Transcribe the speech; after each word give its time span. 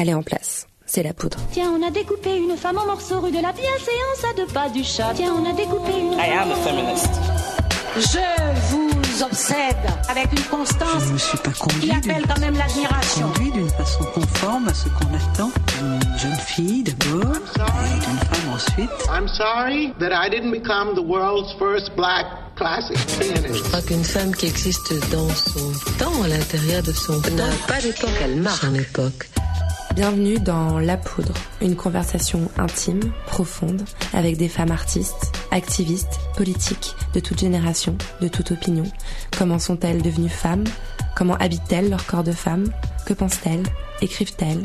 elle 0.00 0.08
est 0.08 0.14
en 0.14 0.22
place. 0.22 0.66
C'est 0.86 1.02
la 1.02 1.12
poudre. 1.12 1.38
Tiens, 1.52 1.72
on 1.78 1.86
a 1.86 1.90
découpé 1.90 2.34
une 2.36 2.56
femme 2.56 2.78
en 2.78 2.86
morceaux 2.86 3.20
rue 3.20 3.30
de 3.30 3.40
la 3.40 3.52
bienséance 3.52 4.24
à 4.28 4.34
deux 4.34 4.46
pas 4.46 4.68
du 4.70 4.82
chat. 4.82 5.12
Tiens, 5.14 5.34
on 5.38 5.48
a 5.48 5.52
découpé 5.52 5.92
une. 5.92 6.14
I 6.14 6.32
am 6.32 6.50
a 6.50 6.56
feminist. 6.56 7.10
Je 7.96 8.70
vous 8.70 9.22
obsède 9.22 9.76
avec 10.08 10.32
une 10.32 10.44
constance 10.44 11.02
Je 11.08 11.12
ne 11.12 11.18
suis 11.18 11.38
pas 11.38 11.50
qui 11.50 11.90
appelle 11.90 12.24
quand 12.26 12.40
même 12.40 12.56
l'admiration. 12.56 13.28
conduit 13.28 13.52
d'une 13.52 13.68
façon 13.68 14.04
conforme 14.14 14.68
à 14.68 14.74
ce 14.74 14.88
qu'on 14.88 15.12
attend 15.14 15.50
d'une 15.78 16.18
jeune 16.18 16.36
fille 16.36 16.82
d'abord, 16.84 17.34
et 17.34 17.98
d'une 17.98 18.18
femme 18.18 18.54
ensuite. 18.54 18.90
I'm 19.12 19.28
sorry 19.28 19.92
that 19.98 20.12
I 20.12 20.30
didn't 20.30 20.52
become 20.52 20.94
the 20.94 21.04
world's 21.04 21.52
first 21.58 21.94
black 21.96 22.26
classic 22.56 22.96
pianist. 23.18 23.54
Je 23.54 23.62
crois 23.64 23.82
qu'une 23.82 24.04
femme 24.04 24.34
qui 24.34 24.46
existe 24.46 24.92
dans 25.10 25.28
son 25.28 25.72
temps, 25.98 26.22
à 26.22 26.28
l'intérieur 26.28 26.82
de 26.82 26.92
son 26.92 27.20
temps, 27.20 27.34
n'a 27.34 27.44
pas 27.66 27.80
d'époque, 27.80 28.10
elle 28.22 28.36
marque 28.36 28.62
son 28.62 28.74
époque. 28.74 29.28
Bienvenue 30.00 30.38
dans 30.38 30.78
La 30.78 30.96
Poudre, 30.96 31.34
une 31.60 31.76
conversation 31.76 32.50
intime, 32.56 33.12
profonde, 33.26 33.82
avec 34.14 34.38
des 34.38 34.48
femmes 34.48 34.70
artistes, 34.70 35.30
activistes, 35.50 36.20
politiques, 36.38 36.94
de 37.12 37.20
toute 37.20 37.40
génération, 37.40 37.98
de 38.22 38.28
toute 38.28 38.50
opinion. 38.50 38.84
Comment 39.36 39.58
sont-elles 39.58 40.00
devenues 40.00 40.30
femmes? 40.30 40.64
Comment 41.14 41.34
habitent-elles 41.34 41.90
leur 41.90 42.06
corps 42.06 42.24
de 42.24 42.32
femme 42.32 42.72
Que 43.04 43.12
pensent-elles? 43.12 43.62
Écrivent-elles? 44.00 44.62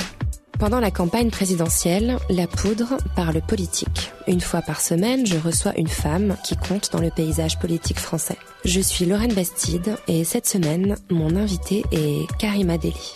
Pendant 0.57 0.79
la 0.79 0.90
campagne 0.90 1.31
présidentielle, 1.31 2.15
La 2.29 2.48
Poudre 2.48 2.95
parle 3.17 3.41
politique. 3.41 4.13
Une 4.27 4.40
fois 4.40 4.62
par 4.62 4.79
semaine, 4.79 5.26
je 5.26 5.35
reçois 5.38 5.77
une 5.77 5.90
femme 5.90 6.38
qui 6.45 6.55
compte 6.55 6.93
dans 6.93 7.02
le 7.02 7.12
paysage 7.13 7.59
politique 7.59 7.99
français. 7.99 8.38
Je 8.63 8.79
suis 8.79 9.04
Lorraine 9.04 9.34
Bastide 9.34 9.98
et 10.07 10.23
cette 10.23 10.48
semaine, 10.48 10.95
mon 11.09 11.35
invité 11.35 11.84
est 11.91 12.26
Karima 12.38 12.77
Deli. 12.77 13.15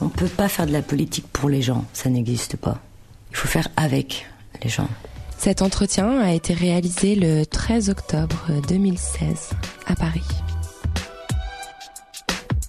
On 0.00 0.06
ne 0.06 0.10
peut 0.10 0.26
pas 0.26 0.48
faire 0.48 0.66
de 0.66 0.72
la 0.72 0.82
politique 0.82 1.26
pour 1.32 1.48
les 1.48 1.62
gens, 1.62 1.84
ça 1.92 2.08
n'existe 2.08 2.56
pas. 2.56 2.78
Il 3.30 3.36
faut 3.36 3.48
faire 3.48 3.68
avec 3.76 4.26
les 4.62 4.70
gens. 4.70 4.88
Cet 5.38 5.62
entretien 5.62 6.20
a 6.20 6.32
été 6.32 6.52
réalisé 6.52 7.14
le 7.14 7.44
13 7.44 7.90
octobre 7.90 8.46
2016 8.68 9.50
à 9.86 9.94
Paris. 9.94 10.26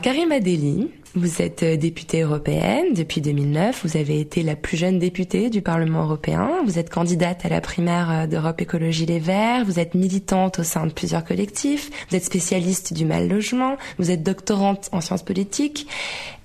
Karima 0.02 0.40
Deli, 0.40 0.90
vous 1.14 1.42
êtes 1.42 1.64
députée 1.64 2.22
européenne 2.22 2.94
depuis 2.94 3.22
2009. 3.22 3.86
Vous 3.86 3.98
avez 3.98 4.20
été 4.20 4.42
la 4.42 4.56
plus 4.56 4.78
jeune 4.78 4.98
députée 4.98 5.50
du 5.50 5.62
Parlement 5.62 6.04
européen. 6.04 6.50
Vous 6.66 6.80
êtes 6.80 6.90
candidate 6.90 7.46
à 7.46 7.50
la 7.50 7.62
primaire 7.62 8.28
d'Europe 8.28 8.62
Écologie 8.62 9.06
Les 9.06 9.20
Verts. 9.20 9.66
Vous 9.66 9.78
êtes 9.78 9.94
militante 9.94 10.60
au 10.60 10.64
sein 10.64 10.88
de 10.88 10.94
plusieurs 10.94 11.24
collectifs. 11.24 11.92
Vous 12.10 12.16
êtes 12.16 12.24
spécialiste 12.24 12.94
du 12.94 13.06
mal 13.06 13.28
logement. 13.28 13.76
Vous 14.00 14.10
êtes 14.10 14.24
doctorante 14.24 14.90
en 14.92 15.02
sciences 15.02 15.24
politiques. 15.24 15.88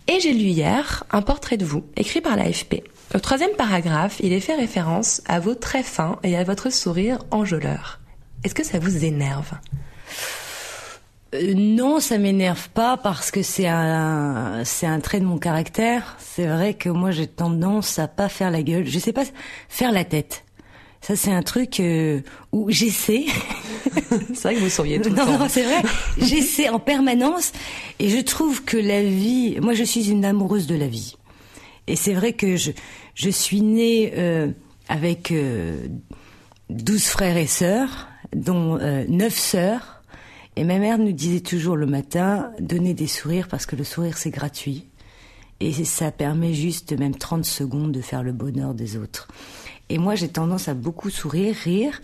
Et 0.08 0.20
j'ai 0.20 0.32
lu 0.32 0.44
hier 0.44 1.04
un 1.10 1.22
portrait 1.22 1.56
de 1.56 1.64
vous, 1.64 1.84
écrit 1.96 2.20
par 2.20 2.36
l'AFP. 2.36 2.84
Au 3.14 3.18
troisième 3.18 3.56
paragraphe, 3.56 4.20
il 4.20 4.32
est 4.32 4.40
fait 4.40 4.54
référence 4.54 5.20
à 5.26 5.40
vos 5.40 5.54
traits 5.54 5.84
fins 5.84 6.18
et 6.22 6.36
à 6.36 6.44
votre 6.44 6.70
sourire 6.70 7.18
enjôleur. 7.30 8.00
Est-ce 8.44 8.54
que 8.54 8.64
ça 8.64 8.78
vous 8.78 9.04
énerve? 9.04 9.52
Euh, 11.34 11.54
non, 11.54 11.98
ça 12.00 12.18
m'énerve 12.18 12.68
pas 12.70 12.96
parce 12.96 13.30
que 13.30 13.42
c'est 13.42 13.66
un, 13.66 14.62
c'est 14.64 14.86
un 14.86 15.00
trait 15.00 15.20
de 15.20 15.24
mon 15.24 15.38
caractère. 15.38 16.16
C'est 16.18 16.46
vrai 16.46 16.74
que 16.74 16.88
moi 16.88 17.10
j'ai 17.10 17.26
tendance 17.26 17.98
à 17.98 18.06
pas 18.06 18.28
faire 18.28 18.50
la 18.50 18.62
gueule. 18.62 18.86
Je 18.86 18.98
sais 18.98 19.12
pas 19.12 19.24
faire 19.68 19.92
la 19.92 20.04
tête. 20.04 20.45
Ça 21.00 21.14
c'est 21.16 21.32
un 21.32 21.42
truc 21.42 21.80
euh, 21.80 22.20
où 22.52 22.70
j'essaie. 22.70 23.26
C'est 24.34 24.42
vrai 24.42 24.54
que 24.56 24.60
vous 24.60 24.68
souriez 24.70 25.00
tout 25.00 25.10
le 25.10 25.16
non, 25.16 25.24
temps. 25.26 25.38
non, 25.38 25.48
c'est 25.48 25.62
vrai. 25.62 25.82
J'essaie 26.18 26.68
en 26.68 26.78
permanence 26.78 27.52
et 27.98 28.08
je 28.08 28.18
trouve 28.18 28.64
que 28.64 28.76
la 28.76 29.02
vie. 29.02 29.58
Moi, 29.60 29.74
je 29.74 29.84
suis 29.84 30.10
une 30.10 30.24
amoureuse 30.24 30.66
de 30.66 30.74
la 30.74 30.86
vie. 30.86 31.16
Et 31.86 31.96
c'est 31.96 32.14
vrai 32.14 32.32
que 32.32 32.56
je, 32.56 32.72
je 33.14 33.30
suis 33.30 33.60
née 33.60 34.12
euh, 34.16 34.48
avec 34.88 35.30
euh, 35.30 35.86
12 36.70 37.04
frères 37.04 37.36
et 37.36 37.46
sœurs, 37.46 38.08
dont 38.34 38.78
euh, 38.80 39.04
9 39.08 39.34
sœurs. 39.34 40.02
Et 40.56 40.64
ma 40.64 40.78
mère 40.78 40.98
nous 40.98 41.12
disait 41.12 41.40
toujours 41.40 41.76
le 41.76 41.86
matin, 41.86 42.50
donnez 42.60 42.94
des 42.94 43.06
sourires 43.06 43.48
parce 43.48 43.66
que 43.66 43.76
le 43.76 43.84
sourire 43.84 44.16
c'est 44.18 44.30
gratuit. 44.30 44.86
Et 45.60 45.72
ça 45.72 46.10
permet 46.10 46.52
juste 46.52 46.92
même 46.98 47.14
30 47.14 47.44
secondes 47.44 47.92
de 47.92 48.00
faire 48.00 48.22
le 48.22 48.32
bonheur 48.32 48.74
des 48.74 48.96
autres. 48.96 49.28
Et 49.88 49.98
moi 49.98 50.14
j'ai 50.14 50.28
tendance 50.28 50.68
à 50.68 50.74
beaucoup 50.74 51.10
sourire, 51.10 51.54
rire. 51.54 52.00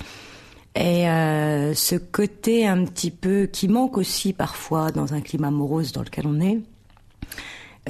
Et 0.74 1.08
euh, 1.08 1.74
ce 1.74 1.96
côté 1.96 2.66
un 2.66 2.84
petit 2.84 3.10
peu 3.10 3.46
qui 3.46 3.68
manque 3.68 3.98
aussi 3.98 4.32
parfois 4.32 4.90
dans 4.90 5.12
un 5.12 5.20
climat 5.20 5.50
morose 5.50 5.92
dans 5.92 6.02
lequel 6.02 6.26
on 6.26 6.40
est, 6.40 6.60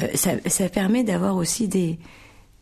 euh, 0.03 0.09
ça, 0.15 0.33
ça 0.47 0.69
permet 0.69 1.05
d'avoir 1.05 1.37
aussi 1.37 1.69
des, 1.69 1.99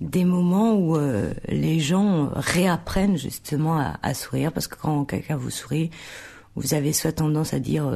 des 0.00 0.26
moments 0.26 0.74
où 0.74 0.96
euh, 0.96 1.32
les 1.48 1.80
gens 1.80 2.28
réapprennent 2.34 3.16
justement 3.16 3.78
à, 3.78 3.98
à 4.02 4.12
sourire 4.12 4.52
parce 4.52 4.66
que 4.69 4.76
quand 4.76 5.04
quelqu'un 5.06 5.36
vous 5.36 5.50
sourit, 5.50 5.90
vous 6.54 6.74
avez 6.74 6.92
soit 6.92 7.12
tendance 7.12 7.54
à 7.54 7.58
dire 7.58 7.90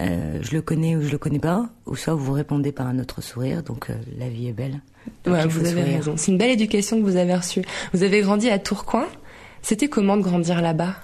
euh, 0.00 0.38
je 0.42 0.52
le 0.52 0.62
connais 0.62 0.96
ou 0.96 1.02
je 1.02 1.10
le 1.10 1.18
connais 1.18 1.38
pas, 1.38 1.68
ou 1.86 1.94
soit 1.96 2.14
vous 2.14 2.32
répondez 2.32 2.72
par 2.72 2.86
un 2.86 2.98
autre 2.98 3.22
sourire. 3.22 3.62
Donc 3.62 3.90
euh, 3.90 3.94
la 4.18 4.28
vie 4.28 4.48
est 4.48 4.52
belle. 4.52 4.80
Ouais, 5.26 5.46
vous 5.46 5.60
avez 5.60 5.82
sourire. 5.82 5.96
raison. 5.98 6.14
C'est 6.16 6.32
une 6.32 6.38
belle 6.38 6.50
éducation 6.50 6.98
que 6.98 7.04
vous 7.04 7.16
avez 7.16 7.34
reçue. 7.34 7.62
Vous 7.92 8.02
avez 8.02 8.20
grandi 8.22 8.50
à 8.50 8.58
Tourcoing. 8.58 9.06
C'était 9.62 9.88
comment 9.88 10.16
de 10.16 10.22
grandir 10.22 10.60
là-bas? 10.60 10.96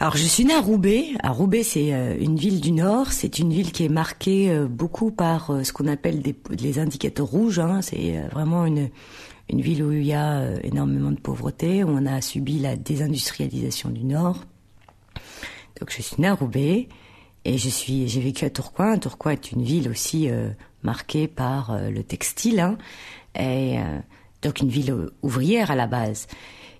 Alors 0.00 0.16
je 0.16 0.24
suis 0.24 0.44
née 0.44 0.54
à 0.54 0.60
Roubaix. 0.60 1.06
À 1.22 1.30
Roubaix, 1.30 1.62
c'est 1.62 1.92
euh, 1.92 2.16
une 2.18 2.36
ville 2.36 2.60
du 2.60 2.72
Nord. 2.72 3.12
C'est 3.12 3.38
une 3.38 3.52
ville 3.52 3.72
qui 3.72 3.84
est 3.84 3.88
marquée 3.88 4.50
euh, 4.50 4.66
beaucoup 4.66 5.10
par 5.10 5.52
ce 5.62 5.72
qu'on 5.72 5.88
appelle 5.88 6.22
des, 6.22 6.36
les 6.60 6.78
indicateurs 6.78 7.26
rouges. 7.26 7.58
hein. 7.58 7.82
C'est 7.82 8.20
vraiment 8.32 8.64
une 8.64 8.90
une 9.50 9.62
ville 9.62 9.82
où 9.82 9.92
il 9.92 10.04
y 10.04 10.12
a 10.12 10.44
énormément 10.62 11.10
de 11.10 11.18
pauvreté, 11.18 11.82
où 11.82 11.88
on 11.88 12.04
a 12.04 12.20
subi 12.20 12.58
la 12.58 12.76
désindustrialisation 12.76 13.88
du 13.88 14.04
Nord. 14.04 14.44
Donc 15.80 15.90
je 15.90 16.02
suis 16.02 16.16
née 16.20 16.28
à 16.28 16.34
Roubaix 16.34 16.88
et 17.48 17.56
je 17.56 17.70
suis 17.70 18.08
j'ai 18.08 18.20
vécu 18.20 18.44
à 18.44 18.50
Tourcoing. 18.50 18.98
Tourcoing 18.98 19.32
est 19.32 19.52
une 19.52 19.62
ville 19.62 19.88
aussi 19.88 20.28
euh, 20.28 20.50
marquée 20.82 21.26
par 21.26 21.70
euh, 21.70 21.88
le 21.88 22.02
textile 22.02 22.60
hein, 22.60 22.76
et 23.34 23.78
euh, 23.78 23.98
donc 24.42 24.60
une 24.60 24.68
ville 24.68 24.94
ouvrière 25.22 25.70
à 25.70 25.74
la 25.74 25.86
base. 25.86 26.26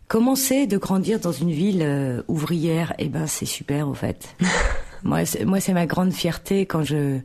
Comment 0.09 0.37
c'est 0.37 0.67
de 0.67 0.77
grandir 0.77 1.21
dans 1.21 1.33
une 1.33 1.51
ville 1.51 2.23
ouvrière? 2.29 2.95
Eh 2.99 3.09
ben 3.09 3.27
c'est 3.27 3.47
super 3.47 3.89
au 3.89 3.95
fait. 3.95 4.37
moi 5.05 5.25
c'est, 5.25 5.45
moi 5.45 5.61
c'est 5.61 5.73
ma 5.73 5.87
grande 5.87 6.13
fierté 6.13 6.67
quand 6.67 6.83
je 6.83 7.19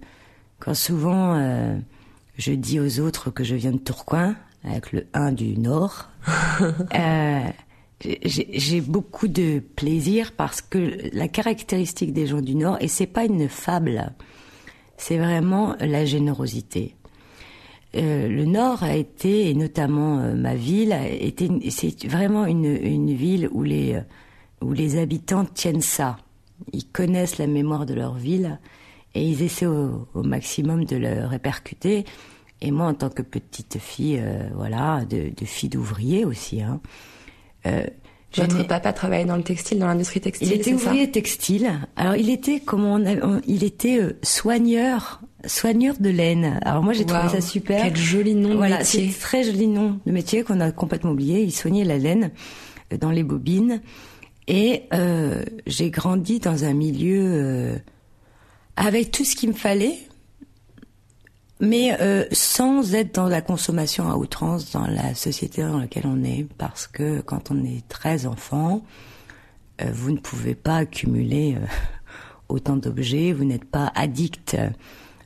quand 0.59 0.73
souvent 0.73 1.77
je 2.37 2.51
dis 2.53 2.79
aux 2.79 2.99
autres 2.99 3.29
que 3.29 3.43
je 3.43 3.55
viens 3.55 3.71
de 3.71 3.77
Tourcoing 3.77 4.35
avec 4.63 4.91
le 4.93 5.05
1 5.13 5.33
du 5.33 5.57
Nord. 5.57 6.09
J'ai 8.23 8.81
beaucoup 8.81 9.27
de 9.27 9.59
plaisir 9.75 10.33
parce 10.33 10.61
que 10.61 11.09
la 11.13 11.27
caractéristique 11.27 12.13
des 12.13 12.27
gens 12.27 12.41
du 12.41 12.55
Nord, 12.55 12.77
et 12.81 12.87
c'est 12.87 13.07
pas 13.07 13.25
une 13.25 13.47
fable, 13.47 14.13
c'est 14.97 15.17
vraiment 15.17 15.75
la 15.79 16.05
générosité. 16.05 16.95
Euh, 17.95 18.27
le 18.27 18.45
Nord 18.45 18.83
a 18.83 18.95
été, 18.95 19.49
et 19.49 19.53
notamment 19.53 20.19
euh, 20.19 20.33
ma 20.33 20.55
ville, 20.55 20.95
c'est 21.69 22.05
vraiment 22.07 22.45
une, 22.45 22.65
une 22.65 23.13
ville 23.13 23.47
où 23.51 23.63
les, 23.63 23.93
euh, 23.93 24.01
où 24.61 24.73
les 24.73 24.97
habitants 24.97 25.45
tiennent 25.45 25.81
ça. 25.81 26.17
Ils 26.71 26.87
connaissent 26.87 27.37
la 27.37 27.47
mémoire 27.47 27.85
de 27.85 27.93
leur 27.93 28.15
ville 28.15 28.59
et 29.13 29.23
ils 29.23 29.43
essaient 29.43 29.67
au, 29.67 30.07
au 30.13 30.23
maximum 30.23 30.85
de 30.85 30.95
le 30.95 31.25
répercuter. 31.25 32.05
Et 32.61 32.71
moi, 32.71 32.87
en 32.87 32.93
tant 32.93 33.09
que 33.09 33.21
petite 33.21 33.77
fille, 33.77 34.19
euh, 34.19 34.49
voilà, 34.55 35.05
de, 35.05 35.31
de 35.35 35.45
fille 35.45 35.69
d'ouvrier 35.69 36.25
aussi, 36.25 36.61
hein, 36.61 36.79
Votre 38.35 38.57
n'ai- 38.57 38.63
papa 38.63 38.93
travaillait 38.93 39.25
dans 39.25 39.35
le 39.37 39.43
textile, 39.43 39.77
dans 39.77 39.85
l'industrie 39.85 40.19
textile, 40.19 40.47
il 40.47 40.53
était 40.53 40.73
ouvrier 40.73 41.11
textile. 41.11 41.71
Alors 41.95 42.15
il 42.15 42.29
était 42.31 42.59
comment 42.59 42.93
on 42.95 43.05
a- 43.05 43.23
on- 43.23 43.41
il 43.47 43.63
était 43.63 43.99
euh, 43.99 44.17
soigneur, 44.23 45.21
soigneur 45.45 45.95
de 45.99 46.09
laine. 46.09 46.59
Alors 46.65 46.81
moi 46.83 46.93
j'ai 46.93 47.05
trouvé 47.05 47.29
ça 47.29 47.41
super. 47.41 47.83
Quel 47.83 47.95
joli 47.95 48.33
nom 48.33 48.49
de 48.49 48.55
voilà, 48.55 48.79
métier. 48.79 49.11
c'est 49.11 49.19
très 49.19 49.43
joli 49.43 49.67
nom 49.67 49.99
de 50.05 50.11
métier 50.11 50.41
qu'on 50.43 50.59
a 50.61 50.71
complètement 50.71 51.11
oublié. 51.11 51.43
Il 51.43 51.51
soignait 51.51 51.83
la 51.83 51.99
laine 51.99 52.31
euh, 52.91 52.97
dans 52.97 53.11
les 53.11 53.21
bobines. 53.23 53.81
Et 54.47 54.83
euh, 54.93 55.43
j'ai 55.67 55.89
grandi 55.91 56.39
dans 56.39 56.65
un 56.65 56.73
milieu 56.73 57.21
euh, 57.23 57.75
avec 58.75 59.11
tout 59.11 59.23
ce 59.25 59.35
qu'il 59.35 59.49
me 59.49 59.53
fallait, 59.53 59.97
mais 61.59 61.95
euh, 62.01 62.25
sans 62.31 62.93
être 62.93 63.15
dans 63.15 63.27
la 63.27 63.41
consommation 63.41 64.09
à 64.09 64.17
outrance 64.17 64.71
dans 64.71 64.87
la 64.87 65.15
société 65.15 65.61
dans 65.61 65.79
laquelle 65.79 66.05
on 66.05 66.23
est, 66.23 66.45
parce 66.57 66.87
que 66.87 67.21
quand 67.21 67.51
on 67.51 67.63
est 67.63 67.87
13 67.87 68.27
enfants, 68.27 68.83
euh, 69.81 69.89
vous 69.93 70.11
ne 70.11 70.17
pouvez 70.17 70.55
pas 70.55 70.77
accumuler 70.77 71.55
euh, 71.55 71.65
autant 72.49 72.75
d'objets, 72.75 73.33
vous 73.33 73.45
n'êtes 73.45 73.65
pas 73.65 73.91
addict 73.95 74.57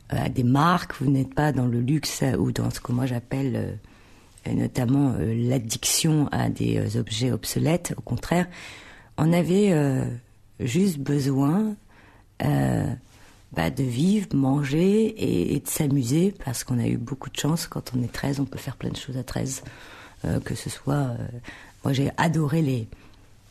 à 0.10 0.30
des 0.30 0.44
marques, 0.44 0.94
vous 1.02 1.10
n'êtes 1.10 1.34
pas 1.34 1.52
dans 1.52 1.66
le 1.66 1.82
luxe 1.82 2.24
ou 2.40 2.54
dans 2.54 2.70
ce 2.70 2.80
que 2.80 2.94
moi 2.94 3.06
j'appelle 3.06 3.78
notamment 4.50 5.14
l'addiction 5.20 6.30
à 6.32 6.48
des 6.48 6.96
objets 6.96 7.34
obsolètes. 7.34 7.94
Au 7.98 8.02
contraire, 8.02 8.48
on 9.18 9.34
avait 9.34 9.74
juste 10.62 11.00
besoin 11.00 11.76
bah, 13.54 13.70
de 13.70 13.84
vivre, 13.84 14.28
manger 14.34 15.54
et, 15.54 15.60
de 15.60 15.68
s'amuser 15.68 16.34
parce 16.44 16.64
qu'on 16.64 16.80
a 16.80 16.88
eu 16.88 16.98
beaucoup 16.98 17.30
de 17.30 17.38
chance. 17.38 17.68
Quand 17.68 17.92
on 17.96 18.04
est 18.04 18.12
13, 18.12 18.40
on 18.40 18.46
peut 18.46 18.60
faire 18.60 18.76
plein 18.76 18.90
de 18.90 18.98
choses 18.98 19.18
à 19.18 19.24
13. 19.24 19.64
Euh, 20.26 20.40
que 20.40 20.56
ce 20.56 20.70
soit, 20.70 20.96
euh, 20.96 21.18
moi 21.84 21.94
j'ai 21.94 22.12
adoré 22.18 22.62
les 22.62 22.88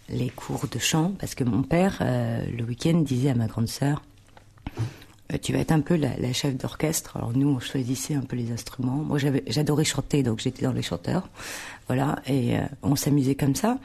les 0.09 0.31
cours 0.31 0.67
de 0.71 0.79
chant 0.79 1.15
parce 1.19 1.35
que 1.35 1.43
mon 1.43 1.63
père 1.63 1.99
euh, 2.01 2.45
le 2.57 2.63
week-end 2.63 2.99
disait 3.01 3.31
à 3.31 3.35
ma 3.35 3.49
grande 3.49 3.67
sœur 3.69 4.03
tu 5.43 5.53
vas 5.53 5.59
être 5.59 5.73
un 5.73 5.81
peu 5.81 5.97
la, 5.97 6.17
la 6.19 6.33
chef 6.33 6.57
d'orchestre. 6.57 7.17
Alors 7.17 7.33
nous, 7.33 7.49
on 7.49 7.59
choisissait 7.59 8.15
un 8.15 8.21
peu 8.21 8.37
les 8.37 8.53
instruments. 8.53 9.03
Moi, 9.03 9.19
j'adorais 9.49 9.83
chanter, 9.85 10.23
donc 10.23 10.39
j'étais 10.39 10.63
dans 10.63 10.73
les 10.73 10.83
chanteurs. 10.83 11.29
Voilà, 11.89 12.21
et 12.29 12.55
on 12.85 12.95
s'amusait 12.95 13.35
comme 13.35 13.57
ça. 13.57 13.77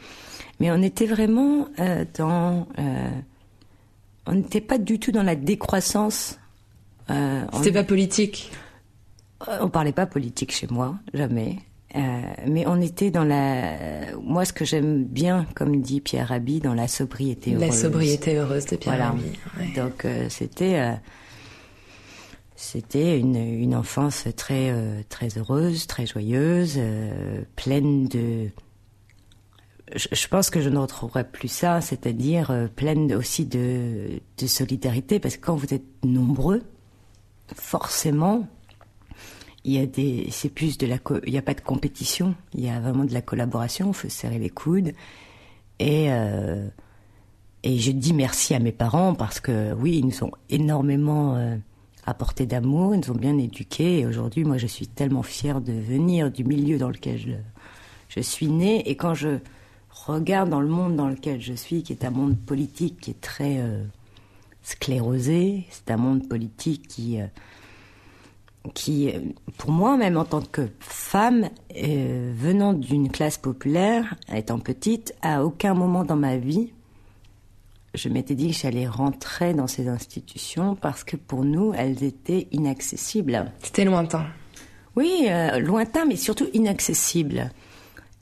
Mais 0.60 0.70
on 0.72 0.84
était 0.84 1.08
vraiment 1.08 1.68
dans... 2.20 2.68
euh, 4.28 4.32
on 4.32 4.36
n'était 4.36 4.62
pas 4.62 4.78
du 4.78 5.00
tout 5.00 5.12
dans 5.12 5.24
la 5.24 5.36
décroissance. 5.36 6.40
Euh, 7.10 7.44
on- 7.52 7.58
C'était 7.58 7.72
pas 7.74 7.84
politique. 7.84 8.52
on 9.60 9.70
parlait 9.70 9.92
pas 9.92 10.06
politique 10.06 10.52
chez 10.52 10.68
moi, 10.70 10.96
jamais. 11.14 11.58
Euh, 11.96 12.00
mais 12.48 12.66
on 12.68 12.80
était 12.80 13.12
dans 13.12 13.26
la. 13.26 14.16
Moi, 14.24 14.46
ce 14.46 14.54
que 14.54 14.64
j'aime 14.64 15.04
bien, 15.04 15.46
comme 15.56 15.82
dit 15.82 16.00
Pierre 16.00 16.30
Rabhi, 16.30 16.60
dans 16.62 16.74
la 16.74 16.88
sobriété 16.88 17.52
La 17.52 17.66
heureuse. 17.68 17.82
sobriété 17.82 18.36
heureuse 18.38 18.66
de 18.68 18.78
Pierre 18.78 18.96
Voilà. 18.96 19.10
Rabhi, 19.12 19.24
ouais. 19.60 19.74
Donc 19.82 20.06
euh, 20.06 20.28
c'était 20.30 20.80
euh, 20.80 20.94
c'était 22.56 23.20
une, 23.20 23.36
une 23.36 23.76
enfance 23.76 24.26
très 24.38 24.70
euh, 24.70 25.02
très 25.10 25.38
heureuse, 25.38 25.88
très 25.88 26.06
joyeuse, 26.06 26.76
euh, 26.78 27.42
pleine 27.56 28.08
de. 28.08 28.48
Je, 29.96 30.28
pense 30.28 30.50
que 30.50 30.62
je 30.62 30.70
ne 30.70 30.78
retrouverai 30.78 31.24
plus 31.24 31.48
ça, 31.48 31.82
c'est-à-dire 31.82 32.52
euh, 32.52 32.68
pleine 32.68 33.14
aussi 33.14 33.46
de, 33.46 34.22
solidarité, 34.46 35.20
parce 35.20 35.38
que 35.38 35.46
quand 35.46 35.56
vous 35.56 35.74
êtes 35.74 35.86
nombreux, 36.04 36.64
forcément, 37.56 38.48
il 39.64 39.74
y 39.74 39.80
a 39.80 39.86
des, 39.86 40.28
c'est 40.32 40.50
plus 40.50 40.78
de 40.78 40.88
la, 40.88 40.98
il 41.26 41.32
n'y 41.32 41.38
a 41.38 41.42
pas 41.42 41.54
de 41.54 41.62
compétition, 41.62 42.36
il 42.54 42.66
y 42.66 42.70
a 42.70 42.80
vraiment 42.80 43.04
de 43.04 43.14
la 43.14 43.22
collaboration, 43.22 43.90
il 43.90 43.94
faut 43.94 44.10
se 44.10 44.16
serrer 44.16 44.40
les 44.40 44.50
coudes, 44.50 44.94
et 45.80 46.12
euh, 46.12 46.68
et 47.64 47.78
je 47.78 47.92
dis 47.92 48.14
merci 48.14 48.56
à 48.56 48.60
mes 48.60 48.72
parents 48.72 49.14
parce 49.14 49.40
que 49.40 49.74
oui, 49.74 50.00
ils 50.00 50.06
nous 50.06 50.24
ont 50.24 50.32
énormément 50.50 51.36
euh, 51.36 51.56
apporté 52.06 52.46
d'amour, 52.46 52.96
ils 52.96 53.02
nous 53.02 53.12
ont 53.12 53.20
bien 53.20 53.38
éduqués. 53.38 54.00
Et 54.00 54.06
aujourd'hui, 54.06 54.44
moi, 54.44 54.58
je 54.58 54.66
suis 54.66 54.88
tellement 54.88 55.22
fière 55.22 55.62
de 55.62 55.74
venir 55.74 56.32
du 56.32 56.44
milieu 56.44 56.80
dans 56.80 56.90
lequel 56.90 57.20
je, 57.20 57.32
je 58.10 58.20
suis 58.20 58.48
née. 58.48 58.90
Et 58.90 58.96
quand 58.96 59.14
je 59.14 59.38
regarde 60.08 60.50
dans 60.50 60.62
le 60.62 60.68
monde 60.68 60.96
dans 60.96 61.08
lequel 61.08 61.42
je 61.42 61.54
suis, 61.54 61.84
qui 61.84 61.94
est 61.94 62.06
un 62.06 62.12
monde 62.12 62.38
politique 62.38 63.00
qui 63.02 63.12
est 63.12 63.22
très 63.22 63.60
euh, 63.60 63.84
sclérosé, 64.64 65.66
c'est 65.70 65.92
un 65.92 65.98
monde 65.98 66.28
politique 66.28 66.88
qui, 66.88 67.22
euh, 67.22 67.26
qui, 68.74 69.10
euh, 69.10 69.20
pour 69.58 69.72
moi, 69.72 69.98
même 69.98 70.18
en 70.18 70.26
tant 70.26 70.42
que 70.42 70.70
femme, 70.80 71.50
euh, 71.78 72.34
venant 72.36 72.74
d'une 72.74 73.10
classe 73.10 73.38
populaire, 73.38 74.16
étant 74.34 74.60
petite, 74.60 75.14
à 75.22 75.44
aucun 75.44 75.74
moment 75.74 76.04
dans 76.04 76.16
ma 76.16 76.38
vie, 76.38 76.72
je 77.94 78.08
m'étais 78.10 78.36
dit 78.36 78.52
que 78.52 78.58
j'allais 78.58 78.88
rentrer 78.88 79.54
dans 79.54 79.68
ces 79.68 79.88
institutions 79.88 80.76
parce 80.76 81.04
que 81.04 81.18
pour 81.18 81.44
nous, 81.44 81.74
elles 81.74 82.04
étaient 82.04 82.48
inaccessibles. 82.52 83.52
C'était 83.62 83.86
lointain. 83.86 84.26
Oui, 84.96 85.26
euh, 85.28 85.60
lointain, 85.60 86.06
mais 86.06 86.16
surtout 86.16 86.48
inaccessible. 86.54 87.52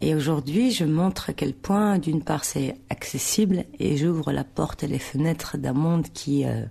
Et 0.01 0.15
aujourd'hui, 0.15 0.71
je 0.71 0.85
montre 0.85 1.29
à 1.29 1.33
quel 1.33 1.53
point, 1.53 1.97
d'une 1.97 2.21
part, 2.21 2.45
c'est 2.45 2.75
accessible 2.89 3.65
et 3.79 3.97
j'ouvre 3.97 4.31
la 4.31 4.45
porte 4.45 4.83
et 4.83 4.87
les 4.87 4.99
fenêtres 4.99 5.57
d'un 5.57 5.73
monde 5.73 6.07
qui, 6.13 6.45
euh, 6.45 6.63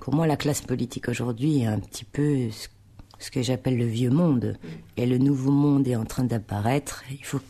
pour 0.00 0.14
moi, 0.14 0.26
la 0.26 0.36
classe 0.36 0.60
politique 0.60 1.08
aujourd'hui 1.08 1.62
est 1.62 1.66
un 1.66 1.78
petit 1.78 2.04
peu 2.04 2.50
ce, 2.50 2.68
ce 3.20 3.30
que 3.30 3.42
j'appelle 3.42 3.78
le 3.78 3.86
vieux 3.86 4.10
monde. 4.10 4.58
Et 4.96 5.06
le 5.06 5.18
nouveau 5.18 5.52
monde 5.52 5.86
est 5.86 5.94
en 5.94 6.04
train 6.04 6.24
d'apparaître. 6.24 7.04
Il 7.10 7.24
faut 7.24 7.40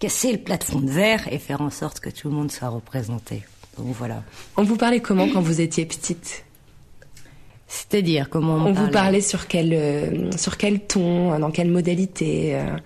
casser 0.00 0.32
le 0.32 0.38
plafond 0.38 0.80
de 0.80 0.90
verre 0.90 1.32
et 1.32 1.38
faire 1.38 1.60
en 1.60 1.70
sorte 1.70 2.00
que 2.00 2.10
tout 2.10 2.28
le 2.28 2.34
monde 2.34 2.50
soit 2.50 2.68
représenté. 2.68 3.44
Donc 3.78 3.94
voilà. 3.94 4.24
On 4.56 4.64
vous 4.64 4.76
parlait 4.76 5.00
comment 5.00 5.28
quand 5.28 5.40
vous 5.40 5.60
étiez 5.60 5.86
petite? 5.86 6.44
C'est-à-dire 7.68 8.28
comment 8.28 8.54
on, 8.54 8.66
On 8.66 8.70
me 8.70 8.74
vous 8.74 8.90
parlait 8.90 9.20
sur 9.20 9.46
quel, 9.46 9.72
euh, 9.72 10.30
sur 10.36 10.56
quel 10.56 10.80
ton, 10.80 11.38
dans 11.38 11.50
quelle 11.50 11.70
modalité 11.70 12.56
euh, 12.56 12.76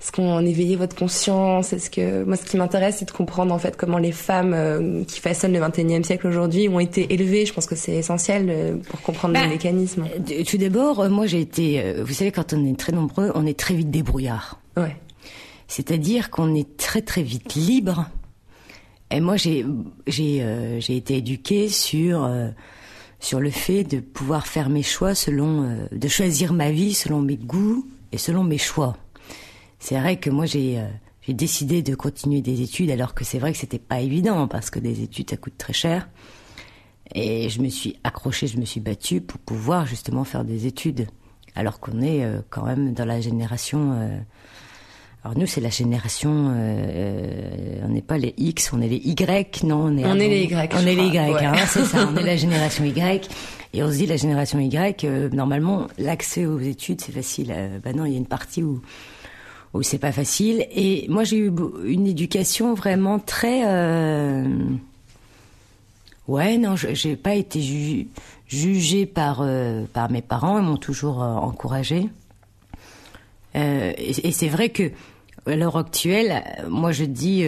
Est-ce 0.00 0.12
qu'on 0.12 0.46
éveillait 0.46 0.76
votre 0.76 0.94
conscience? 0.94 1.72
Est-ce 1.72 1.90
que 1.90 2.22
moi, 2.22 2.36
ce 2.36 2.44
qui 2.44 2.56
m'intéresse, 2.56 2.98
c'est 2.98 3.04
de 3.04 3.10
comprendre 3.10 3.52
en 3.52 3.58
fait 3.58 3.76
comment 3.76 3.98
les 3.98 4.12
femmes 4.12 4.54
euh, 4.54 5.02
qui 5.02 5.18
façonnent 5.18 5.52
le 5.52 5.58
21e 5.58 6.04
siècle 6.04 6.28
aujourd'hui 6.28 6.68
ont 6.68 6.78
été 6.78 7.12
élevées. 7.12 7.46
Je 7.46 7.52
pense 7.52 7.66
que 7.66 7.74
c'est 7.74 7.96
essentiel 7.96 8.46
euh, 8.48 8.76
pour 8.76 9.02
comprendre 9.02 9.34
Bah, 9.34 9.42
les 9.42 9.48
mécanismes. 9.48 10.04
Tout 10.48 10.56
d'abord, 10.56 11.00
euh, 11.00 11.08
moi 11.08 11.26
j'ai 11.26 11.40
été, 11.40 11.94
vous 12.00 12.12
savez, 12.12 12.30
quand 12.30 12.52
on 12.52 12.64
est 12.64 12.78
très 12.78 12.92
nombreux, 12.92 13.32
on 13.34 13.44
est 13.44 13.58
très 13.58 13.74
vite 13.74 13.90
débrouillard. 13.90 14.60
Ouais. 14.76 14.96
C'est-à-dire 15.66 16.30
qu'on 16.30 16.54
est 16.54 16.76
très 16.76 17.02
très 17.02 17.22
vite 17.22 17.54
libre. 17.56 18.08
Et 19.10 19.20
moi 19.20 19.36
j'ai 19.36 19.66
j'ai 20.06 20.42
euh, 20.42 20.78
j'ai 20.78 20.96
été 20.96 21.16
éduquée 21.16 21.68
sur 21.68 22.30
sur 23.18 23.40
le 23.40 23.50
fait 23.50 23.82
de 23.82 23.98
pouvoir 23.98 24.46
faire 24.46 24.68
mes 24.68 24.82
choix 24.84 25.16
selon 25.16 25.76
de 25.90 26.08
choisir 26.08 26.52
ma 26.52 26.70
vie 26.70 26.94
selon 26.94 27.20
mes 27.20 27.36
goûts 27.36 27.84
et 28.12 28.18
selon 28.18 28.44
mes 28.44 28.58
choix. 28.58 28.96
C'est 29.78 29.98
vrai 29.98 30.16
que 30.18 30.30
moi 30.30 30.46
j'ai 30.46 30.78
euh, 30.78 30.86
j'ai 31.22 31.34
décidé 31.34 31.82
de 31.82 31.94
continuer 31.94 32.40
des 32.40 32.62
études 32.62 32.90
alors 32.90 33.14
que 33.14 33.24
c'est 33.24 33.38
vrai 33.38 33.52
que 33.52 33.58
c'était 33.58 33.78
pas 33.78 34.00
évident 34.00 34.48
parce 34.48 34.70
que 34.70 34.78
des 34.78 35.02
études 35.02 35.30
ça 35.30 35.36
coûte 35.36 35.54
très 35.58 35.72
cher. 35.72 36.08
Et 37.14 37.48
je 37.48 37.60
me 37.62 37.68
suis 37.68 37.96
accrochée, 38.04 38.46
je 38.48 38.58
me 38.58 38.64
suis 38.66 38.80
battue 38.80 39.20
pour 39.20 39.38
pouvoir 39.40 39.86
justement 39.86 40.24
faire 40.24 40.44
des 40.44 40.66
études. 40.66 41.06
Alors 41.54 41.80
qu'on 41.80 42.00
est 42.02 42.22
euh, 42.24 42.40
quand 42.50 42.64
même 42.64 42.92
dans 42.92 43.06
la 43.06 43.20
génération. 43.20 43.92
euh, 43.94 44.18
alors 45.24 45.36
nous, 45.36 45.46
c'est 45.46 45.60
la 45.60 45.70
génération. 45.70 46.52
euh, 46.54 47.80
on 47.84 47.88
n'est 47.88 48.02
pas 48.02 48.18
les 48.18 48.34
X, 48.36 48.72
on 48.72 48.80
est 48.80 48.88
les 48.88 48.96
Y, 48.98 49.64
non 49.64 49.84
On 49.86 49.96
est, 49.96 50.04
On 50.04 50.14
est 50.16 50.28
les 50.28 50.42
Y, 50.44 50.74
On 50.74 50.86
est 50.86 50.94
les 50.94 51.06
Y, 51.06 51.32
ouais. 51.34 51.44
hein, 51.44 51.54
c'est 51.66 51.84
ça. 51.84 52.08
On 52.12 52.16
est 52.16 52.22
la 52.22 52.36
génération 52.44 52.84
Y. 52.84 53.28
Et 53.74 53.82
on 53.82 53.90
se 53.90 53.96
dit 53.96 54.06
la 54.06 54.16
génération 54.16 54.58
Y. 54.60 55.04
euh, 55.04 55.28
normalement, 55.30 55.86
l'accès 55.98 56.46
aux 56.46 56.58
études, 56.60 57.00
c'est 57.00 57.12
facile. 57.12 57.52
Euh, 57.56 57.78
bah 57.82 57.92
non, 57.94 58.04
il 58.04 58.12
y 58.12 58.14
a 58.14 58.18
une 58.18 58.26
partie 58.26 58.62
où 58.62 58.80
où 59.74 59.82
c'est 59.82 59.98
pas 59.98 60.12
facile. 60.12 60.66
Et 60.70 61.06
moi, 61.08 61.24
j'ai 61.24 61.38
eu 61.38 61.52
une 61.84 62.06
éducation 62.06 62.74
vraiment 62.74 63.18
très. 63.18 63.62
euh, 63.66 64.44
Ouais, 66.26 66.58
non, 66.58 66.76
j'ai 66.76 67.16
pas 67.16 67.34
été 67.34 67.60
ju- 67.62 68.06
jugée 68.46 69.06
par 69.06 69.38
euh, 69.40 69.84
par 69.92 70.10
mes 70.10 70.20
parents. 70.22 70.58
Ils 70.58 70.64
m'ont 70.64 70.76
toujours 70.76 71.22
euh, 71.22 71.26
encouragée. 71.34 72.08
Et 73.54 73.94
et 74.28 74.32
c'est 74.32 74.48
vrai 74.48 74.68
que 74.68 74.90
à 75.46 75.56
l'heure 75.56 75.76
actuelle, 75.78 76.44
moi 76.68 76.92
je 76.92 77.04
dis, 77.04 77.42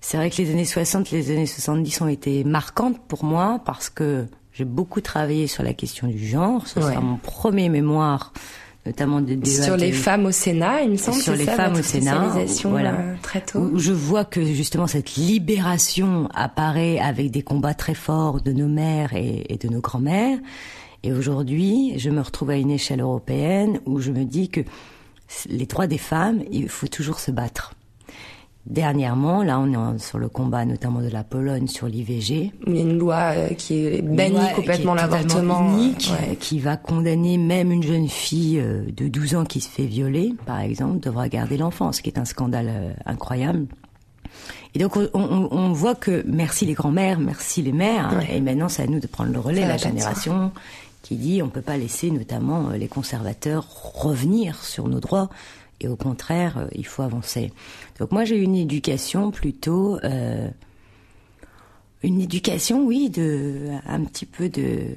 c'est 0.00 0.16
vrai 0.16 0.30
que 0.30 0.36
les 0.40 0.50
années 0.50 0.64
60, 0.64 1.10
les 1.10 1.30
années 1.30 1.44
70 1.46 2.00
ont 2.00 2.08
été 2.08 2.44
marquantes 2.44 2.98
pour 3.06 3.24
moi 3.24 3.60
parce 3.66 3.90
que 3.90 4.26
j'ai 4.54 4.64
beaucoup 4.64 5.00
travaillé 5.02 5.46
sur 5.46 5.62
la 5.62 5.74
question 5.74 6.08
du 6.08 6.26
genre. 6.26 6.66
Ce 6.66 6.80
Ouais. 6.80 6.86
sera 6.92 7.00
mon 7.02 7.18
premier 7.18 7.68
mémoire, 7.68 8.32
notamment 8.86 9.20
Sur 9.44 9.76
les 9.76 9.90
de- 9.90 9.94
femmes 9.96 10.26
au 10.26 10.32
Sénat, 10.32 10.82
il 10.82 10.90
me 10.90 10.96
semble. 10.96 11.20
sur 11.20 11.34
les 11.36 11.44
ça, 11.44 11.52
femmes 11.54 11.74
au 11.74 11.82
Sénat, 11.82 12.32
voilà. 12.64 12.94
euh, 12.94 13.14
très 13.22 13.40
tôt. 13.40 13.60
où 13.60 13.78
je 13.78 13.92
vois 13.92 14.24
que 14.24 14.44
justement 14.44 14.86
cette 14.86 15.14
libération 15.14 16.28
apparaît 16.34 16.98
avec 16.98 17.30
des 17.30 17.42
combats 17.42 17.74
très 17.74 17.94
forts 17.94 18.40
de 18.40 18.52
nos 18.52 18.68
mères 18.68 19.14
et, 19.14 19.44
et 19.48 19.56
de 19.56 19.68
nos 19.68 19.80
grands-mères. 19.80 20.38
Et 21.04 21.12
aujourd'hui, 21.12 21.94
je 21.98 22.10
me 22.10 22.20
retrouve 22.20 22.50
à 22.50 22.56
une 22.56 22.70
échelle 22.70 23.00
européenne 23.00 23.80
où 23.86 24.00
je 24.00 24.10
me 24.12 24.24
dis 24.24 24.48
que 24.48 24.60
les 25.48 25.66
droits 25.66 25.86
des 25.86 25.98
femmes, 25.98 26.42
il 26.52 26.68
faut 26.68 26.86
toujours 26.88 27.18
se 27.20 27.30
battre. 27.30 27.74
Dernièrement, 28.66 29.42
là, 29.42 29.58
on 29.58 29.94
est 29.94 29.98
sur 29.98 30.18
le 30.18 30.28
combat 30.28 30.64
notamment 30.64 31.00
de 31.00 31.08
la 31.08 31.24
Pologne 31.24 31.66
sur 31.66 31.88
l'IVG. 31.88 32.52
Il 32.68 32.76
y 32.76 32.78
a 32.78 32.82
une 32.82 32.96
loi 32.98 33.32
euh, 33.34 33.48
qui 33.48 34.00
bannit 34.02 34.34
loi 34.36 34.46
complètement 34.54 34.94
est 34.94 35.00
l'avortement. 35.00 35.74
euh, 35.76 35.88
ouais. 36.28 36.36
qui 36.36 36.60
va 36.60 36.76
condamner 36.76 37.38
même 37.38 37.72
une 37.72 37.82
jeune 37.82 38.08
fille 38.08 38.60
euh, 38.60 38.84
de 38.96 39.08
12 39.08 39.34
ans 39.34 39.44
qui 39.44 39.60
se 39.60 39.68
fait 39.68 39.84
violer, 39.86 40.34
par 40.46 40.60
exemple, 40.60 41.00
devra 41.00 41.28
garder 41.28 41.56
l'enfant, 41.56 41.90
ce 41.90 42.02
qui 42.02 42.10
est 42.10 42.18
un 42.20 42.24
scandale 42.24 42.68
euh, 42.70 42.92
incroyable. 43.04 43.66
Et 44.74 44.78
donc 44.78 44.96
on, 44.96 45.08
on- 45.12 45.48
on 45.50 45.72
voit 45.72 45.96
que 45.96 46.22
merci 46.26 46.64
les 46.64 46.72
grands-mères, 46.74 47.18
merci 47.18 47.62
les 47.62 47.72
mères, 47.72 48.14
Ouais. 48.16 48.36
et 48.36 48.40
maintenant 48.40 48.68
c'est 48.68 48.84
à 48.84 48.86
nous 48.86 49.00
de 49.00 49.06
prendre 49.08 49.32
le 49.32 49.40
relais, 49.40 49.62
Ça 49.62 49.68
la 49.68 49.76
génération 49.76 50.52
qui 51.02 51.16
dit 51.16 51.42
on 51.42 51.48
peut 51.48 51.60
pas 51.62 51.76
laisser 51.76 52.10
notamment 52.12 52.68
euh, 52.70 52.76
les 52.78 52.88
conservateurs 52.88 53.66
revenir 53.94 54.62
sur 54.64 54.86
nos 54.88 55.00
droits 55.00 55.28
et 55.82 55.88
au 55.88 55.96
contraire 55.96 56.58
euh, 56.58 56.66
il 56.74 56.86
faut 56.86 57.02
avancer. 57.02 57.52
Donc 57.98 58.12
moi 58.12 58.24
j'ai 58.24 58.36
eu 58.36 58.42
une 58.42 58.56
éducation 58.56 59.30
plutôt 59.30 59.98
euh, 60.04 60.48
une 62.02 62.20
éducation 62.20 62.84
oui 62.84 63.10
de 63.10 63.68
un 63.86 64.04
petit 64.04 64.26
peu 64.26 64.48
de 64.48 64.88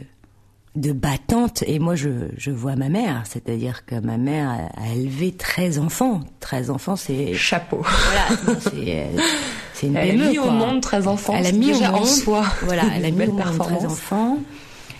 de 0.75 0.91
battante 0.91 1.63
et 1.67 1.79
moi 1.79 1.95
je, 1.95 2.09
je 2.37 2.51
vois 2.51 2.75
ma 2.75 2.89
mère 2.89 3.23
c'est-à-dire 3.25 3.85
que 3.85 3.95
ma 3.95 4.17
mère 4.17 4.49
a, 4.49 4.81
a 4.81 4.93
élevé 4.93 5.31
13 5.31 5.79
enfants 5.79 6.19
13 6.41 6.69
enfants 6.69 6.95
c'est 6.97 7.33
Chapeau. 7.33 7.81
voilà 7.81 8.59
c'est 8.61 9.87
euh, 9.87 9.87
une 9.87 9.95
Elle 9.97 10.21
a 10.21 10.29
mis 10.29 10.39
au 10.39 10.51
monde 10.51 10.81
13 10.81 11.07
enfants. 11.07 11.33
Elle 11.37 11.47
a 11.47 11.51
mis 11.51 11.67
déjà 11.67 11.89
au 11.89 11.93
monde, 11.93 12.01
en 12.01 12.05
soi. 12.05 12.43
Voilà, 12.63 12.83
elle 12.95 13.05
a 13.05 13.11
mis 13.11 13.25
au 13.25 13.31
monde 13.33 13.41
13 13.41 13.57
performance. 13.57 13.85
enfants. 13.85 14.37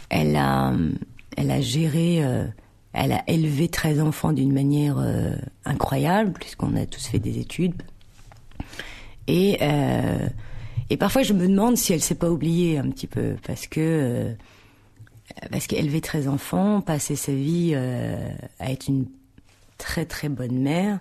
elle 0.09 0.35
a, 0.35 0.73
elle 1.37 1.51
a 1.51 1.61
géré, 1.61 2.19
euh, 2.23 2.45
elle 2.95 3.11
a 3.11 3.23
élevé 3.27 3.67
13 3.67 3.99
enfants 3.99 4.31
d'une 4.31 4.53
manière 4.53 4.97
euh, 4.97 5.35
incroyable, 5.65 6.31
puisqu'on 6.31 6.75
a 6.77 6.85
tous 6.85 7.05
fait 7.05 7.19
des 7.19 7.39
études. 7.39 7.83
Et, 9.27 9.57
euh, 9.61 10.27
et 10.89 10.95
parfois, 10.95 11.21
je 11.21 11.33
me 11.33 11.45
demande 11.45 11.75
si 11.75 11.91
elle 11.91 12.01
s'est 12.01 12.15
pas 12.15 12.29
oubliée 12.29 12.77
un 12.77 12.89
petit 12.89 13.07
peu, 13.07 13.35
parce 13.45 13.67
que 13.67 13.79
euh, 13.81 14.33
parce 15.51 15.67
qu'élever 15.67 15.99
13 15.99 16.29
enfants, 16.29 16.79
passer 16.81 17.17
sa 17.17 17.33
vie 17.33 17.75
à 17.75 18.71
être 18.71 18.87
une 18.87 19.07
très 19.77 20.05
très 20.05 20.29
bonne 20.29 20.57
mère, 20.57 20.99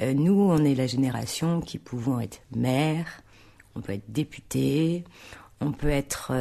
nous, 0.00 0.40
on 0.40 0.64
est 0.64 0.76
la 0.76 0.86
génération 0.86 1.60
qui 1.60 1.78
pouvons 1.78 2.20
être 2.20 2.40
mère, 2.54 3.06
on 3.74 3.80
peut 3.80 3.94
être 3.94 4.12
député, 4.12 5.02
on 5.60 5.72
peut 5.72 5.88
être 5.88 6.32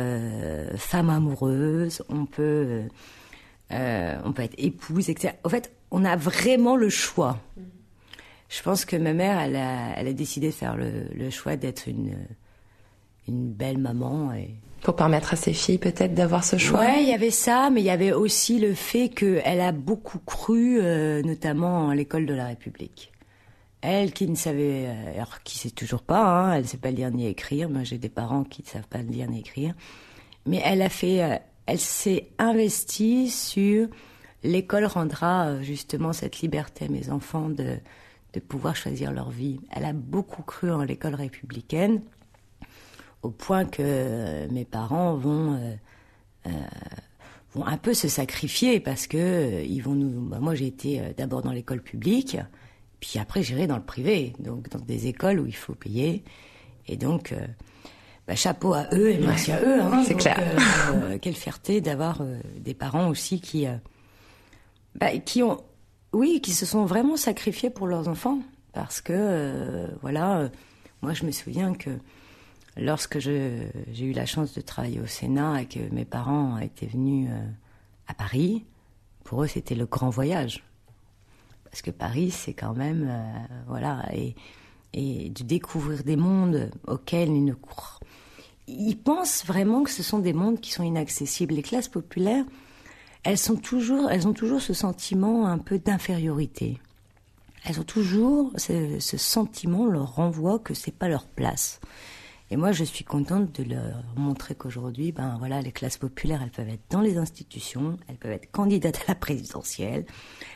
femme 0.76 1.10
amoureuse, 1.10 2.04
on 2.10 2.26
peut, 2.26 2.84
euh, 3.72 4.16
on 4.24 4.32
peut 4.32 4.44
être 4.44 4.56
épouse, 4.58 5.10
etc. 5.10 5.34
En 5.44 5.50
fait, 5.50 5.74
on 5.92 6.06
a 6.06 6.16
vraiment 6.16 6.76
le 6.76 6.90
choix. 6.90 7.40
Je 8.50 8.62
pense 8.62 8.86
que 8.86 8.96
ma 8.96 9.14
mère, 9.14 9.40
elle 9.40 9.56
a, 9.58 9.94
elle 9.98 10.08
a 10.08 10.14
décidé 10.14 10.48
de 10.48 10.54
faire 10.54 10.78
le, 10.78 11.06
le 11.14 11.30
choix 11.30 11.58
d'être 11.58 11.88
une, 11.88 12.16
une 13.28 13.52
belle 13.52 13.78
maman. 13.78 14.34
Et... 14.34 14.56
Pour 14.82 14.96
permettre 14.96 15.34
à 15.34 15.36
ses 15.36 15.54
filles 15.54 15.80
peut-être 15.80 16.14
d'avoir 16.14 16.44
ce 16.44 16.58
choix? 16.58 16.80
Ouais, 16.80 17.04
il 17.04 17.10
y 17.10 17.14
avait 17.14 17.32
ça, 17.32 17.70
mais 17.70 17.82
il 17.82 17.86
y 17.86 17.90
avait 17.90 18.14
aussi 18.14 18.60
le 18.60 18.74
fait 18.74 19.10
qu'elle 19.10 19.60
a 19.60 19.72
beaucoup 19.74 20.20
cru, 20.20 20.80
euh, 20.80 21.22
notamment 21.24 21.90
à 21.90 21.96
l'école 21.96 22.26
de 22.26 22.34
la 22.34 22.46
République. 22.48 23.12
Elle 23.82 24.14
qui 24.14 24.28
ne 24.28 24.36
savait, 24.36 24.86
euh, 24.88 25.14
alors 25.16 25.44
qui 25.44 25.58
sait 25.58 25.72
toujours 25.72 26.02
pas, 26.02 26.24
hein, 26.24 26.54
elle 26.54 26.68
sait 26.68 26.78
pas 26.78 26.92
lire 26.92 27.12
ni 27.12 27.28
écrire. 27.28 27.70
Moi, 27.70 27.84
j'ai 27.84 27.98
des 27.98 28.10
parents 28.10 28.44
qui 28.44 28.64
ne 28.64 28.68
savent 28.68 28.88
pas 28.88 29.00
lire 29.00 29.30
ni 29.30 29.40
écrire, 29.40 29.74
mais 30.46 30.62
elle 30.64 30.82
a 30.82 30.90
fait, 30.90 31.42
elle 31.68 31.80
s'est 31.80 32.30
investie 32.40 33.30
sur 33.30 33.88
l'école 34.44 34.86
rendra 34.86 35.48
euh, 35.48 35.62
justement 35.62 36.14
cette 36.14 36.40
liberté 36.40 36.86
à 36.86 36.88
mes 36.90 37.10
enfants 37.12 37.50
de 37.50 37.78
de 38.34 38.40
pouvoir 38.42 38.76
choisir 38.76 39.12
leur 39.14 39.32
vie. 39.32 39.60
Elle 39.72 39.86
a 39.86 39.94
beaucoup 39.94 40.44
cru 40.44 40.70
en 40.70 40.84
l'école 40.84 41.16
républicaine, 41.16 42.02
au 43.24 43.32
point 43.32 43.66
que 43.66 43.82
euh, 43.82 44.48
mes 44.52 44.66
parents 44.66 45.16
vont 45.16 45.60
euh, 46.46 46.50
vont 47.54 47.66
un 47.66 47.78
peu 47.78 47.94
se 47.94 48.08
sacrifier 48.08 48.80
parce 48.80 49.08
que 49.08 49.64
ils 49.64 49.80
vont 49.80 49.96
nous. 49.96 50.22
bah, 50.22 50.40
moi, 50.40 50.56
j'ai 50.56 50.68
été 50.68 51.02
d'abord 51.18 51.42
dans 51.42 51.52
l'école 51.52 51.82
publique, 51.82 52.38
puis 53.00 53.18
après 53.20 53.44
j'irai 53.44 53.66
dans 53.66 53.78
le 53.78 53.84
privé, 53.84 54.34
donc 54.40 54.70
dans 54.70 54.80
des 54.80 55.08
écoles 55.08 55.40
où 55.40 55.46
il 55.46 55.56
faut 55.56 55.74
payer. 55.74 56.24
Et 56.88 56.96
donc, 56.96 57.34
bah, 58.28 58.36
chapeau 58.36 58.74
à 58.74 58.88
eux 58.94 59.12
et 59.12 59.18
merci 59.20 59.52
à 59.52 59.62
eux. 59.62 59.82
hein. 59.82 60.04
C'est 60.06 60.16
clair. 60.16 60.38
euh, 60.40 61.14
euh, 61.14 61.18
quelle 61.20 61.36
fierté 61.36 61.80
d'avoir 61.82 62.22
euh, 62.22 62.40
des 62.60 62.74
parents 62.74 63.08
aussi 63.08 63.40
qui 63.40 63.66
euh, 63.68 63.76
bah, 64.96 65.18
qui 65.18 65.44
ont, 65.44 65.62
oui, 66.14 66.42
qui 66.42 66.52
se 66.54 66.66
sont 66.66 66.86
vraiment 66.86 67.16
sacrifiés 67.18 67.70
pour 67.70 67.88
leurs 67.88 68.08
enfants. 68.08 68.40
Parce 68.74 69.02
que, 69.02 69.88
voilà, 70.02 70.50
moi 71.02 71.14
je 71.14 71.26
me 71.26 71.32
souviens 71.32 71.74
que 71.74 71.90
lorsque 72.76 73.18
j'ai 73.18 73.72
eu 74.00 74.12
la 74.12 74.28
chance 74.28 74.54
de 74.54 74.62
travailler 74.62 75.00
au 75.00 75.08
Sénat 75.08 75.64
et 75.64 75.66
que 75.66 75.80
mes 75.92 76.06
parents 76.06 76.60
étaient 76.60 76.86
venus 76.86 77.28
à 78.08 78.14
Paris, 78.14 78.66
pour 79.24 79.42
eux 79.44 79.48
c'était 79.48 79.74
le 79.74 79.86
grand 79.88 80.10
voyage. 80.12 80.64
Parce 81.64 81.82
que 81.82 81.90
Paris, 81.90 82.30
c'est 82.30 82.54
quand 82.54 82.74
même, 82.74 83.12
voilà, 83.68 84.04
et, 84.14 84.36
et 84.94 85.30
de 85.30 85.44
découvrir 85.44 86.04
des 86.04 86.16
mondes 86.16 86.70
auxquels 86.86 87.30
ils 87.30 87.46
ne 87.46 87.54
croient. 87.54 88.00
Ils 88.68 88.98
pensent 88.98 89.46
vraiment 89.46 89.84
que 89.84 89.92
ce 89.92 90.04
sont 90.04 90.20
des 90.20 90.34
mondes 90.34 90.60
qui 90.60 90.72
sont 90.72 90.84
inaccessibles. 90.84 91.54
Les 91.54 91.64
classes 91.64 91.88
populaires, 91.88 92.46
elles 93.24 93.38
sont 93.38 93.56
toujours, 93.56 94.10
elles 94.12 94.28
ont 94.28 94.34
toujours 94.34 94.62
ce 94.62 94.74
sentiment 94.74 95.48
un 95.48 95.58
peu 95.58 95.80
d'infériorité. 95.80 96.80
Elles 97.66 97.80
ont 97.80 97.84
toujours 97.84 98.52
ce, 98.58 99.00
sentiment 99.00 99.86
leur 99.86 100.16
renvoie 100.16 100.60
que 100.60 100.74
c'est 100.74 100.92
pas 100.94 101.10
leur 101.10 101.26
place. 101.26 101.80
Et 102.50 102.56
moi, 102.56 102.72
je 102.72 102.86
suis 102.86 103.04
contente 103.04 103.60
de 103.60 103.74
leur 103.74 104.04
montrer 104.16 104.56
qu'aujourd'hui, 104.56 105.12
ben 105.12 105.36
voilà, 105.38 105.62
les 105.62 105.74
classes 105.74 105.98
populaires, 105.98 106.42
elles 106.42 106.52
peuvent 106.52 106.70
être 106.70 106.90
dans 106.90 107.02
les 107.02 107.18
institutions, 107.18 107.98
elles 108.08 108.16
peuvent 108.16 108.32
être 108.32 108.50
candidates 108.52 109.02
à 109.06 109.10
la 109.10 109.16
présidentielle, 109.16 110.06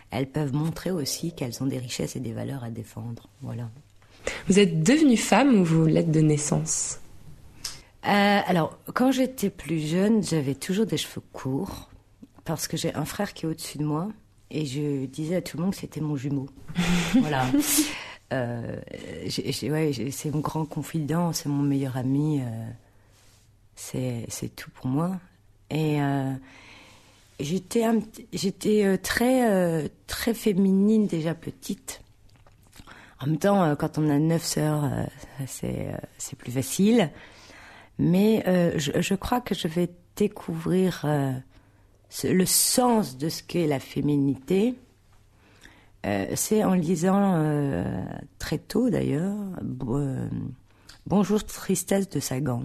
elles 0.09 0.29
peuvent 0.29 0.53
montrer 0.53 0.91
aussi 0.91 1.33
qu'elles 1.33 1.61
ont 1.61 1.65
des 1.65 1.79
richesses 1.79 2.15
et 2.15 2.21
des 2.21 2.31
valeurs 2.31 2.63
à 2.63 2.69
défendre. 2.69 3.27
Voilà. 3.41 3.69
Vous 4.47 4.59
êtes 4.59 4.81
devenue 4.81 5.17
femme 5.17 5.59
ou 5.59 5.65
vous 5.65 5.85
l'êtes 5.85 6.11
de 6.11 6.21
naissance? 6.21 6.99
Euh, 8.05 8.39
alors, 8.45 8.79
quand 8.93 9.11
j'étais 9.11 9.49
plus 9.49 9.79
jeune, 9.79 10.23
j'avais 10.23 10.55
toujours 10.55 10.85
des 10.85 10.97
cheveux 10.97 11.21
courts 11.33 11.89
parce 12.45 12.67
que 12.67 12.75
j'ai 12.75 12.93
un 12.95 13.05
frère 13.05 13.33
qui 13.33 13.45
est 13.45 13.49
au-dessus 13.49 13.77
de 13.77 13.83
moi 13.83 14.09
et 14.49 14.65
je 14.65 15.05
disais 15.05 15.35
à 15.35 15.41
tout 15.41 15.57
le 15.57 15.63
monde 15.63 15.73
que 15.73 15.79
c'était 15.79 16.01
mon 16.01 16.15
jumeau. 16.15 16.47
voilà. 17.19 17.45
Euh, 18.33 18.77
ouais, 19.63 19.91
c'est 20.11 20.31
mon 20.31 20.39
grand 20.39 20.65
confident, 20.65 21.33
c'est 21.33 21.49
mon 21.49 21.61
meilleur 21.61 21.97
ami. 21.97 22.41
euh, 22.41 22.71
c'est 23.75 24.55
tout 24.55 24.71
pour 24.71 24.87
moi. 24.87 25.19
Et 25.69 26.01
euh, 26.01 26.33
j'étais 27.39 28.97
très 28.97 29.89
très 30.07 30.33
féminine 30.33 31.07
déjà 31.07 31.33
petite. 31.35 32.01
En 33.19 33.27
même 33.27 33.37
temps, 33.37 33.75
quand 33.75 33.99
on 33.99 34.09
a 34.09 34.17
neuf 34.17 34.43
sœurs, 34.43 34.89
c'est 35.45 35.89
c'est 36.17 36.35
plus 36.35 36.51
facile. 36.51 37.11
Mais 38.03 38.43
euh, 38.47 38.71
je, 38.77 38.99
je 38.99 39.13
crois 39.13 39.41
que 39.41 39.53
je 39.53 39.67
vais 39.67 39.89
découvrir 40.15 41.01
euh, 41.05 41.31
le 42.23 42.45
sens 42.45 43.15
de 43.15 43.29
ce 43.29 43.43
qu'est 43.43 43.67
la 43.67 43.79
féminité. 43.79 44.73
Euh, 46.07 46.25
c'est 46.33 46.63
en 46.63 46.73
lisant 46.73 47.39
très 48.39 48.57
tôt 48.57 48.89
d'ailleurs 48.89 49.35
Bo- 49.61 50.01
Bonjour 51.05 51.43
tristesse 51.43 52.09
de 52.09 52.19
Sagan. 52.19 52.63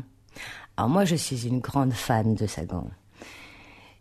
Alors 0.78 0.88
moi 0.88 1.04
je 1.04 1.16
suis 1.16 1.46
une 1.46 1.60
grande 1.60 1.92
fan 1.92 2.34
de 2.34 2.46
Sagan. 2.46 2.88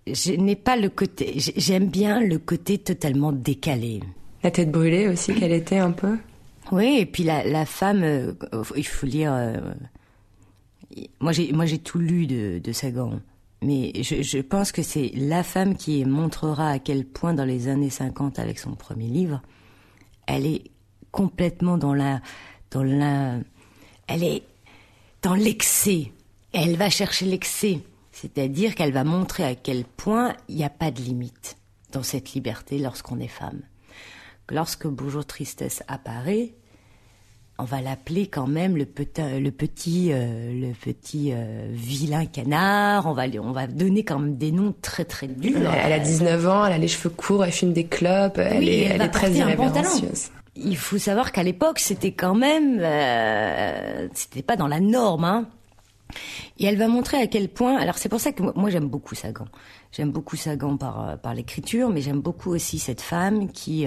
Je 0.08 0.32
n'ai 0.34 0.56
pas 0.56 0.78
le 0.78 0.88
côté, 0.90 1.34
j'aime 1.38 1.88
bien 1.90 2.22
le 2.22 2.38
côté 2.40 2.78
totalement 2.78 3.34
décalé. 3.34 4.02
La 4.44 4.52
tête 4.52 4.72
brûlée 4.72 5.08
aussi, 5.10 5.34
qu'elle 5.36 5.52
était 5.52 5.80
un 5.80 5.92
peu? 5.92 6.18
Oui, 6.72 6.98
et 7.00 7.06
puis 7.06 7.24
la, 7.24 7.44
la 7.44 7.66
femme, 7.66 8.36
il 8.78 8.88
faut 8.88 9.06
lire. 9.08 9.34
Moi, 11.20 11.32
j'ai 11.32 11.52
moi 11.52 11.66
j'ai 11.66 11.80
tout 11.80 12.00
lu 12.00 12.28
de, 12.28 12.60
de 12.60 12.72
Sagan, 12.72 13.20
mais 13.62 13.92
je, 14.02 14.22
je 14.22 14.38
pense 14.40 14.72
que 14.72 14.84
c'est 14.84 15.12
la 15.16 15.44
femme 15.44 15.76
qui 15.76 16.06
montrera 16.06 16.70
à 16.70 16.80
quel 16.80 17.06
point 17.06 17.34
dans 17.34 17.46
les 17.46 17.68
années 17.68 17.90
50, 17.90 18.40
avec 18.40 18.60
son 18.60 18.76
premier 18.76 19.08
livre, 19.08 19.42
elle 20.28 20.46
est 20.46 20.64
complètement 21.12 21.78
dans 21.78 21.94
la 21.94 22.22
dans 22.72 22.84
la, 22.84 23.38
elle 24.08 24.24
est 24.24 24.44
dans 25.22 25.36
l'excès. 25.36 26.12
Elle 26.52 26.78
va 26.78 26.90
chercher 26.90 27.26
l'excès, 27.26 27.80
c'est-à-dire 28.12 28.76
qu'elle 28.76 28.94
va 28.94 29.04
montrer 29.04 29.44
à 29.44 29.56
quel 29.56 29.84
point 29.84 30.34
il 30.48 30.56
n'y 30.56 30.64
a 30.64 30.70
pas 30.70 30.92
de 30.92 31.02
limite 31.02 31.58
dans 31.92 32.04
cette 32.04 32.34
liberté 32.34 32.78
lorsqu'on 32.78 33.20
est 33.20 33.28
femme. 33.28 33.62
Lorsque 34.50 34.88
Bonjour 34.88 35.26
Tristesse 35.26 35.84
apparaît, 35.88 36.54
on 37.58 37.64
va 37.64 37.82
l'appeler 37.82 38.28
quand 38.28 38.48
même 38.48 38.76
le 38.76 38.86
petit, 38.86 39.22
le 39.40 39.50
petit, 39.50 40.12
euh, 40.12 40.68
le 40.68 40.74
petit 40.74 41.32
euh, 41.32 41.68
vilain 41.72 42.26
canard. 42.26 43.06
On 43.06 43.14
va, 43.14 43.24
on 43.42 43.52
va 43.52 43.68
donner 43.68 44.04
quand 44.04 44.20
même 44.20 44.36
des 44.36 44.52
noms 44.52 44.74
très 44.82 45.06
très 45.06 45.28
durs. 45.28 45.72
Elle 45.72 45.94
a 45.94 46.00
19 46.00 46.48
ans, 46.48 46.66
elle 46.66 46.74
a 46.74 46.78
les 46.78 46.90
cheveux 46.90 47.10
courts, 47.10 47.46
elle 47.46 47.54
fume 47.54 47.72
des 47.72 47.86
clopes, 47.86 48.38
elle 48.38 48.60
Oui, 48.60 48.70
est, 48.70 48.82
elle 48.84 48.92
elle 48.94 48.98
va 48.98 49.06
est 49.06 49.10
très 49.10 49.32
irrévérencieuse. 49.32 50.32
Il 50.58 50.78
faut 50.78 50.98
savoir 50.98 51.32
qu'à 51.32 51.44
l'époque, 51.44 51.80
c'était 51.80 52.12
quand 52.12 52.36
même, 52.36 52.80
euh, 52.82 54.08
c'était 54.14 54.42
pas 54.44 54.58
dans 54.58 54.68
la 54.68 54.80
norme, 54.80 55.24
hein. 55.24 55.48
Et 56.60 56.66
elle 56.66 56.78
va 56.78 56.88
montrer 56.88 57.18
à 57.18 57.28
quel 57.28 57.50
point. 57.50 57.78
Alors 57.78 57.98
c'est 57.98 58.10
pour 58.10 58.20
ça 58.20 58.32
que 58.32 58.44
moi, 58.44 58.54
moi, 58.56 58.70
j'aime 58.70 58.88
beaucoup 58.88 59.16
Sagan. 59.16 59.48
J'aime 59.92 60.12
beaucoup 60.12 60.36
Sagan 60.36 60.78
par 60.78 61.18
par 61.20 61.34
l'écriture, 61.34 61.90
mais 61.90 62.02
j'aime 62.02 62.22
beaucoup 62.22 62.52
aussi 62.52 62.80
cette 62.80 63.02
femme 63.02 63.52
qui 63.52 63.86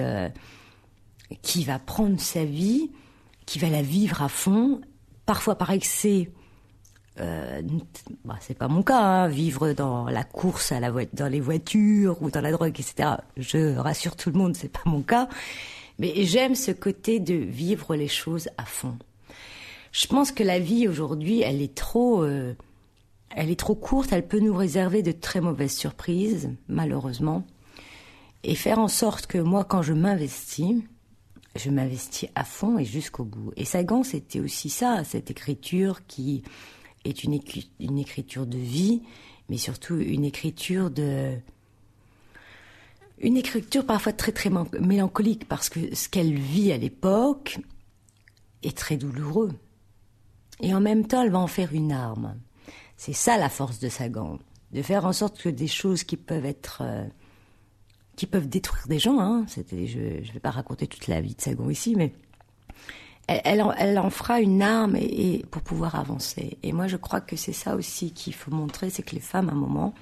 qui 1.42 1.64
va 1.64 1.78
prendre 1.78 2.20
sa 2.20 2.44
vie, 2.44 2.90
qui 3.48 3.58
va 3.58 3.70
la 3.70 3.80
vivre 3.80 4.20
à 4.20 4.28
fond, 4.28 4.82
parfois 5.24 5.56
par 5.56 5.70
excès. 5.70 6.30
Euh, 7.18 7.62
bah, 8.26 8.36
c'est 8.40 8.56
pas 8.56 8.68
mon 8.68 8.82
cas, 8.82 9.00
hein, 9.00 9.28
vivre 9.28 9.72
dans 9.72 10.04
la 10.04 10.22
course 10.22 10.70
à 10.70 10.80
la 10.80 10.92
dans 11.14 11.28
les 11.28 11.40
voitures 11.40 12.20
ou 12.20 12.30
dans 12.30 12.42
la 12.42 12.52
drogue, 12.52 12.78
etc. 12.78 13.08
Je 13.38 13.74
rassure 13.78 14.16
tout 14.16 14.30
le 14.30 14.38
monde, 14.38 14.54
c'est 14.54 14.70
pas 14.70 14.82
mon 14.84 15.00
cas. 15.00 15.30
Mais 15.98 16.12
j'aime 16.26 16.54
ce 16.54 16.72
côté 16.72 17.20
de 17.20 17.32
vivre 17.32 17.96
les 17.96 18.06
choses 18.06 18.50
à 18.58 18.66
fond. 18.66 18.98
Je 19.92 20.06
pense 20.08 20.30
que 20.30 20.42
la 20.42 20.58
vie 20.58 20.86
aujourd'hui, 20.86 21.40
elle 21.40 21.62
est 21.62 21.74
trop, 21.74 22.22
euh, 22.22 22.52
elle 23.30 23.48
est 23.50 23.58
trop 23.58 23.74
courte. 23.74 24.12
Elle 24.12 24.28
peut 24.28 24.40
nous 24.40 24.54
réserver 24.54 25.02
de 25.02 25.12
très 25.12 25.40
mauvaises 25.40 25.74
surprises, 25.74 26.50
malheureusement. 26.68 27.46
Et 28.44 28.54
faire 28.54 28.78
en 28.78 28.88
sorte 28.88 29.26
que 29.26 29.38
moi, 29.38 29.64
quand 29.64 29.80
je 29.80 29.94
m'investis, 29.94 30.82
je 31.56 31.70
m'investis 31.70 32.28
à 32.34 32.44
fond 32.44 32.78
et 32.78 32.84
jusqu'au 32.84 33.24
bout. 33.24 33.52
Et 33.56 33.64
Sagan, 33.64 34.02
c'était 34.02 34.40
aussi 34.40 34.70
ça, 34.70 35.02
cette 35.04 35.30
écriture 35.30 36.06
qui 36.06 36.42
est 37.04 37.24
une, 37.24 37.34
écriture 37.34 38.46
de 38.46 38.58
vie 38.58 39.02
mais 39.48 39.56
surtout 39.56 39.96
une 39.96 40.24
écriture 40.24 40.90
de 40.90 41.36
une 43.20 43.36
écriture 43.36 43.84
parfois 43.84 44.12
très 44.12 44.30
très 44.30 44.50
mélancolique 44.80 45.48
parce 45.48 45.68
que 45.68 45.94
ce 45.94 46.08
qu'elle 46.08 46.34
vit 46.34 46.70
à 46.70 46.76
l'époque 46.76 47.58
est 48.62 48.76
très 48.76 48.96
douloureux. 48.96 49.52
Et 50.60 50.72
en 50.72 50.80
même 50.80 51.06
temps, 51.06 51.22
elle 51.22 51.30
va 51.30 51.38
en 51.38 51.48
faire 51.48 51.72
une 51.72 51.90
arme. 51.90 52.36
C'est 52.96 53.12
ça 53.12 53.36
la 53.36 53.48
force 53.48 53.80
de 53.80 53.88
Sagan, 53.88 54.38
de 54.72 54.82
faire 54.82 55.04
en 55.04 55.12
sorte 55.12 55.40
que 55.40 55.48
des 55.48 55.66
choses 55.66 56.04
qui 56.04 56.16
peuvent 56.16 56.44
être 56.44 56.82
euh, 56.82 57.06
qui 58.18 58.26
peuvent 58.26 58.48
détruire 58.48 58.88
des 58.88 58.98
gens. 58.98 59.20
Hein, 59.20 59.44
c'était, 59.46 59.86
je 59.86 60.00
ne 60.00 60.32
vais 60.32 60.40
pas 60.40 60.50
raconter 60.50 60.88
toute 60.88 61.06
la 61.06 61.20
vie 61.20 61.36
de 61.36 61.40
Sagan 61.40 61.70
ici, 61.70 61.94
mais 61.96 62.12
elle, 63.28 63.64
elle, 63.78 63.98
en, 63.98 64.10
fera 64.10 64.40
une 64.40 64.60
arme 64.60 64.96
et, 64.96 65.44
pour 65.52 65.62
pouvoir 65.62 65.94
avancer. 65.94 66.58
Et 66.64 66.72
moi, 66.72 66.88
je 66.88 66.96
crois 66.96 67.20
que 67.20 67.36
c'est 67.36 67.52
ça 67.52 67.76
aussi 67.76 68.10
qu'il 68.12 68.34
faut 68.34 68.50
montrer, 68.50 68.90
c'est 68.90 69.04
que 69.04 69.14
les 69.14 69.20
femmes, 69.20 69.48
à 69.48 69.52
un 69.52 69.54
moment, 69.54 69.94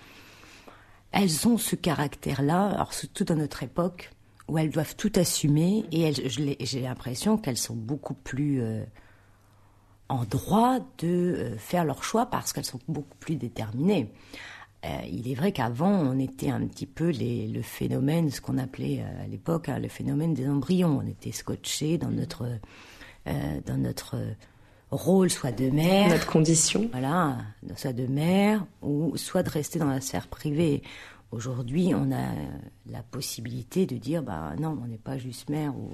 elles 1.13 1.47
ont 1.47 1.59
ce 1.59 1.77
caractère-là, 1.77 2.69
alors 2.69 2.95
surtout 2.95 3.25
dans 3.25 3.37
notre 3.37 3.63
époque, 3.63 4.11
où 4.49 4.57
elles 4.57 4.71
doivent 4.71 4.97
tout 4.97 5.13
assumer, 5.17 5.85
et 5.93 6.11
j'ai 6.61 6.81
l'impression 6.81 7.37
qu'elles 7.37 7.59
sont 7.59 7.77
beaucoup 7.77 8.15
plus 8.15 8.63
euh, 8.63 8.83
en 10.09 10.25
droit 10.25 10.79
de 10.99 11.07
euh, 11.07 11.59
faire 11.59 11.85
leur 11.85 12.03
choix 12.03 12.27
parce 12.27 12.55
qu'elles 12.55 12.65
sont 12.65 12.81
beaucoup 12.89 13.19
plus 13.19 13.37
déterminées. 13.37 14.11
Euh, 14.87 15.07
il 15.11 15.31
est 15.31 15.35
vrai 15.35 15.53
qu'avant, 15.53 15.91
on 15.91 16.19
était 16.19 16.51
un 16.51 16.65
petit 16.67 16.87
peu 16.87 17.11
les, 17.11 17.49
le 17.49 17.63
phénomène, 17.63 18.31
ce 18.31 18.41
qu'on 18.41 18.59
appelait 18.59 19.03
à 19.03 19.27
l'époque 19.27 19.69
hein, 19.69 19.79
le 19.79 19.89
phénomène 19.89 20.35
des 20.35 20.49
embryons. 20.49 21.01
On 21.03 21.07
était 21.07 21.33
scotché 21.33 21.99
dans 21.99 22.11
notre, 22.11 22.47
dans 23.27 23.77
notre 23.77 24.17
rôle, 24.91 25.31
soit 25.31 25.53
de 25.53 25.71
mère. 25.71 26.09
Notre 26.09 26.27
condition. 26.27 26.89
Voilà, 26.93 27.39
soit 27.77 27.93
de 27.93 28.07
mère, 28.07 28.65
ou 28.83 29.17
soit 29.17 29.43
de 29.43 29.51
rester 29.51 29.79
dans 29.79 29.89
la 29.89 30.01
sphère 30.01 30.29
privée. 30.29 30.83
Aujourd'hui, 31.33 31.93
on 31.95 32.13
a 32.13 32.29
la 32.91 33.03
possibilité 33.03 33.87
de 33.87 33.97
dire, 33.97 34.23
bah 34.23 34.55
non, 34.59 34.79
on 34.83 34.87
n'est 34.87 34.97
pas 34.99 35.19
juste 35.19 35.51
mère 35.51 35.77
ou 35.77 35.91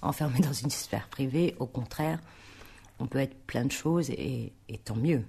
enfermé 0.00 0.38
dans 0.40 0.52
une 0.52 0.70
sphère 0.70 1.08
privée. 1.08 1.56
Au 1.58 1.66
contraire, 1.66 2.20
on 3.00 3.06
peut 3.06 3.18
être 3.18 3.36
plein 3.46 3.64
de 3.64 3.72
choses 3.72 4.10
et 4.10 4.52
tant 4.84 4.96
mieux. 4.96 5.24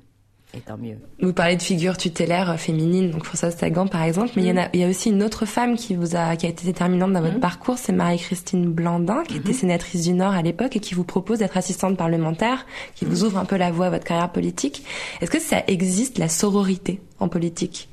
Et 0.55 0.59
tant 0.59 0.77
mieux. 0.77 0.99
Vous 1.19 1.33
parlez 1.33 1.55
de 1.55 1.63
figure 1.63 1.97
tutélaire 1.97 2.59
féminine, 2.59 3.09
donc 3.09 3.25
Françoise 3.25 3.57
Sagan 3.57 3.87
par 3.87 4.03
exemple, 4.03 4.33
mais 4.35 4.43
il, 4.43 4.47
y 4.47 4.51
en 4.51 4.57
a, 4.57 4.69
il 4.73 4.81
y 4.81 4.83
a 4.83 4.87
aussi 4.87 5.09
une 5.09 5.23
autre 5.23 5.47
femme 5.47 5.75
qui 5.75 5.95
vous 5.95 6.15
a, 6.15 6.35
qui 6.35 6.45
a 6.45 6.49
été 6.49 6.63
déterminante 6.65 7.11
dans 7.11 7.21
votre 7.21 7.35
mhm. 7.35 7.39
parcours, 7.39 7.79
c'est 7.79 7.91
Marie-Christine 7.91 8.71
Blandin, 8.71 9.23
qui 9.23 9.37
était 9.37 9.49
mhm. 9.49 9.55
sénatrice 9.55 10.03
du 10.03 10.13
Nord 10.13 10.33
à 10.33 10.43
l'époque 10.43 10.75
et 10.75 10.79
qui 10.79 10.93
vous 10.93 11.03
propose 11.03 11.39
d'être 11.39 11.57
assistante 11.57 11.97
parlementaire, 11.97 12.67
qui 12.93 13.05
vous 13.05 13.23
ouvre 13.23 13.39
un 13.39 13.45
peu 13.45 13.57
la 13.57 13.71
voie 13.71 13.87
à 13.87 13.89
votre 13.89 14.03
carrière 14.03 14.31
politique. 14.31 14.85
Est-ce 15.21 15.31
que 15.31 15.39
ça 15.39 15.63
existe 15.65 16.19
la 16.19 16.29
sororité 16.29 17.01
en 17.19 17.29
politique? 17.29 17.89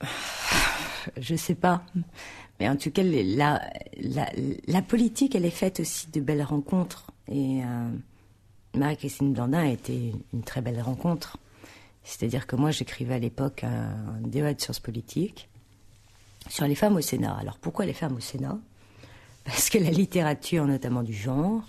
Je 1.20 1.36
sais 1.36 1.54
pas. 1.54 1.82
Mais 2.58 2.68
en 2.68 2.76
tout 2.76 2.90
cas, 2.90 3.02
la, 3.04 3.62
la, 4.00 4.28
la, 4.66 4.82
politique, 4.82 5.36
elle 5.36 5.44
est 5.44 5.50
faite 5.50 5.80
aussi 5.80 6.10
de 6.10 6.20
belles 6.20 6.42
rencontres. 6.42 7.12
Et 7.30 7.62
euh, 7.62 7.88
Marie-Christine 8.74 9.32
Blandin 9.32 9.60
a 9.60 9.68
été 9.68 10.12
une 10.32 10.42
très 10.42 10.60
belle 10.60 10.80
rencontre. 10.80 11.38
C'est-à-dire 12.04 12.46
que 12.46 12.56
moi, 12.56 12.70
j'écrivais 12.70 13.14
à 13.14 13.18
l'époque 13.18 13.64
un, 13.64 14.20
débat 14.20 14.54
de 14.54 14.60
sciences 14.60 14.80
politiques 14.80 15.48
sur 16.48 16.66
les 16.66 16.74
femmes 16.74 16.96
au 16.96 17.00
Sénat. 17.00 17.36
Alors 17.38 17.58
pourquoi 17.58 17.86
les 17.86 17.92
femmes 17.92 18.16
au 18.16 18.20
Sénat? 18.20 18.58
Parce 19.44 19.68
que 19.70 19.78
la 19.78 19.90
littérature, 19.90 20.66
notamment 20.66 21.02
du 21.02 21.12
genre, 21.12 21.62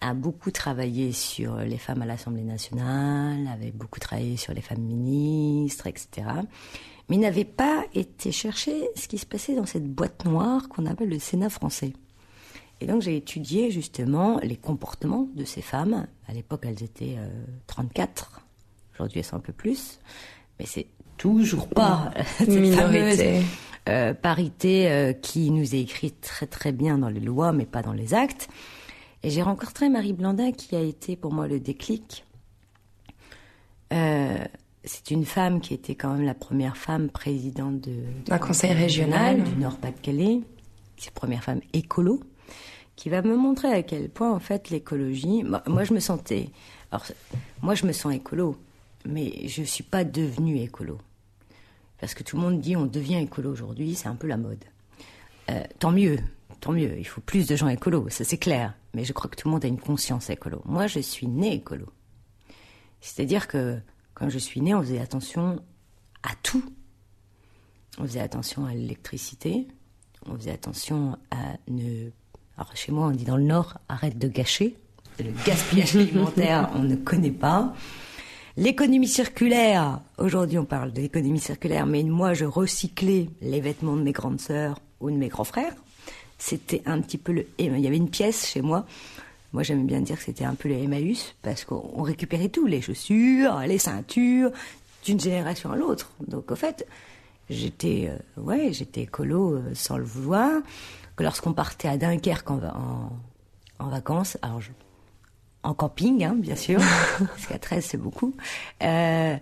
a 0.00 0.14
beaucoup 0.14 0.50
travaillé 0.50 1.12
sur 1.12 1.56
les 1.56 1.78
femmes 1.78 2.02
à 2.02 2.06
l'Assemblée 2.06 2.44
nationale, 2.44 3.48
avait 3.52 3.72
beaucoup 3.72 3.98
travaillé 3.98 4.36
sur 4.36 4.54
les 4.54 4.60
femmes 4.60 4.82
ministres, 4.82 5.86
etc. 5.86 6.26
Mais 7.08 7.16
n'avait 7.16 7.44
pas 7.44 7.84
été 7.94 8.30
chercher 8.32 8.88
ce 8.94 9.08
qui 9.08 9.18
se 9.18 9.26
passait 9.26 9.56
dans 9.56 9.66
cette 9.66 9.86
boîte 9.92 10.24
noire 10.24 10.68
qu'on 10.68 10.86
appelle 10.86 11.08
le 11.08 11.18
Sénat 11.18 11.50
français. 11.50 11.94
Et 12.80 12.86
donc 12.86 13.02
j'ai 13.02 13.16
étudié 13.16 13.70
justement 13.70 14.38
les 14.42 14.56
comportements 14.56 15.28
de 15.34 15.44
ces 15.44 15.62
femmes. 15.62 16.06
À 16.28 16.32
l'époque, 16.32 16.64
elles 16.64 16.82
étaient 16.82 17.16
34. 17.66 18.30
Euh, 18.32 18.40
Aujourd'hui, 18.94 19.20
elles 19.20 19.24
sont 19.24 19.36
un 19.36 19.40
peu 19.40 19.52
plus. 19.52 19.98
Mais 20.58 20.66
c'est 20.66 20.86
toujours 21.16 21.68
pas 21.68 22.12
cette 22.38 22.48
minorité. 22.48 23.42
Euh, 23.88 24.12
parité 24.12 24.90
euh, 24.90 25.12
qui 25.12 25.50
nous 25.50 25.74
est 25.74 25.80
écrite 25.80 26.20
très 26.20 26.46
très 26.46 26.72
bien 26.72 26.98
dans 26.98 27.08
les 27.08 27.20
lois, 27.20 27.52
mais 27.52 27.64
pas 27.64 27.82
dans 27.82 27.92
les 27.92 28.14
actes. 28.14 28.48
Et 29.22 29.30
j'ai 29.30 29.42
rencontré 29.42 29.88
Marie 29.88 30.12
Blandin 30.12 30.52
qui 30.52 30.76
a 30.76 30.80
été 30.80 31.16
pour 31.16 31.32
moi 31.32 31.48
le 31.48 31.58
déclic. 31.58 32.24
c'est 33.90 35.10
une 35.10 35.24
femme 35.24 35.60
qui 35.60 35.74
était 35.74 35.94
quand 35.96 36.14
même 36.14 36.24
la 36.24 36.34
première 36.34 36.76
femme 36.76 37.08
présidente 37.10 37.80
de, 37.80 38.04
d'un 38.26 38.38
conseil 38.38 38.72
régional 38.72 39.42
du 39.42 39.56
Nord-Pas-de-Calais. 39.56 40.40
C'est 40.96 41.06
la 41.06 41.20
première 41.20 41.42
femme 41.42 41.60
écolo 41.72 42.20
qui 42.98 43.10
va 43.10 43.22
me 43.22 43.36
montrer 43.36 43.68
à 43.68 43.84
quel 43.84 44.08
point 44.08 44.32
en 44.34 44.40
fait 44.40 44.70
l'écologie. 44.70 45.44
Moi, 45.44 45.84
je 45.84 45.94
me 45.94 46.00
sentais. 46.00 46.50
Alors, 46.90 47.06
moi, 47.62 47.76
je 47.76 47.86
me 47.86 47.92
sens 47.92 48.12
écolo, 48.12 48.56
mais 49.06 49.46
je 49.46 49.62
suis 49.62 49.84
pas 49.84 50.02
devenue 50.02 50.58
écolo 50.58 50.98
parce 52.00 52.14
que 52.14 52.24
tout 52.24 52.36
le 52.36 52.42
monde 52.42 52.60
dit 52.60 52.74
on 52.74 52.86
devient 52.86 53.18
écolo 53.18 53.52
aujourd'hui, 53.52 53.94
c'est 53.94 54.08
un 54.08 54.16
peu 54.16 54.26
la 54.26 54.36
mode. 54.36 54.64
Euh, 55.48 55.62
tant 55.78 55.92
mieux, 55.92 56.18
tant 56.60 56.72
mieux. 56.72 56.98
Il 56.98 57.06
faut 57.06 57.20
plus 57.20 57.46
de 57.46 57.54
gens 57.54 57.68
écolos, 57.68 58.08
ça 58.08 58.24
c'est 58.24 58.36
clair. 58.36 58.74
Mais 58.94 59.04
je 59.04 59.12
crois 59.12 59.30
que 59.30 59.36
tout 59.36 59.46
le 59.46 59.52
monde 59.52 59.64
a 59.64 59.68
une 59.68 59.78
conscience 59.78 60.28
écolo. 60.28 60.60
Moi, 60.64 60.88
je 60.88 60.98
suis 60.98 61.28
née 61.28 61.54
écolo. 61.54 61.86
C'est-à-dire 63.00 63.46
que 63.46 63.78
quand 64.14 64.28
je 64.28 64.38
suis 64.38 64.60
née, 64.60 64.74
on 64.74 64.80
faisait 64.80 64.98
attention 64.98 65.62
à 66.24 66.30
tout. 66.42 66.64
On 67.98 68.02
faisait 68.02 68.20
attention 68.20 68.66
à 68.66 68.74
l'électricité, 68.74 69.68
on 70.26 70.36
faisait 70.36 70.50
attention 70.50 71.16
à 71.30 71.56
ne 71.68 72.10
alors 72.58 72.74
chez 72.74 72.90
moi, 72.90 73.06
on 73.06 73.10
dit 73.12 73.24
dans 73.24 73.36
le 73.36 73.44
Nord, 73.44 73.78
arrête 73.88 74.18
de 74.18 74.26
gâcher. 74.26 74.74
Le 75.20 75.30
gaspillage 75.46 75.94
alimentaire, 75.94 76.70
on 76.74 76.82
ne 76.82 76.96
connaît 76.96 77.30
pas. 77.30 77.72
L'économie 78.56 79.06
circulaire, 79.06 80.00
aujourd'hui 80.18 80.58
on 80.58 80.64
parle 80.64 80.92
de 80.92 81.00
l'économie 81.00 81.38
circulaire, 81.38 81.86
mais 81.86 82.02
moi 82.02 82.34
je 82.34 82.44
recyclais 82.44 83.28
les 83.40 83.60
vêtements 83.60 83.96
de 83.96 84.02
mes 84.02 84.10
grandes 84.10 84.40
sœurs 84.40 84.80
ou 85.00 85.12
de 85.12 85.16
mes 85.16 85.28
grands 85.28 85.44
frères. 85.44 85.74
C'était 86.38 86.82
un 86.84 87.00
petit 87.00 87.18
peu 87.18 87.30
le... 87.30 87.46
Il 87.58 87.78
y 87.78 87.86
avait 87.86 87.96
une 87.96 88.10
pièce 88.10 88.48
chez 88.48 88.60
moi. 88.60 88.84
Moi 89.52 89.62
j'aime 89.62 89.86
bien 89.86 90.00
dire 90.00 90.16
que 90.16 90.24
c'était 90.24 90.44
un 90.44 90.56
peu 90.56 90.68
le 90.68 90.74
Emmaüs, 90.74 91.36
parce 91.42 91.64
qu'on 91.64 92.02
récupérait 92.02 92.48
tout, 92.48 92.66
les 92.66 92.80
chaussures, 92.80 93.60
les 93.60 93.78
ceintures, 93.78 94.50
d'une 95.04 95.20
génération 95.20 95.70
à 95.70 95.76
l'autre. 95.76 96.10
Donc 96.26 96.50
au 96.50 96.56
fait, 96.56 96.84
j'étais 97.48 98.10
euh, 98.10 98.40
ouais, 98.40 98.72
j'étais 98.72 99.02
écolo 99.02 99.54
euh, 99.54 99.62
sans 99.74 99.98
le 99.98 100.04
vouloir 100.04 100.60
que 101.18 101.24
lorsqu'on 101.24 101.52
partait 101.52 101.88
à 101.88 101.96
Dunkerque 101.96 102.48
en, 102.48 102.60
en, 103.80 103.88
vacances, 103.88 104.38
alors 104.40 104.60
en 105.64 105.74
camping, 105.74 106.24
hein, 106.24 106.36
bien 106.38 106.54
sûr, 106.54 106.80
parce 107.18 107.46
qu'à 107.46 107.58
13 107.58 107.84
c'est 107.84 107.98
beaucoup, 107.98 108.34
euh, 108.84 109.36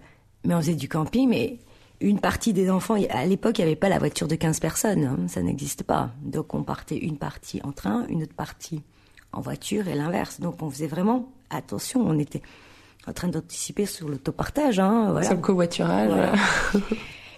mais 0.45 0.55
on 0.55 0.59
faisait 0.59 0.75
du 0.75 0.89
camping, 0.89 1.29
mais 1.29 1.59
une 2.01 2.19
partie 2.19 2.55
des 2.55 2.71
enfants, 2.71 2.97
à 3.11 3.27
l'époque 3.27 3.59
il 3.59 3.63
n'y 3.63 3.67
avait 3.67 3.77
pas 3.77 3.91
la 3.91 3.99
voiture 3.99 4.27
de 4.27 4.37
15 4.37 4.59
personnes, 4.59 5.05
hein, 5.05 5.19
ça 5.29 5.43
n'existe 5.43 5.83
pas. 5.83 6.13
Donc 6.23 6.55
on 6.55 6.63
partait 6.63 6.97
une 6.97 7.19
partie 7.19 7.61
en 7.63 7.73
train, 7.73 8.07
une 8.09 8.23
autre 8.23 8.35
partie 8.35 8.83
en 9.35 9.43
voiture 9.43 9.87
et 9.87 9.95
l'inverse. 9.95 10.41
Donc 10.41 10.63
on 10.63 10.71
faisait 10.71 10.87
vraiment 10.87 11.31
attention, 11.51 12.01
on 12.01 12.19
était 12.19 12.43
en 13.07 13.13
train 13.13 13.29
d'anticiper 13.29 13.85
sur 13.85 14.09
l'autopartage. 14.09 14.81
Hein, 14.81 15.11
voilà. 15.11 15.27
Sur 15.27 15.37
le 15.37 15.43
covoiturage. 15.43 16.09
Voilà. 16.09 16.33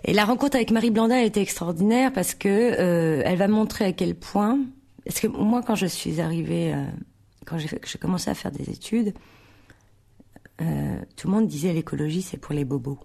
Et 0.04 0.12
la 0.12 0.24
rencontre 0.24 0.56
avec 0.56 0.70
Marie 0.70 0.90
Blandin 0.90 1.16
a 1.16 1.22
été 1.22 1.40
extraordinaire 1.40 2.12
parce 2.12 2.34
que 2.34 2.48
euh, 2.48 3.22
elle 3.24 3.38
va 3.38 3.48
montrer 3.48 3.84
à 3.84 3.92
quel 3.92 4.14
point. 4.14 4.60
Parce 5.04 5.20
que 5.20 5.26
moi, 5.26 5.62
quand 5.62 5.74
je 5.74 5.86
suis 5.86 6.20
arrivée, 6.20 6.72
euh, 6.74 6.84
quand 7.46 7.58
j'ai 7.58 7.98
commencé 7.98 8.30
à 8.30 8.34
faire 8.34 8.52
des 8.52 8.70
études, 8.70 9.14
euh, 10.60 10.98
tout 11.16 11.28
le 11.28 11.34
monde 11.34 11.46
disait 11.46 11.72
l'écologie 11.72 12.22
c'est 12.22 12.36
pour 12.36 12.54
les 12.54 12.64
bobos. 12.64 12.98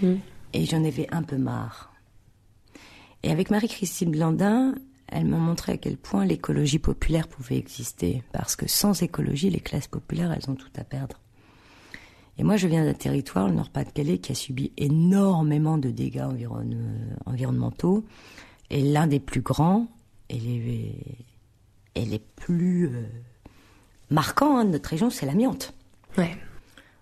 Mm. 0.00 0.14
Et 0.54 0.66
j'en 0.66 0.84
avais 0.84 1.06
un 1.12 1.22
peu 1.22 1.36
marre. 1.36 1.92
Et 3.22 3.30
avec 3.30 3.50
Marie-Christine 3.50 4.10
Blandin, 4.10 4.74
elle 5.08 5.26
m'a 5.26 5.36
montré 5.36 5.72
à 5.72 5.76
quel 5.76 5.96
point 5.96 6.24
l'écologie 6.24 6.78
populaire 6.78 7.28
pouvait 7.28 7.56
exister. 7.56 8.22
Parce 8.32 8.56
que 8.56 8.66
sans 8.66 9.02
écologie, 9.02 9.50
les 9.50 9.60
classes 9.60 9.86
populaires, 9.86 10.32
elles 10.32 10.50
ont 10.50 10.54
tout 10.54 10.70
à 10.76 10.84
perdre. 10.84 11.21
Et 12.38 12.44
moi, 12.44 12.56
je 12.56 12.66
viens 12.66 12.84
d'un 12.84 12.94
territoire, 12.94 13.48
le 13.48 13.54
Nord-Pas-de-Calais, 13.54 14.18
qui 14.18 14.32
a 14.32 14.34
subi 14.34 14.72
énormément 14.76 15.78
de 15.78 15.90
dégâts 15.90 16.26
environnementaux. 17.26 18.04
Et 18.70 18.82
l'un 18.82 19.06
des 19.06 19.20
plus 19.20 19.42
grands 19.42 19.86
et 20.30 20.38
les, 20.38 20.96
et 21.94 22.04
les 22.04 22.18
plus 22.18 22.88
euh, 22.88 23.04
marquants 24.10 24.58
hein, 24.58 24.64
de 24.64 24.70
notre 24.70 24.88
région, 24.88 25.10
c'est 25.10 25.26
l'amiante. 25.26 25.74
Ouais. 26.16 26.36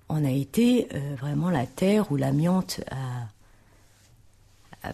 On 0.08 0.24
a 0.24 0.30
été 0.30 0.88
euh, 0.94 1.14
vraiment 1.14 1.50
la 1.50 1.66
terre 1.66 2.10
où 2.10 2.16
l'amiante 2.16 2.80
a, 2.90 3.28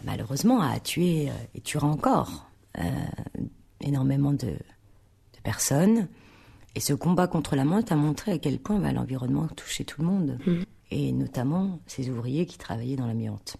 malheureusement 0.03 0.61
a 0.61 0.79
tué 0.79 1.29
euh, 1.29 1.33
et 1.55 1.61
tuera 1.61 1.87
encore 1.87 2.43
énormément 3.81 4.33
de, 4.33 4.49
de 4.49 5.41
personnes. 5.41 6.07
Et 6.77 6.79
ce 6.79 6.93
combat 6.93 7.25
contre 7.25 7.55
la 7.55 7.65
menthe 7.65 7.91
a 7.91 7.95
montré 7.95 8.33
à 8.33 8.37
quel 8.37 8.59
point 8.59 8.77
bah, 8.77 8.91
l'environnement 8.91 9.47
touchait 9.47 9.83
tout 9.83 10.01
le 10.01 10.07
monde. 10.07 10.37
Mm. 10.45 10.61
et 10.91 11.11
notamment 11.11 11.79
ces 11.87 12.07
ouvriers 12.11 12.45
qui 12.45 12.59
travaillaient 12.59 12.95
dans 12.95 13.07
l'amiante. 13.07 13.57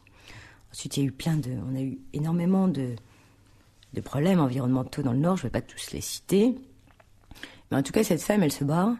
Ensuite, 0.72 0.98
il 0.98 1.00
y 1.00 1.04
a 1.04 1.10
eu 1.10 1.12
plein 1.12 1.36
de, 1.36 1.50
on 1.68 1.76
a 1.76 1.82
eu 1.82 1.98
énormément 2.14 2.68
de, 2.68 2.96
de 3.94 4.02
problèmes 4.02 4.40
environnementaux 4.40 5.02
dans 5.02 5.14
le 5.14 5.18
Nord. 5.18 5.38
Je 5.38 5.42
ne 5.42 5.48
vais 5.48 5.60
pas 5.60 5.62
tous 5.62 5.92
les 5.94 6.02
citer, 6.02 6.54
mais 7.72 7.78
en 7.78 7.82
tout 7.82 7.92
cas, 7.92 8.04
cette 8.04 8.22
femme, 8.22 8.44
elle 8.44 8.52
se 8.52 8.64
bat 8.64 8.96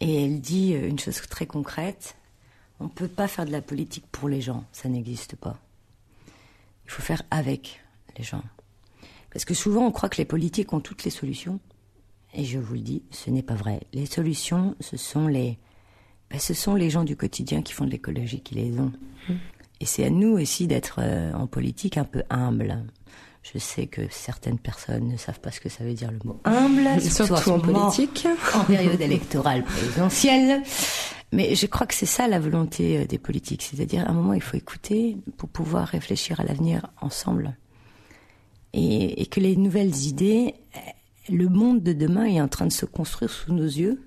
et 0.00 0.24
elle 0.24 0.40
dit 0.40 0.72
une 0.72 0.98
chose 0.98 1.20
très 1.28 1.46
concrète 1.46 2.16
on 2.80 2.84
ne 2.84 2.88
peut 2.88 3.06
pas 3.06 3.28
faire 3.28 3.46
de 3.46 3.52
la 3.52 3.62
politique 3.62 4.06
pour 4.10 4.28
les 4.28 4.40
gens, 4.40 4.64
ça 4.72 4.88
n'existe 4.88 5.36
pas. 5.36 5.56
Il 6.84 6.90
faut 6.90 7.02
faire 7.02 7.22
avec 7.30 7.80
les 8.18 8.24
gens. 8.24 8.42
Parce 9.32 9.44
que 9.44 9.54
souvent, 9.54 9.86
on 9.86 9.92
croit 9.92 10.08
que 10.08 10.16
les 10.16 10.24
politiques 10.24 10.72
ont 10.72 10.80
toutes 10.80 11.04
les 11.04 11.10
solutions. 11.10 11.60
Et 12.34 12.44
je 12.44 12.58
vous 12.58 12.74
le 12.74 12.80
dis, 12.80 13.02
ce 13.10 13.30
n'est 13.30 13.42
pas 13.42 13.54
vrai. 13.54 13.80
Les 13.92 14.06
solutions, 14.06 14.74
ce 14.80 14.96
sont 14.96 15.28
les, 15.28 15.58
ben, 16.30 16.40
ce 16.40 16.52
sont 16.52 16.74
les 16.74 16.90
gens 16.90 17.04
du 17.04 17.16
quotidien 17.16 17.62
qui 17.62 17.72
font 17.72 17.84
de 17.84 17.90
l'écologie 17.90 18.40
qui 18.40 18.56
les 18.56 18.78
ont. 18.78 18.92
Mmh. 19.28 19.34
Et 19.80 19.86
c'est 19.86 20.04
à 20.04 20.10
nous 20.10 20.32
aussi 20.32 20.66
d'être 20.66 20.96
euh, 20.98 21.32
en 21.32 21.46
politique 21.46 21.96
un 21.96 22.04
peu 22.04 22.22
humble. 22.30 22.84
Je 23.42 23.58
sais 23.58 23.86
que 23.86 24.02
certaines 24.10 24.58
personnes 24.58 25.08
ne 25.08 25.16
savent 25.16 25.40
pas 25.40 25.50
ce 25.50 25.60
que 25.60 25.68
ça 25.68 25.84
veut 25.84 25.92
dire 25.92 26.10
le 26.10 26.18
mot 26.24 26.40
humble, 26.44 27.00
surtout 27.00 27.50
en 27.50 27.60
politique, 27.60 28.26
en 28.54 28.64
période 28.64 29.00
électorale 29.00 29.62
présidentielle. 29.62 30.62
Mais 31.32 31.54
je 31.54 31.66
crois 31.66 31.86
que 31.86 31.94
c'est 31.94 32.06
ça 32.06 32.26
la 32.26 32.40
volonté 32.40 32.98
euh, 32.98 33.06
des 33.06 33.18
politiques, 33.18 33.62
c'est-à-dire 33.62 34.06
à 34.06 34.10
un 34.10 34.14
moment 34.14 34.32
il 34.32 34.42
faut 34.42 34.56
écouter 34.56 35.18
pour 35.36 35.48
pouvoir 35.48 35.88
réfléchir 35.88 36.40
à 36.40 36.44
l'avenir 36.44 36.86
ensemble. 37.00 37.56
Et, 38.72 39.22
et, 39.22 39.26
que 39.26 39.38
les 39.38 39.54
nouvelles 39.54 39.94
idées, 40.06 40.54
le 41.28 41.48
monde 41.48 41.82
de 41.82 41.92
demain 41.92 42.24
est 42.24 42.40
en 42.40 42.48
train 42.48 42.66
de 42.66 42.72
se 42.72 42.86
construire 42.86 43.30
sous 43.30 43.52
nos 43.52 43.64
yeux. 43.64 44.02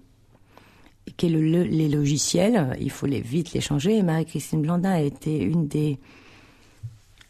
Et 1.08 1.12
que 1.12 1.26
le, 1.26 1.64
les 1.64 1.88
logiciels, 1.88 2.76
il 2.82 2.92
faut 2.92 3.06
les, 3.06 3.22
vite 3.22 3.54
les 3.54 3.62
changer. 3.62 4.04
Marie-Christine 4.04 4.62
Blandin 4.62 4.92
a 4.92 5.02
été 5.02 5.42
une 5.42 5.68
des 5.68 6.00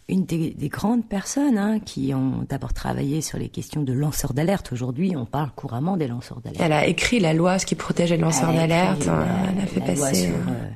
une 0.10 0.26
des, 0.26 0.52
des, 0.52 0.70
grandes 0.70 1.06
personnes 1.06 1.58
hein, 1.58 1.80
qui 1.80 2.14
ont 2.14 2.46
d'abord 2.48 2.74
travaillé 2.74 3.22
sur 3.22 3.38
les 3.38 3.50
questions 3.50 3.84
de 3.84 3.92
lanceurs 3.92 4.34
d'alerte. 4.34 4.72
Aujourd'hui, 4.72 5.16
on 5.18 5.26
parle 5.26 5.52
couramment 5.52 5.98
des 5.98 6.08
lanceurs 6.08 6.40
d'alerte. 6.40 6.62
Elle 6.64 6.72
a 6.72 6.88
écrit 6.88 7.20
la 7.20 7.34
loi, 7.34 7.60
ce 7.60 7.66
qui 7.66 7.76
protégeait 7.76 8.16
les 8.16 8.22
lanceurs 8.22 8.54
d'alerte. 8.54 9.02
Elle 9.02 9.62
a 9.62 9.66
fait 9.66 9.82
passer. 9.82 9.96
Loi 9.98 10.14
sur, 10.14 10.30
euh, 10.30 10.54
euh, 10.54 10.70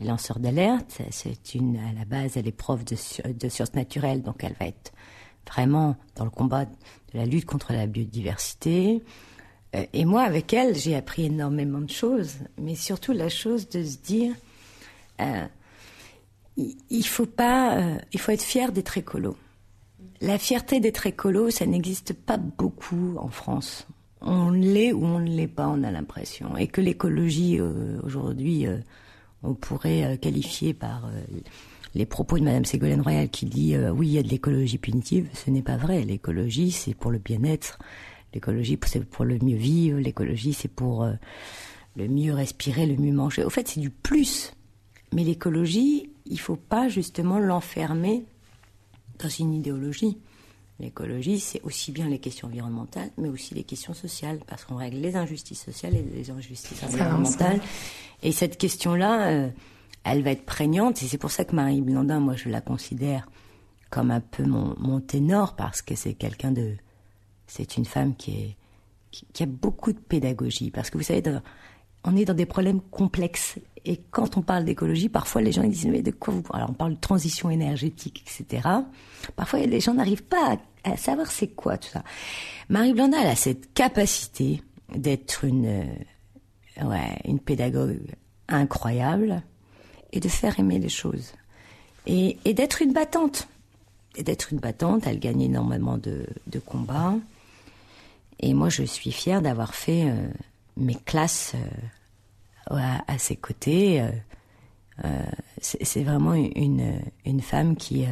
les 0.00 0.06
lanceurs 0.08 0.40
d'alerte, 0.40 1.00
c'est 1.10 1.54
une 1.54 1.76
à 1.76 1.92
la 1.96 2.04
base, 2.04 2.36
elle 2.36 2.48
est 2.48 2.52
prof 2.52 2.84
de, 2.84 2.96
de 3.32 3.48
sciences 3.48 3.74
naturelles, 3.74 4.22
donc 4.22 4.42
elle 4.42 4.56
va 4.58 4.66
être 4.66 4.92
vraiment 5.48 5.96
dans 6.16 6.24
le 6.24 6.30
combat 6.30 6.64
de 6.64 6.70
la 7.14 7.26
lutte 7.26 7.44
contre 7.44 7.72
la 7.72 7.86
biodiversité. 7.86 9.02
Euh, 9.74 9.84
et 9.92 10.04
moi, 10.04 10.22
avec 10.22 10.52
elle, 10.52 10.74
j'ai 10.76 10.94
appris 10.94 11.26
énormément 11.26 11.80
de 11.80 11.90
choses, 11.90 12.34
mais 12.58 12.74
surtout 12.74 13.12
la 13.12 13.28
chose 13.28 13.68
de 13.68 13.82
se 13.84 13.98
dire. 13.98 14.34
Euh, 15.20 15.46
il 16.56 17.06
faut 17.06 17.26
pas, 17.26 17.78
euh, 17.78 17.98
il 18.12 18.20
faut 18.20 18.32
être 18.32 18.42
fier 18.42 18.72
d'être 18.72 18.98
écolo. 18.98 19.36
La 20.20 20.38
fierté 20.38 20.80
d'être 20.80 21.06
écolo, 21.06 21.50
ça 21.50 21.66
n'existe 21.66 22.12
pas 22.12 22.36
beaucoup 22.36 23.16
en 23.16 23.28
France. 23.28 23.86
On 24.20 24.50
l'est 24.50 24.92
ou 24.92 25.04
on 25.04 25.18
ne 25.18 25.30
l'est 25.30 25.48
pas, 25.48 25.66
on 25.68 25.82
a 25.82 25.90
l'impression. 25.90 26.56
Et 26.56 26.68
que 26.68 26.80
l'écologie, 26.80 27.60
aujourd'hui, 27.60 28.66
on 29.42 29.54
pourrait 29.54 30.16
qualifier 30.18 30.74
par 30.74 31.10
les 31.94 32.06
propos 32.06 32.38
de 32.38 32.44
Madame 32.44 32.64
Ségolène 32.64 33.00
Royal 33.00 33.28
qui 33.28 33.46
dit 33.46 33.76
oui, 33.76 34.08
il 34.08 34.12
y 34.12 34.18
a 34.18 34.22
de 34.22 34.28
l'écologie 34.28 34.78
punitive. 34.78 35.28
Ce 35.34 35.50
n'est 35.50 35.62
pas 35.62 35.76
vrai. 35.76 36.02
L'écologie, 36.04 36.70
c'est 36.70 36.94
pour 36.94 37.10
le 37.10 37.18
bien-être. 37.18 37.78
L'écologie, 38.34 38.78
c'est 38.86 39.04
pour 39.04 39.24
le 39.24 39.38
mieux 39.38 39.56
vivre. 39.56 39.98
L'écologie, 39.98 40.54
c'est 40.54 40.68
pour 40.68 41.06
le 41.96 42.08
mieux 42.08 42.32
respirer, 42.32 42.86
le 42.86 42.96
mieux 42.96 43.12
manger. 43.12 43.44
Au 43.44 43.50
fait, 43.50 43.68
c'est 43.68 43.80
du 43.80 43.90
plus. 43.90 44.52
Mais 45.12 45.24
l'écologie, 45.24 46.10
il 46.26 46.34
ne 46.34 46.38
faut 46.38 46.56
pas 46.56 46.88
justement 46.88 47.38
l'enfermer 47.38 48.24
dans 49.18 49.28
une 49.28 49.54
idéologie. 49.54 50.18
L'écologie, 50.80 51.38
c'est 51.38 51.60
aussi 51.62 51.92
bien 51.92 52.08
les 52.08 52.18
questions 52.18 52.48
environnementales, 52.48 53.10
mais 53.18 53.28
aussi 53.28 53.54
les 53.54 53.62
questions 53.62 53.94
sociales, 53.94 54.40
parce 54.46 54.64
qu'on 54.64 54.76
règle 54.76 54.96
les 54.96 55.14
injustices 55.16 55.62
sociales 55.62 55.94
et 55.94 56.02
les 56.02 56.30
injustices 56.30 56.82
environnementales. 56.82 57.60
Et 58.22 58.32
cette 58.32 58.58
question-là, 58.58 59.28
euh, 59.28 59.48
elle 60.04 60.22
va 60.22 60.30
être 60.30 60.44
prégnante, 60.44 61.02
et 61.02 61.06
c'est 61.06 61.18
pour 61.18 61.30
ça 61.30 61.44
que 61.44 61.54
Marie 61.54 61.80
Blandin, 61.80 62.20
moi, 62.20 62.34
je 62.34 62.48
la 62.48 62.60
considère 62.60 63.28
comme 63.90 64.10
un 64.10 64.20
peu 64.20 64.44
mon, 64.44 65.00
ténor, 65.00 65.54
parce 65.54 65.82
que 65.82 65.94
c'est 65.94 66.14
quelqu'un 66.14 66.50
de... 66.50 66.76
C'est 67.46 67.76
une 67.76 67.84
femme 67.84 68.16
qui, 68.16 68.56
a 69.40 69.46
beaucoup 69.46 69.92
de 69.92 69.98
pédagogie, 69.98 70.70
parce 70.70 70.88
que 70.88 70.96
vous 70.96 71.04
savez, 71.04 71.22
on 72.04 72.16
est 72.16 72.24
dans 72.24 72.34
des 72.34 72.46
problèmes 72.46 72.80
complexes 72.80 73.58
et 73.84 74.00
quand 74.10 74.36
on 74.36 74.42
parle 74.42 74.64
d'écologie, 74.64 75.08
parfois 75.08 75.42
les 75.42 75.52
gens 75.52 75.62
disent 75.64 75.86
mais 75.86 76.02
de 76.02 76.12
quoi 76.12 76.34
vous 76.34 76.42
Alors 76.52 76.70
on 76.70 76.74
parle 76.74 76.94
de 76.94 77.00
transition 77.00 77.50
énergétique, 77.50 78.24
etc. 78.26 78.68
Parfois 79.34 79.60
les 79.60 79.80
gens 79.80 79.94
n'arrivent 79.94 80.24
pas 80.24 80.58
à, 80.84 80.96
savoir 80.96 81.30
c'est 81.30 81.48
quoi 81.48 81.78
tout 81.78 81.88
ça. 81.88 82.04
Marie 82.68 82.92
Blanda 82.92 83.18
elle 83.20 83.28
a 83.30 83.36
cette 83.36 83.72
capacité 83.74 84.62
d'être 84.94 85.44
une 85.44 85.66
euh, 85.66 86.84
ouais 86.84 87.18
une 87.24 87.40
pédagogue 87.40 87.98
incroyable 88.48 89.42
et 90.12 90.20
de 90.20 90.28
faire 90.28 90.58
aimer 90.58 90.78
les 90.78 90.88
choses 90.88 91.32
et, 92.06 92.36
d'être 92.54 92.82
une 92.82 92.92
battante 92.92 93.48
et 94.16 94.22
d'être 94.22 94.52
une 94.52 94.58
battante. 94.58 95.06
Elle 95.06 95.18
gagne 95.18 95.42
énormément 95.42 95.98
de, 95.98 96.26
combats 96.66 97.14
et 98.40 98.54
moi 98.54 98.68
je 98.68 98.82
suis 98.82 99.12
fière 99.12 99.42
d'avoir 99.42 99.74
fait 99.74 100.10
euh, 100.10 100.28
mes 100.76 100.96
classes. 100.96 101.54
Euh, 101.54 101.68
à, 102.70 103.18
ses 103.18 103.36
côtés. 103.36 104.00
Euh, 105.04 105.22
c'est 105.60 106.04
vraiment 106.04 106.32
une, 106.34 107.02
une 107.26 107.40
femme 107.40 107.76
qui, 107.76 108.06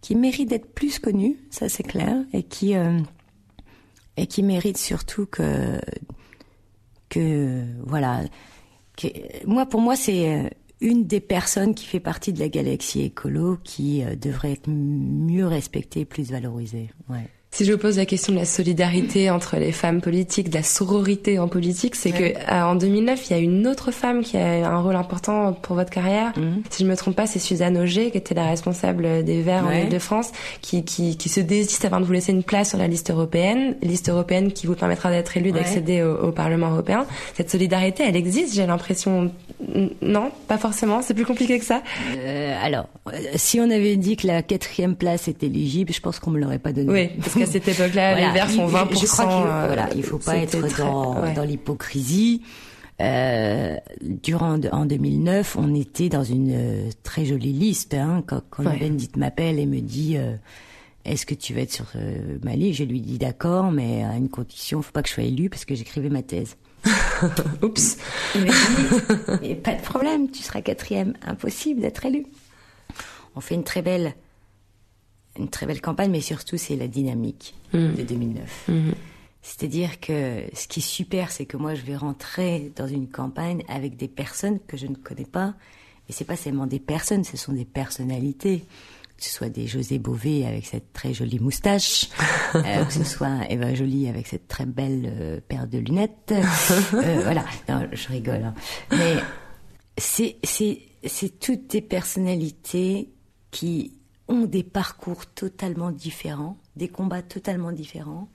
qui 0.00 0.14
mérite 0.14 0.48
d'être 0.48 0.72
plus 0.72 0.98
connue, 0.98 1.36
ça 1.50 1.68
c'est 1.68 1.82
clair, 1.82 2.16
et 2.32 2.42
qui, 2.42 2.74
et 4.16 4.26
qui 4.28 4.42
mérite 4.42 4.78
surtout 4.78 5.26
que, 5.26 5.80
que 7.08 7.64
voilà, 7.84 8.22
moi 9.46 9.66
pour 9.66 9.80
moi 9.80 9.96
c'est 9.96 10.50
une 10.80 11.06
des 11.06 11.20
personnes 11.20 11.74
qui 11.74 11.86
fait 11.86 12.00
partie 12.00 12.32
de 12.32 12.38
la 12.40 12.48
galaxie 12.48 13.02
écolo 13.02 13.58
qui 13.62 14.02
devrait 14.16 14.52
être 14.52 14.68
mieux 14.68 15.46
respectée, 15.46 16.04
plus 16.04 16.30
valorisée. 16.30 16.90
Ouais. 17.08 17.28
Si 17.52 17.64
je 17.64 17.74
pose 17.74 17.96
la 17.96 18.06
question 18.06 18.32
de 18.32 18.38
la 18.38 18.44
solidarité 18.44 19.28
entre 19.28 19.56
les 19.56 19.72
femmes 19.72 20.00
politiques, 20.00 20.50
de 20.50 20.54
la 20.54 20.62
sororité 20.62 21.40
en 21.40 21.48
politique, 21.48 21.96
c'est 21.96 22.12
que 22.12 22.22
euh, 22.22 22.62
en 22.62 22.76
2009, 22.76 23.28
il 23.28 23.32
y 23.32 23.36
a 23.36 23.42
une 23.42 23.66
autre 23.66 23.90
femme 23.90 24.22
qui 24.22 24.36
a 24.36 24.70
un 24.70 24.80
rôle 24.80 24.94
important 24.94 25.52
pour 25.54 25.74
votre 25.74 25.90
carrière. 25.90 26.32
Mhm. 26.36 26.62
Si 26.70 26.84
je 26.84 26.88
me 26.88 26.96
trompe 26.96 27.16
pas, 27.16 27.26
c'est 27.26 27.40
Suzanne 27.40 27.76
Auger, 27.76 28.12
qui 28.12 28.18
était 28.18 28.36
la 28.36 28.48
responsable 28.48 29.24
des 29.24 29.42
Verts 29.42 29.66
en 29.66 29.72
Ile-de-France, 29.72 30.30
qui, 30.62 30.84
qui, 30.84 31.16
qui, 31.16 31.28
se 31.28 31.40
désiste 31.40 31.84
avant 31.84 31.98
de 31.98 32.04
vous 32.04 32.12
laisser 32.12 32.30
une 32.30 32.44
place 32.44 32.68
sur 32.68 32.78
la 32.78 32.86
liste 32.86 33.10
européenne, 33.10 33.74
liste 33.82 34.08
européenne 34.08 34.52
qui 34.52 34.68
vous 34.68 34.76
permettra 34.76 35.10
d'être 35.10 35.36
élu, 35.36 35.50
d'accéder 35.50 36.02
au, 36.02 36.28
au, 36.28 36.32
Parlement 36.32 36.70
européen. 36.70 37.04
Cette 37.34 37.50
solidarité, 37.50 38.04
elle 38.06 38.16
existe, 38.16 38.54
j'ai 38.54 38.66
l'impression. 38.66 39.32
Non, 40.00 40.30
pas 40.46 40.56
forcément. 40.56 41.02
C'est 41.02 41.14
plus 41.14 41.26
compliqué 41.26 41.58
que 41.58 41.64
ça. 41.64 41.82
Euh, 42.16 42.56
alors, 42.62 42.86
euh, 43.08 43.18
si 43.34 43.60
on 43.60 43.70
avait 43.70 43.96
dit 43.96 44.16
que 44.16 44.28
la 44.28 44.42
quatrième 44.42 44.94
place 44.94 45.26
était 45.26 45.46
éligible, 45.46 45.92
je 45.92 46.00
pense 46.00 46.20
qu'on 46.20 46.30
me 46.30 46.38
l'aurait 46.38 46.60
pas 46.60 46.72
donné. 46.72 46.90
Oui 46.92 47.10
qu'à 47.40 47.50
cette 47.50 47.68
époque-là, 47.68 48.14
les 48.14 48.32
Verts 48.32 48.50
font 48.50 48.68
20%. 48.68 49.00
Je 49.00 49.06
crois 49.06 49.24
qu'il 49.24 49.46
euh, 49.46 49.66
voilà, 49.66 49.88
il 49.94 50.02
faut 50.02 50.18
pas 50.18 50.36
être 50.36 50.76
dans, 50.78 51.32
dans 51.32 51.44
l'hypocrisie. 51.44 52.42
Euh, 53.00 53.76
durant 54.02 54.60
en 54.72 54.84
2009, 54.84 55.56
on 55.58 55.74
était 55.74 56.10
dans 56.10 56.24
une 56.24 56.52
euh, 56.52 56.90
très 57.02 57.24
jolie 57.24 57.52
liste. 57.52 57.94
Hein, 57.94 58.22
quand 58.26 58.42
quand 58.50 58.64
ouais. 58.64 58.78
Bendit 58.78 59.10
m'appelle 59.16 59.58
et 59.58 59.66
me 59.66 59.80
dit 59.80 60.16
euh, 60.18 60.34
Est-ce 61.04 61.24
que 61.24 61.34
tu 61.34 61.54
veux 61.54 61.60
être 61.60 61.72
sur 61.72 61.86
ma 62.42 62.56
liste 62.56 62.78
Je 62.78 62.84
lui 62.84 63.00
dis 63.00 63.18
d'accord, 63.18 63.70
mais 63.70 64.04
à 64.04 64.16
une 64.16 64.28
condition, 64.28 64.82
faut 64.82 64.92
pas 64.92 65.02
que 65.02 65.08
je 65.08 65.14
sois 65.14 65.24
élu 65.24 65.48
parce 65.48 65.64
que 65.64 65.74
j'écrivais 65.74 66.10
ma 66.10 66.22
thèse. 66.22 66.56
Oups. 67.62 67.96
Il 68.34 68.44
dit 69.42 69.54
Pas 69.54 69.74
de 69.74 69.82
problème, 69.82 70.30
tu 70.30 70.42
seras 70.42 70.60
quatrième. 70.60 71.14
Impossible 71.26 71.80
d'être 71.80 72.04
élu. 72.04 72.26
On 73.34 73.40
fait 73.40 73.54
une 73.54 73.64
très 73.64 73.80
belle 73.80 74.14
une 75.38 75.48
très 75.48 75.66
belle 75.66 75.80
campagne, 75.80 76.10
mais 76.10 76.20
surtout 76.20 76.56
c'est 76.56 76.76
la 76.76 76.88
dynamique 76.88 77.54
mmh. 77.72 77.94
de 77.94 78.02
2009. 78.02 78.68
Mmh. 78.68 78.90
C'est-à-dire 79.42 80.00
que 80.00 80.44
ce 80.52 80.68
qui 80.68 80.80
est 80.80 80.82
super, 80.82 81.30
c'est 81.30 81.46
que 81.46 81.56
moi 81.56 81.74
je 81.74 81.82
vais 81.82 81.96
rentrer 81.96 82.72
dans 82.76 82.86
une 82.86 83.08
campagne 83.08 83.62
avec 83.68 83.96
des 83.96 84.08
personnes 84.08 84.58
que 84.66 84.76
je 84.76 84.86
ne 84.86 84.94
connais 84.94 85.24
pas, 85.24 85.54
et 86.08 86.12
c'est 86.12 86.24
pas 86.24 86.36
seulement 86.36 86.66
des 86.66 86.80
personnes, 86.80 87.24
ce 87.24 87.36
sont 87.36 87.52
des 87.52 87.64
personnalités. 87.64 88.64
Que 89.16 89.26
ce 89.26 89.32
soit 89.32 89.50
des 89.50 89.66
José 89.66 89.98
Bové 89.98 90.46
avec 90.46 90.64
cette 90.64 90.94
très 90.94 91.12
jolie 91.12 91.38
moustache, 91.38 92.08
euh, 92.54 92.84
que 92.86 92.92
ce 92.92 93.04
soit 93.04 93.50
Eva 93.50 93.74
Jolie 93.74 94.08
avec 94.08 94.26
cette 94.26 94.48
très 94.48 94.64
belle 94.64 95.02
euh, 95.06 95.40
paire 95.46 95.68
de 95.68 95.76
lunettes. 95.76 96.32
euh, 96.32 97.20
voilà, 97.22 97.44
non, 97.68 97.86
je 97.92 98.08
rigole. 98.08 98.42
Hein. 98.42 98.54
Mais 98.90 99.16
c'est 99.98 101.38
toutes 101.38 101.66
des 101.66 101.82
personnalités 101.82 103.10
qui 103.50 103.99
ont 104.30 104.46
des 104.46 104.62
parcours 104.62 105.26
totalement 105.26 105.90
différents, 105.90 106.56
des 106.76 106.88
combats 106.88 107.20
totalement 107.22 107.72
différents, 107.72 108.28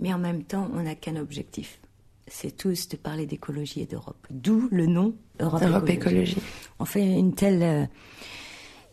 mais 0.00 0.12
en 0.12 0.18
même 0.18 0.42
temps, 0.42 0.68
on 0.74 0.82
n'a 0.82 0.96
qu'un 0.96 1.14
objectif, 1.16 1.78
c'est 2.26 2.56
tous 2.56 2.88
de 2.88 2.96
parler 2.96 3.26
d'écologie 3.26 3.82
et 3.82 3.86
d'Europe. 3.86 4.26
D'où 4.30 4.68
le 4.72 4.86
nom 4.86 5.14
Europe, 5.38 5.62
Europe 5.62 5.88
écologie. 5.88 6.38
On 6.80 6.84
fait 6.84 7.04
une 7.04 7.34
telle. 7.34 7.62
euh, 7.62 7.86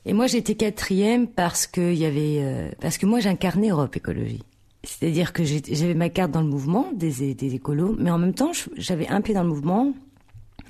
Et 0.06 0.14
moi, 0.14 0.28
j'étais 0.28 0.56
quatrième 0.56 1.28
parce 1.28 1.66
que 1.68 1.94
y 1.94 2.06
avait, 2.06 2.40
euh, 2.42 2.70
parce 2.82 2.98
que 2.98 3.06
moi, 3.06 3.20
j'incarnais 3.20 3.70
Europe 3.70 3.96
écologie. 3.96 4.44
C'est-à-dire 4.84 5.34
que 5.34 5.44
j'avais 5.44 5.94
ma 5.94 6.10
carte 6.10 6.32
dans 6.32 6.42
le 6.42 6.48
mouvement 6.48 6.92
des, 6.94 7.34
des 7.34 7.56
écolos, 7.56 7.96
mais 8.00 8.12
en 8.12 8.18
même 8.18 8.34
temps, 8.34 8.52
j'avais 8.78 9.08
un 9.10 9.22
pied 9.22 9.34
dans 9.34 9.44
le 9.44 9.50
mouvement 9.50 9.94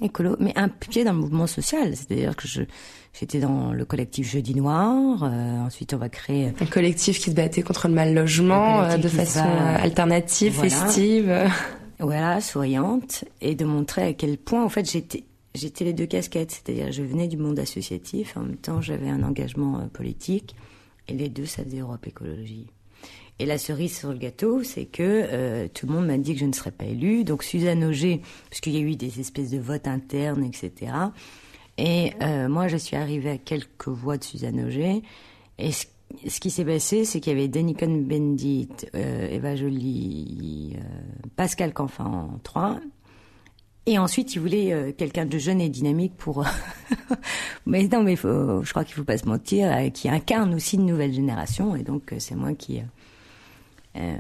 écolo, 0.02 0.36
mais 0.40 0.54
un 0.56 0.70
pied 0.70 1.04
dans 1.04 1.14
le 1.14 1.20
mouvement 1.20 1.48
social. 1.48 1.96
C'est-à-dire 1.96 2.36
que 2.36 2.48
je, 2.48 2.62
j'étais 3.20 3.40
dans 3.40 3.72
le 3.74 3.86
collectif 3.86 4.30
Jeudi 4.32 4.56
Noir. 4.56 5.24
euh, 5.24 5.60
ensuite, 5.60 5.94
on 5.94 5.98
va 5.98 6.10
créer 6.10 6.54
Un 6.62 6.66
collectif 6.66 7.20
qui 7.20 7.30
se 7.32 7.36
battait 7.36 7.62
contre 7.62 7.88
le 7.88 7.94
mal 7.94 8.14
logement 8.14 8.82
euh, 8.82 8.98
de 8.98 9.08
façon 9.08 9.44
va- 9.44 9.76
euh, 9.80 9.84
alternative, 9.84 10.54
Voilà. 10.56 10.70
festive. 10.70 11.34
voilà, 12.00 12.42
souriante, 12.42 13.26
et 13.42 13.56
de 13.56 13.66
montrer 13.66 14.04
à 14.04 14.14
quel 14.14 14.38
point, 14.38 14.64
en 14.64 14.70
fait, 14.70 14.90
j'étais, 14.90 15.24
j'étais 15.56 15.84
les 15.86 15.94
deux 15.94 16.06
casquettes. 16.06 16.52
C'est-à-dire, 16.52 16.92
je 16.92 17.04
venais 17.04 17.28
du 17.28 17.38
monde 17.38 17.60
associatif, 17.60 18.38
en 18.38 18.42
même 18.42 18.58
temps, 18.58 18.82
j'avais 18.82 19.10
un 19.10 19.24
engagement 19.24 19.88
politique, 19.92 20.56
et 21.08 21.14
les 21.14 21.28
deux, 21.30 21.46
ça 21.46 21.64
faisait 21.64 21.80
Europe 21.80 22.06
Écologie. 22.08 22.68
Et 23.40 23.46
la 23.46 23.58
cerise 23.58 23.98
sur 23.98 24.12
le 24.12 24.18
gâteau, 24.18 24.64
c'est 24.64 24.86
que 24.86 25.02
euh, 25.02 25.68
tout 25.74 25.88
le 25.88 25.94
monde 25.94 26.08
m'a 26.08 26.18
dit 26.18 26.34
que 26.34 26.42
je 26.42 26.46
ne 26.46 26.52
serais 26.52 26.72
pas 26.72 26.86
élue. 26.86 27.24
Donc 27.24 27.44
Suzanne 27.44 27.86
Auger, 27.86 28.22
parce 28.50 28.60
qu'il 28.60 28.74
y 28.74 28.78
a 28.78 28.82
eu 28.82 28.96
des 28.96 29.22
espèces 29.22 29.50
de 29.50 29.60
votes 29.60 29.88
internes, 29.88 30.44
etc. 30.44 30.92
Et 31.80 32.12
euh, 32.22 32.50
moi, 32.50 32.68
je 32.68 32.76
suis 32.76 32.98
arrivée 32.98 33.32
à 33.32 33.38
quelques 33.38 33.88
voix 33.88 34.18
de 34.18 34.24
Suzanne 34.24 34.60
Auger. 34.66 35.02
Et 35.58 35.72
ce, 35.72 36.40
qui 36.42 36.50
s'est 36.50 36.66
passé, 36.66 37.06
c'est 37.06 37.22
qu'il 37.22 37.32
y 37.32 37.36
avait 37.38 37.48
Denis 37.48 37.74
Cohn-Bendit, 37.74 38.68
euh, 38.96 39.30
Eva 39.30 39.56
Joly, 39.56 40.76
euh, 40.76 41.28
Pascal 41.38 41.74
Canfin 41.74 42.06
en 42.06 42.40
trois. 42.44 42.80
Et 43.86 43.98
ensuite, 43.98 44.36
il 44.36 44.40
voulait 44.40 44.94
quelqu'un 44.98 45.26
de 45.26 45.38
jeune 45.38 45.62
et 45.62 45.70
dynamique 45.70 46.16
pour. 46.16 46.46
mais 47.66 47.88
non, 47.88 48.04
mais 48.04 48.18
je 48.18 48.70
crois 48.70 48.84
qu'il 48.84 48.94
faut 48.94 49.06
pas 49.06 49.18
se 49.18 49.26
mentir, 49.26 49.72
qui 49.94 50.10
incarne 50.10 50.54
aussi 50.54 50.76
une 50.76 50.86
nouvelle 50.86 51.14
génération. 51.14 51.76
Et 51.76 51.82
donc, 51.82 52.14
c'est 52.20 52.36
moi 52.36 52.54
qui. 52.54 52.82
Euh, 54.00 54.18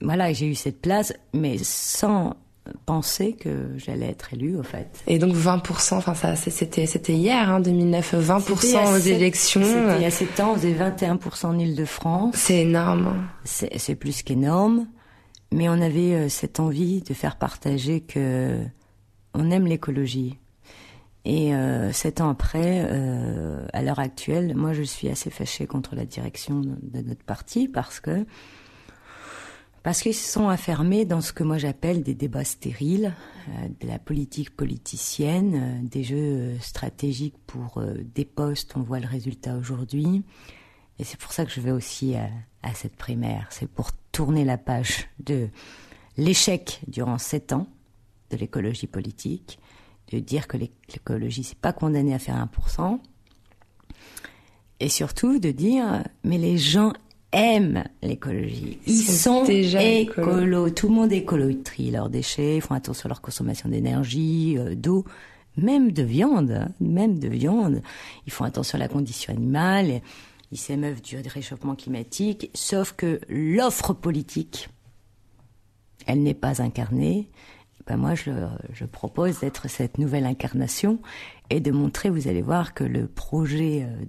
voilà, 0.00 0.32
j'ai 0.32 0.46
eu 0.46 0.54
cette 0.54 0.80
place, 0.80 1.12
mais 1.32 1.58
sans 1.58 2.36
penser 2.84 3.32
que 3.32 3.70
j'allais 3.76 4.08
être 4.08 4.34
élue, 4.34 4.56
au 4.56 4.62
fait. 4.62 4.88
Et 5.06 5.18
donc 5.18 5.34
20%, 5.34 5.94
enfin 5.94 6.14
ça, 6.14 6.36
c'était 6.36 6.86
c'était 6.86 7.14
hier, 7.14 7.48
hein, 7.50 7.60
2009, 7.60 8.14
20% 8.14 8.56
C'était 8.56 8.76
à 8.76 8.90
aux 8.90 8.96
élections. 8.96 9.62
C'était 9.62 9.96
il 9.96 10.02
y 10.02 10.06
a 10.06 10.10
7 10.10 10.40
ans, 10.40 10.52
on 10.52 10.56
faisait 10.56 10.72
21% 10.72 11.46
en 11.46 11.58
Ile-de-France. 11.58 12.34
C'est 12.36 12.62
énorme. 12.62 13.26
C'est 13.44 13.94
plus 13.94 14.22
qu'énorme, 14.22 14.86
mais 15.52 15.68
on 15.68 15.80
avait 15.80 16.14
euh, 16.14 16.28
cette 16.28 16.60
envie 16.60 17.02
de 17.02 17.14
faire 17.14 17.36
partager 17.36 18.00
que 18.00 18.58
on 19.34 19.50
aime 19.50 19.66
l'écologie. 19.66 20.38
Et 21.24 21.54
euh, 21.54 21.92
sept 21.92 22.20
ans 22.20 22.30
après, 22.30 22.86
euh, 22.88 23.66
à 23.72 23.82
l'heure 23.82 23.98
actuelle, 23.98 24.54
moi 24.54 24.72
je 24.72 24.82
suis 24.82 25.08
assez 25.08 25.28
fâchée 25.28 25.66
contre 25.66 25.96
la 25.96 26.04
direction 26.04 26.60
de, 26.60 26.76
de 26.82 27.00
notre 27.00 27.24
parti 27.24 27.66
parce 27.66 27.98
que 27.98 28.24
parce 29.86 30.02
qu'ils 30.02 30.14
se 30.14 30.28
sont 30.28 30.48
affermés 30.48 31.04
dans 31.04 31.20
ce 31.20 31.32
que 31.32 31.44
moi 31.44 31.58
j'appelle 31.58 32.02
des 32.02 32.16
débats 32.16 32.42
stériles, 32.42 33.14
euh, 33.50 33.68
de 33.80 33.86
la 33.86 34.00
politique 34.00 34.50
politicienne, 34.50 35.54
euh, 35.54 35.88
des 35.88 36.02
jeux 36.02 36.16
euh, 36.16 36.58
stratégiques 36.58 37.36
pour 37.46 37.80
des 38.12 38.24
postes. 38.24 38.72
On 38.76 38.82
voit 38.82 38.98
le 38.98 39.06
résultat 39.06 39.56
aujourd'hui. 39.56 40.24
Et 40.98 41.04
c'est 41.04 41.16
pour 41.20 41.32
ça 41.32 41.46
que 41.46 41.52
je 41.52 41.60
vais 41.60 41.70
aussi 41.70 42.16
à, 42.16 42.74
cette 42.74 42.96
primaire. 42.96 43.46
C'est 43.50 43.70
pour 43.70 43.92
tourner 44.10 44.44
la 44.44 44.58
page 44.58 45.06
de 45.20 45.50
l'échec 46.16 46.80
durant 46.88 47.18
sept 47.18 47.52
ans 47.52 47.68
de 48.30 48.36
l'écologie 48.38 48.88
politique, 48.88 49.60
de 50.10 50.18
dire 50.18 50.48
que 50.48 50.56
l'é- 50.56 50.72
l'écologie 50.92 51.44
c'est 51.44 51.58
pas 51.60 51.72
condamné 51.72 52.12
à 52.12 52.18
faire 52.18 52.34
1%, 52.34 52.98
et 54.80 54.88
surtout 54.88 55.38
de 55.38 55.52
dire 55.52 56.02
mais 56.24 56.38
les 56.38 56.58
gens 56.58 56.92
aiment 57.32 57.84
l'écologie. 58.02 58.78
Ils 58.86 59.02
sont 59.02 59.40
sont 59.40 59.44
déjà 59.44 59.82
écolos. 59.82 60.30
écolos. 60.38 60.70
Tout 60.70 60.88
le 60.88 60.94
monde 60.94 61.12
est 61.12 61.18
écolo. 61.18 61.48
Ils 61.48 61.62
trient 61.62 61.90
leurs 61.90 62.10
déchets, 62.10 62.56
ils 62.56 62.62
font 62.62 62.74
attention 62.74 63.06
à 63.06 63.08
leur 63.08 63.20
consommation 63.20 63.68
d'énergie, 63.68 64.56
euh, 64.58 64.74
d'eau, 64.74 65.04
même 65.56 65.92
de 65.92 66.02
viande, 66.02 66.50
hein, 66.50 66.68
même 66.80 67.18
de 67.18 67.28
viande. 67.28 67.82
Ils 68.26 68.32
font 68.32 68.44
attention 68.44 68.76
à 68.76 68.78
la 68.78 68.88
condition 68.88 69.32
animale. 69.32 70.00
Ils 70.52 70.58
s'émeuvent 70.58 71.02
du 71.02 71.16
réchauffement 71.16 71.74
climatique. 71.74 72.50
Sauf 72.54 72.92
que 72.92 73.20
l'offre 73.28 73.92
politique, 73.92 74.68
elle 76.06 76.22
n'est 76.22 76.34
pas 76.34 76.62
incarnée. 76.62 77.28
Ben 77.86 77.96
moi, 77.96 78.14
je, 78.14 78.30
je 78.72 78.84
propose 78.84 79.40
d'être 79.40 79.68
cette 79.68 79.98
nouvelle 79.98 80.26
incarnation 80.26 80.98
et 81.50 81.60
de 81.60 81.70
montrer, 81.70 82.10
vous 82.10 82.26
allez 82.26 82.42
voir, 82.42 82.74
que 82.74 82.82
le 82.82 83.06
projet 83.06 83.84
euh, 83.84 84.04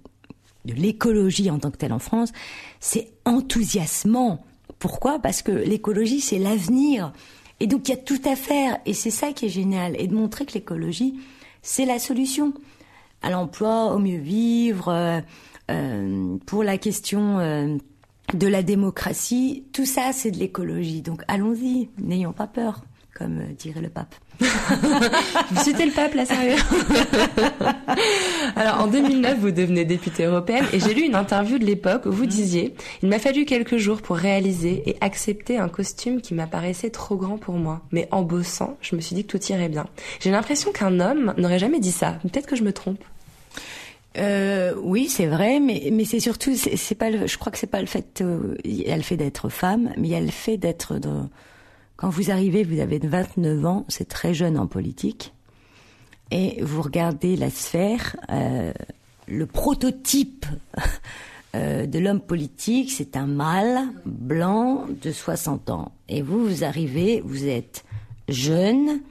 de 0.67 0.73
l'écologie 0.73 1.49
en 1.49 1.59
tant 1.59 1.71
que 1.71 1.77
telle 1.77 1.93
en 1.93 1.99
France, 1.99 2.31
c'est 2.79 3.11
enthousiasmant. 3.25 4.45
Pourquoi? 4.79 5.19
Parce 5.19 5.41
que 5.41 5.51
l'écologie, 5.51 6.21
c'est 6.21 6.37
l'avenir. 6.37 7.11
Et 7.59 7.67
donc, 7.67 7.87
il 7.87 7.91
y 7.91 7.93
a 7.95 7.97
tout 7.97 8.21
à 8.25 8.35
faire. 8.35 8.77
Et 8.85 8.93
c'est 8.93 9.11
ça 9.11 9.31
qui 9.31 9.47
est 9.47 9.49
génial. 9.49 9.99
Et 9.99 10.07
de 10.07 10.13
montrer 10.13 10.45
que 10.45 10.53
l'écologie, 10.53 11.15
c'est 11.61 11.85
la 11.85 11.99
solution 11.99 12.53
à 13.21 13.31
l'emploi, 13.31 13.93
au 13.93 13.99
mieux 13.99 14.19
vivre, 14.19 14.89
euh, 14.89 15.19
euh, 15.71 16.37
pour 16.45 16.63
la 16.63 16.77
question 16.77 17.39
euh, 17.39 17.77
de 18.33 18.47
la 18.47 18.61
démocratie. 18.61 19.65
Tout 19.73 19.85
ça, 19.85 20.11
c'est 20.13 20.31
de 20.31 20.37
l'écologie. 20.37 21.01
Donc, 21.01 21.23
allons-y, 21.27 21.89
n'ayons 21.97 22.33
pas 22.33 22.47
peur, 22.47 22.83
comme 23.17 23.39
euh, 23.39 23.53
dirait 23.57 23.81
le 23.81 23.89
pape. 23.89 24.13
Vous 24.39 25.63
citez 25.63 25.85
le 25.85 25.91
pape, 25.91 26.13
là, 26.13 26.25
sérieux 26.25 26.55
Alors, 28.55 28.81
en 28.81 28.87
2009, 28.87 29.39
vous 29.39 29.51
devenez 29.51 29.85
députée 29.85 30.25
européenne 30.25 30.65
et 30.73 30.79
j'ai 30.79 30.93
lu 30.93 31.01
une 31.03 31.15
interview 31.15 31.57
de 31.57 31.65
l'époque 31.65 32.05
où 32.05 32.11
vous 32.11 32.25
disiez 32.25 32.75
«Il 33.03 33.09
m'a 33.09 33.19
fallu 33.19 33.45
quelques 33.45 33.77
jours 33.77 34.01
pour 34.01 34.17
réaliser 34.17 34.83
et 34.89 34.97
accepter 35.01 35.57
un 35.57 35.69
costume 35.69 36.21
qui 36.21 36.33
m'apparaissait 36.33 36.89
trop 36.91 37.15
grand 37.15 37.37
pour 37.37 37.55
moi. 37.55 37.81
Mais 37.91 38.07
en 38.11 38.21
bossant, 38.21 38.77
je 38.81 38.95
me 38.95 39.01
suis 39.01 39.15
dit 39.15 39.25
que 39.25 39.37
tout 39.37 39.51
irait 39.51 39.69
bien. 39.69 39.87
J'ai 40.19 40.31
l'impression 40.31 40.71
qu'un 40.71 40.99
homme 40.99 41.33
n'aurait 41.37 41.59
jamais 41.59 41.79
dit 41.79 41.91
ça. 41.91 42.19
Peut-être 42.21 42.47
que 42.47 42.55
je 42.55 42.63
me 42.63 42.73
trompe. 42.73 43.03
Euh, 44.17 44.73
oui, 44.81 45.07
c'est 45.09 45.27
vrai, 45.27 45.59
mais 45.59 45.89
mais 45.91 46.03
c'est 46.05 46.19
surtout, 46.19 46.55
c'est 46.55 46.75
c'est 46.75 46.95
pas, 46.95 47.11
le, 47.11 47.27
je 47.27 47.37
crois 47.37 47.51
que 47.51 47.57
c'est 47.59 47.67
pas 47.67 47.81
le 47.81 47.85
fait, 47.85 48.21
euh, 48.21 48.55
il 48.63 48.81
y 48.81 48.91
a 48.91 48.95
le 48.97 49.03
fait 49.03 49.15
d'être 49.17 49.47
femme, 49.49 49.91
mais 49.95 50.07
il 50.07 50.11
y 50.11 50.15
a 50.15 50.19
le 50.19 50.31
fait 50.31 50.57
d'être 50.57 50.97
dans- 50.97 51.29
quand 51.97 52.09
vous 52.09 52.31
arrivez, 52.31 52.63
vous 52.63 52.79
avez 52.79 52.99
29 52.99 53.65
ans, 53.65 53.85
c'est 53.89 54.07
très 54.07 54.33
jeune 54.33 54.57
en 54.57 54.67
politique, 54.67 55.33
et 56.31 56.61
vous 56.61 56.81
regardez 56.81 57.35
la 57.35 57.49
sphère, 57.49 58.15
euh, 58.29 58.71
le 59.27 59.45
prototype 59.47 60.45
euh, 61.55 61.87
de 61.87 61.99
l'homme 61.99 62.21
politique, 62.21 62.91
c'est 62.91 63.17
un 63.17 63.25
mâle 63.25 63.81
blanc 64.05 64.85
de 65.01 65.11
60 65.11 65.71
ans, 65.71 65.91
et 66.07 66.21
vous, 66.21 66.45
vous 66.45 66.63
arrivez, 66.63 67.21
vous 67.25 67.47
êtes 67.47 67.83
jeune, 68.29 69.01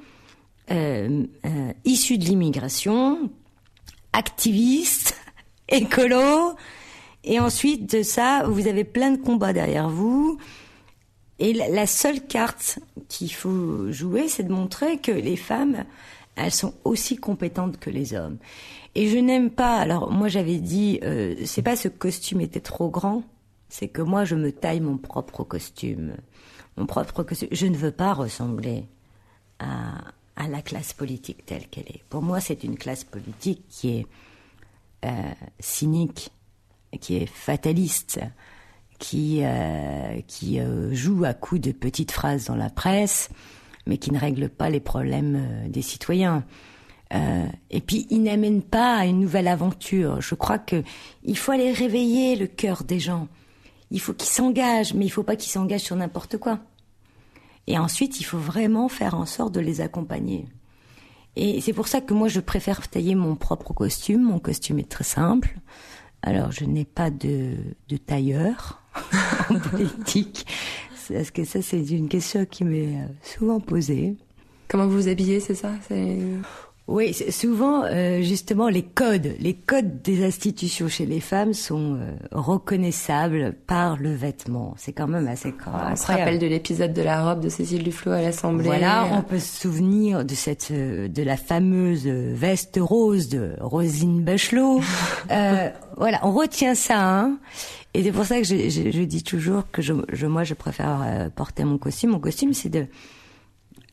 euh, 0.71 1.25
euh, 1.45 1.73
issu 1.85 2.19
de 2.19 2.25
l'immigration, 2.25 3.31
activiste, 4.13 5.17
écolo, 5.69 6.55
et 7.25 7.41
ensuite 7.41 7.91
de 7.97 8.05
ça, 8.05 8.45
vous 8.47 8.69
avez 8.69 8.85
plein 8.85 9.11
de 9.11 9.17
combats 9.17 9.53
derrière 9.53 9.89
vous. 9.89 10.39
Et 11.39 11.53
la 11.53 11.87
seule 11.87 12.27
carte 12.27 12.79
qu'il 13.09 13.33
faut 13.33 13.93
jouer, 13.93 14.29
c'est 14.29 14.45
de 14.45 14.53
montrer 14.53 14.99
que 14.99 15.13
les 15.13 15.37
femmes, 15.37 15.85
elles 16.35 16.53
sont 16.53 16.75
aussi 16.85 17.17
compétentes 17.17 17.79
que 17.79 17.91
les 17.91 18.15
hommes. 18.15 18.39
Et 18.95 19.09
je 19.09 19.19
n'aime 19.19 19.51
pas. 19.51 19.77
Alors 19.77 20.11
moi, 20.11 20.29
j'avais 20.29 20.59
dit, 20.59 20.99
euh, 21.03 21.35
c'est 21.45 21.63
pas 21.63 21.77
ce 21.77 21.89
costume 21.89 22.41
était 22.41 22.61
trop 22.61 22.89
grand, 22.89 23.23
c'est 23.69 23.89
que 23.89 24.01
moi, 24.01 24.25
je 24.25 24.35
me 24.35 24.51
taille 24.51 24.81
mon 24.81 24.97
propre 24.97 25.45
costume, 25.45 26.15
mon 26.79 26.87
propre 26.87 27.23
costume. 27.23 27.49
Je 27.53 27.67
ne 27.67 27.77
veux 27.77 27.91
pas 27.91 28.15
ressembler 28.15 28.85
à, 29.59 29.99
à 30.37 30.49
la 30.49 30.63
classe 30.63 30.95
politique 30.95 31.45
telle 31.45 31.67
qu'elle 31.69 31.89
est. 31.89 32.03
Pour 32.09 32.23
moi, 32.23 32.41
c'est 32.41 32.65
une 32.65 32.79
classe 32.79 33.05
politique 33.05 33.63
qui 33.69 33.99
est 33.99 34.07
euh, 35.05 35.33
cynique, 35.61 36.31
qui 37.01 37.17
est 37.17 37.27
fataliste, 37.27 38.21
qui, 38.99 39.41
euh, 39.43 40.21
euh, 40.43 40.95
joue 40.95 41.25
à 41.25 41.35
coups 41.35 41.61
de 41.61 41.73
petites 41.73 42.13
phrases 42.13 42.47
dans 42.47 42.57
la 42.57 42.71
presse, 42.71 43.29
mais 43.87 43.99
qui 43.99 44.13
ne 44.13 44.19
règle 44.19 44.49
pas 44.49 44.71
les 44.71 44.81
problèmes 44.81 45.37
euh, 45.37 45.69
des 45.69 45.83
citoyens. 45.83 46.45
Et 47.71 47.81
puis, 47.81 48.09
il 48.11 48.25
n'amène 48.25 48.63
pas 48.63 48.97
à 48.97 49.07
une 49.07 49.21
nouvelle 49.21 49.47
aventure. 49.47 50.21
Je 50.21 50.35
crois 50.35 50.59
que 50.59 50.83
il 51.23 51.39
faut 51.39 51.53
aller 51.53 51.71
réveiller 51.71 52.35
le 52.35 52.49
cœur 52.49 52.83
des 52.83 52.99
gens. 52.99 53.29
Il 53.93 54.01
faut 54.01 54.13
qu'ils 54.13 54.29
s'engagent, 54.29 54.93
mais 54.93 55.05
il 55.05 55.09
faut 55.09 55.23
pas 55.23 55.37
qu'ils 55.37 55.53
s'engagent 55.53 55.83
sur 55.83 55.95
n'importe 55.95 56.37
quoi. 56.37 56.59
Et 57.69 57.79
ensuite, 57.79 58.19
il 58.19 58.25
faut 58.25 58.39
vraiment 58.39 58.89
faire 58.89 59.15
en 59.15 59.25
sorte 59.25 59.55
de 59.55 59.61
les 59.61 59.81
accompagner. 59.81 60.47
Et 61.37 61.61
c'est 61.61 61.73
pour 61.73 61.87
ça 61.87 62.01
que 62.01 62.13
moi, 62.13 62.27
je 62.27 62.41
préfère 62.41 62.89
tailler 62.89 63.15
mon 63.15 63.37
propre 63.37 63.73
costume. 63.73 64.23
Mon 64.23 64.41
costume 64.41 64.81
est 64.81 64.91
très 64.91 65.05
simple. 65.05 65.55
Alors, 66.23 66.51
je 66.51 66.65
n'ai 66.65 66.85
pas 66.85 67.11
de 67.11 67.57
tailleur 68.05 68.83
en 69.51 69.59
politique. 69.59 70.47
Parce 71.13 71.31
que 71.31 71.45
ça, 71.45 71.63
c'est 71.63 71.85
une 71.91 72.09
question 72.09 72.45
qui 72.47 72.65
m'est 72.65 72.97
euh, 72.97 73.07
souvent 73.23 73.61
posée. 73.61 74.17
Comment 74.69 74.87
vous 74.87 75.03
vous 75.03 75.09
habillez, 75.09 75.39
c'est 75.41 75.55
ça? 75.55 75.71
Oui, 76.89 77.13
souvent, 77.31 77.83
euh, 77.83 78.23
justement, 78.23 78.69
les 78.69 78.85
codes, 78.85 79.35
les 79.41 79.55
codes 79.55 80.03
des 80.03 80.25
institutions 80.25 80.87
chez 80.87 81.05
les 81.05 81.19
femmes 81.19 81.53
sont 81.53 81.97
euh, 81.97 82.13
reconnaissables 82.31 83.57
par 83.67 83.97
le 83.97 84.15
vêtement. 84.15 84.75
C'est 84.77 84.93
quand 84.93 85.09
même 85.09 85.27
assez 85.27 85.49
incroyable. 85.49 85.91
On 85.93 85.97
se 85.97 86.07
rappelle 86.07 86.39
de 86.39 86.47
l'épisode 86.47 86.93
de 86.93 87.03
la 87.03 87.25
robe 87.25 87.41
de 87.41 87.49
Cécile 87.49 87.83
Duflot 87.83 88.13
à 88.13 88.23
l'Assemblée. 88.23 88.67
Voilà, 88.67 89.09
on 89.13 89.23
peut 89.23 89.41
se 89.41 89.63
souvenir 89.63 90.25
de 90.25 90.35
cette, 90.37 90.69
euh, 90.71 91.09
de 91.09 91.25
la 91.25 91.37
fameuse 91.37 92.07
veste 92.07 92.79
rose 92.81 93.29
de 93.29 93.55
Rosine 93.61 94.23
Bachelot. 94.23 94.81
voilà, 95.29 96.21
on 96.23 96.31
retient 96.31 96.77
ça. 96.77 97.01
Hein 97.01 97.39
et 97.99 98.03
c'est 98.03 98.13
pour 98.13 98.25
ça 98.25 98.39
que 98.41 98.45
je, 98.45 99.03
dis 99.05 99.23
toujours 99.23 99.71
que 99.71 100.27
moi, 100.27 100.45
je 100.45 100.55
préfère 100.55 101.31
porter 101.35 101.65
mon 101.65 101.79
costume. 101.79 102.11
Mon 102.11 102.21
costume, 102.21 102.53
c'est 102.53 102.69
de 102.69 102.87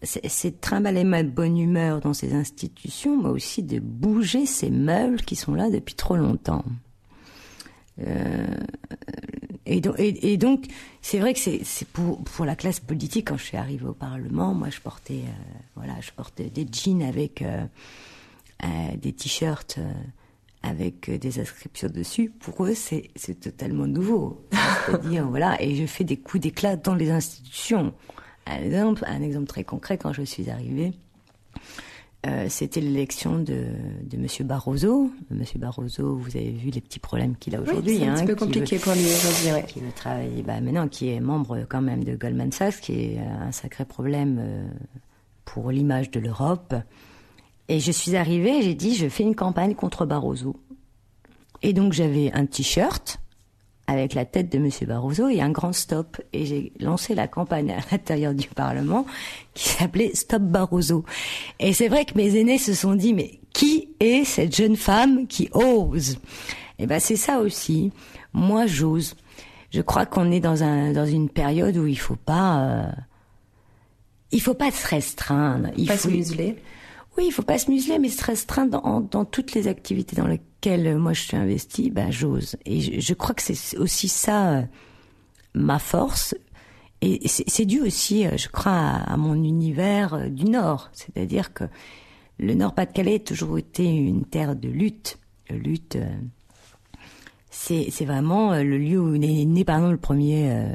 c'est 0.04 0.60
trimballer 0.60 1.06
ma 1.06 1.24
bonne 1.24 1.58
humeur 1.58 2.02
dans 2.02 2.14
ces 2.14 2.34
institutions, 2.34 3.22
mais 3.22 3.30
aussi 3.30 3.64
de 3.64 3.80
bouger 3.80 4.46
ces 4.46 4.70
meubles 4.70 5.22
qui 5.22 5.36
sont 5.36 5.56
là 5.56 5.70
depuis 5.70 5.96
trop 5.96 6.18
longtemps. 6.18 6.66
Euh, 8.00 8.58
et, 9.66 10.38
donc, 10.38 10.66
c'est 11.02 11.20
vrai 11.20 11.34
que 11.34 11.40
c'est 11.40 11.88
pour, 11.88 12.46
la 12.46 12.56
classe 12.56 12.80
politique. 12.80 13.30
Quand 13.30 13.38
je 13.38 13.44
suis 13.44 13.58
arrivée 13.58 13.86
au 13.86 13.94
Parlement, 13.94 14.54
moi, 14.54 14.70
je 14.70 14.80
portais, 14.80 15.24
euh, 15.26 15.60
voilà, 15.76 15.94
je 16.02 16.12
portais 16.12 16.50
des 16.50 16.68
jeans 16.70 17.02
avec 17.02 17.42
euh, 17.42 17.66
euh 18.64 18.68
des 19.02 19.14
t-shirts 19.14 19.76
euh, 19.78 19.94
avec 20.64 21.12
des 21.12 21.40
inscriptions 21.40 21.90
dessus. 21.90 22.30
Pour 22.30 22.66
eux, 22.66 22.74
c'est 22.74 23.12
totalement 23.40 23.86
nouveau. 23.86 24.48
C'est-à-dire, 24.86 25.28
voilà, 25.30 25.62
et 25.62 25.76
je 25.76 25.86
fais 25.86 26.06
des 26.06 26.18
coups 26.18 26.42
d'éclat 26.42 26.78
dans 26.78 26.96
les 26.96 27.12
institutions. 27.12 27.94
Un 28.48 28.64
exemple, 28.64 29.04
un 29.06 29.22
exemple 29.22 29.48
très 29.48 29.64
concret, 29.64 29.98
quand 29.98 30.14
je 30.14 30.24
suis 30.24 30.50
arrivée, 30.50 30.94
euh, 32.26 32.46
c'était 32.48 32.80
l'élection 32.80 33.40
de, 33.40 33.66
de 34.04 34.18
Monsieur 34.18 34.46
Barroso. 34.46 35.12
Monsieur 35.30 35.60
Barroso, 35.60 36.16
vous 36.16 36.38
avez 36.38 36.52
vu 36.52 36.70
les 36.70 36.80
petits 36.80 37.00
problèmes 37.00 37.36
qu'il 37.36 37.54
a 37.56 37.62
aujourd'hui. 37.62 38.00
c'est 38.00 38.08
un 38.08 38.16
hein, 38.16 38.26
peu 38.26 38.36
compliqué 38.36 38.80
pour 38.80 38.94
lui 38.94 39.04
aujourd'hui. 39.04 39.68
Qui 39.68 39.82
travaille, 39.94 40.42
bah, 40.42 40.62
maintenant, 40.62 40.88
qui 40.88 41.10
est 41.10 41.20
membre 41.20 41.66
quand 41.68 41.82
même 41.82 42.06
de 42.06 42.16
Goldman 42.16 42.54
Sachs, 42.54 42.80
qui 42.80 42.94
est 42.94 43.20
un 43.20 43.52
sacré 43.52 43.84
problème 43.84 44.38
euh, 44.40 44.68
pour 45.44 45.72
l'image 45.72 46.12
de 46.12 46.22
l'Europe. 46.22 46.74
Et 47.70 47.80
je 47.80 47.92
suis 47.92 48.16
arrivée, 48.16 48.62
j'ai 48.62 48.74
dit, 48.74 48.96
je 48.96 49.08
fais 49.08 49.24
une 49.24 49.36
campagne 49.36 49.76
contre 49.76 50.06
Barroso. 50.06 50.56
Et 51.62 51.74
donc 51.74 51.94
j'avais 51.94 52.32
un 52.34 52.46
t-shirt 52.46 53.20
avec 53.88 54.14
la 54.14 54.26
tête 54.26 54.52
de 54.52 54.60
Monsieur 54.60 54.86
Barroso 54.86 55.30
et 55.30 55.42
un 55.42 55.50
grand 55.50 55.74
stop. 55.74 56.22
Et 56.34 56.46
j'ai 56.46 56.74
lancé 56.80 57.16
la 57.16 57.28
campagne 57.28 57.72
à 57.72 57.78
l'intérieur 57.92 58.34
du 58.34 58.48
Parlement 58.48 59.06
qui 59.54 59.70
s'appelait 59.70 60.12
Stop 60.14 60.44
Barroso. 60.44 61.06
Et 61.60 61.74
c'est 61.74 61.88
vrai 61.88 62.06
que 62.06 62.16
mes 62.16 62.38
aînés 62.38 62.58
se 62.58 62.74
sont 62.74 62.96
dit, 62.96 63.14
mais 63.14 63.40
qui 63.54 63.90
est 64.00 64.24
cette 64.24 64.56
jeune 64.56 64.76
femme 64.76 65.28
qui 65.28 65.50
ose? 65.54 66.12
Et 66.80 66.84
eh 66.84 66.88
ben 66.88 67.00
c'est 67.00 67.16
ça 67.16 67.40
aussi. 67.40 67.92
Moi, 68.34 68.66
j'ose. 68.66 69.16
Je 69.70 69.82
crois 69.82 70.06
qu'on 70.06 70.32
est 70.32 70.40
dans 70.40 70.64
un 70.64 70.92
dans 70.92 71.06
une 71.06 71.30
période 71.30 71.78
où 71.78 71.86
il 71.86 72.00
faut 72.00 72.16
pas 72.16 72.64
euh, 72.64 72.92
il 74.32 74.42
faut 74.42 74.56
pas 74.56 74.72
se 74.72 74.88
restreindre. 74.88 75.70
Il 75.78 75.88
pas 75.88 75.98
faut 75.98 76.10
se 76.10 76.16
museler. 76.16 76.58
Oui, 77.18 77.26
il 77.28 77.32
faut 77.32 77.44
pas 77.44 77.60
se 77.60 77.70
museler, 77.70 78.00
mais 78.00 78.10
se 78.10 78.24
restreindre 78.24 78.82
dans, 78.82 79.26
toutes 79.26 79.54
les 79.54 79.68
activités 79.68 80.16
dans 80.16 80.26
lesquelles 80.26 80.88
euh, 80.88 80.98
moi 80.98 81.14
je 81.14 81.22
suis 81.22 81.38
investie, 81.38 81.92
ben 81.92 82.12
j'ose. 82.12 82.58
Et 82.66 83.02
je, 83.02 83.14
crois 83.14 83.36
que 83.36 83.44
c'est 83.44 83.78
aussi 83.78 84.08
ça 84.08 84.54
euh, 84.54 84.62
ma 85.54 85.78
force. 85.78 86.36
Et 87.02 87.28
c'est 87.28 87.66
dû 87.66 87.82
aussi, 87.82 88.26
euh, 88.26 88.38
je 88.38 88.48
crois, 88.48 88.72
à, 88.72 89.18
mon 89.18 89.36
univers 89.36 90.32
du 90.32 90.46
Nord. 90.46 90.90
C'est-à-dire 90.94 91.54
que 91.54 91.66
le 92.40 92.56
Nord-Pas-de-Calais 92.56 93.16
a 93.16 93.20
toujours 93.20 93.58
été 93.60 93.86
une 93.86 94.26
terre 94.26 94.56
de 94.56 94.70
lutte. 94.70 95.20
lutte, 95.50 95.98
c'est 97.52 98.06
vraiment 98.06 98.56
le 98.56 98.78
lieu 98.78 99.00
où 99.00 99.14
est 99.14 99.20
né, 99.20 99.64
par 99.64 99.78
exemple, 99.78 99.94
le 99.94 100.00
premier, 100.00 100.66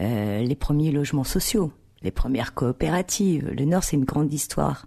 les 0.00 0.56
premiers 0.56 0.90
logements 0.90 1.24
sociaux 1.24 1.72
les 2.02 2.10
premières 2.10 2.54
coopératives. 2.54 3.48
Le 3.48 3.64
Nord, 3.64 3.84
c'est 3.84 3.96
une 3.96 4.04
grande 4.04 4.32
histoire. 4.32 4.86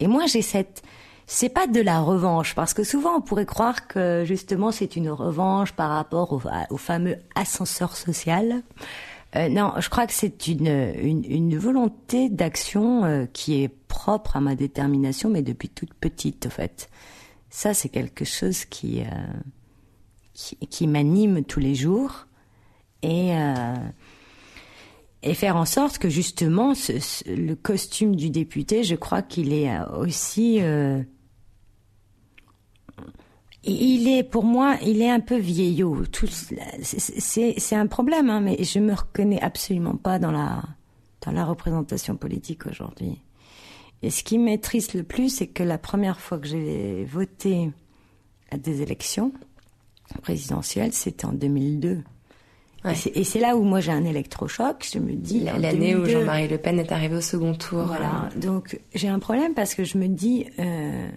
Et 0.00 0.06
moi, 0.06 0.26
j'ai 0.26 0.42
cette, 0.42 0.82
c'est 1.26 1.48
pas 1.48 1.66
de 1.66 1.80
la 1.80 2.00
revanche, 2.00 2.54
parce 2.54 2.72
que 2.72 2.84
souvent 2.84 3.16
on 3.16 3.20
pourrait 3.20 3.46
croire 3.46 3.88
que 3.88 4.22
justement 4.24 4.70
c'est 4.70 4.94
une 4.94 5.10
revanche 5.10 5.72
par 5.72 5.90
rapport 5.90 6.40
au, 6.70 6.76
fameux 6.76 7.16
ascenseur 7.34 7.96
social. 7.96 8.62
Euh, 9.34 9.48
non, 9.48 9.72
je 9.78 9.90
crois 9.90 10.06
que 10.06 10.12
c'est 10.12 10.46
une, 10.46 10.68
une, 10.68 11.24
une, 11.24 11.58
volonté 11.58 12.28
d'action 12.30 13.04
euh, 13.04 13.26
qui 13.32 13.62
est 13.62 13.68
propre 13.68 14.36
à 14.36 14.40
ma 14.40 14.54
détermination, 14.54 15.28
mais 15.28 15.42
depuis 15.42 15.68
toute 15.68 15.92
petite, 15.94 16.46
en 16.46 16.50
fait. 16.50 16.88
Ça, 17.50 17.74
c'est 17.74 17.88
quelque 17.88 18.24
chose 18.24 18.64
qui, 18.64 19.02
euh, 19.02 19.06
qui, 20.32 20.56
qui 20.68 20.86
m'anime 20.86 21.44
tous 21.44 21.60
les 21.60 21.74
jours. 21.74 22.26
Et, 23.02 23.32
et 25.26 25.34
faire 25.34 25.56
en 25.56 25.64
sorte 25.64 25.98
que 25.98 26.08
justement 26.08 26.72
le 27.26 27.54
costume 27.54 28.14
du 28.14 28.30
député, 28.30 28.84
je 28.84 28.94
crois 28.94 29.22
qu'il 29.22 29.52
est 29.52 29.70
euh, 29.70 29.84
aussi 29.98 30.60
euh, 30.62 31.02
il 33.64 34.08
est 34.08 34.22
pour 34.22 34.44
moi, 34.44 34.76
il 34.82 35.02
est 35.02 35.10
un 35.10 35.18
peu 35.18 35.36
vieillot. 35.36 36.04
C'est 36.82 37.74
un 37.74 37.86
problème, 37.88 38.30
hein, 38.30 38.40
mais 38.40 38.62
je 38.62 38.78
me 38.78 38.94
reconnais 38.94 39.40
absolument 39.42 39.96
pas 39.96 40.20
dans 40.20 40.30
la 40.30 40.62
dans 41.22 41.32
la 41.32 41.44
représentation 41.44 42.16
politique 42.16 42.66
aujourd'hui. 42.66 43.20
Et 44.02 44.10
ce 44.10 44.22
qui 44.22 44.38
m'attriste 44.38 44.94
le 44.94 45.02
plus, 45.02 45.30
c'est 45.30 45.48
que 45.48 45.64
la 45.64 45.78
première 45.78 46.20
fois 46.20 46.38
que 46.38 46.46
j'ai 46.46 47.04
voté 47.04 47.72
à 48.52 48.58
des 48.58 48.82
élections 48.82 49.32
présidentielles, 50.22 50.92
c'était 50.92 51.24
en 51.24 51.32
2002. 51.32 52.04
Et 52.84 53.24
c'est 53.24 53.40
là 53.40 53.56
où 53.56 53.62
moi 53.62 53.80
j'ai 53.80 53.92
un 53.92 54.04
électrochoc. 54.04 54.86
Je 54.92 54.98
me 54.98 55.14
dis 55.14 55.40
l'année 55.40 55.96
où 55.96 56.04
Jean-Marie 56.04 56.48
Le 56.48 56.58
Pen 56.58 56.78
est 56.78 56.92
arrivé 56.92 57.16
au 57.16 57.20
second 57.20 57.54
tour. 57.54 57.84
Voilà. 57.84 58.28
Donc 58.36 58.78
j'ai 58.94 59.08
un 59.08 59.18
problème 59.18 59.54
parce 59.54 59.74
que 59.74 59.82
je 59.84 59.98
me 59.98 60.06
dis 60.06 60.46
euh, 60.58 61.08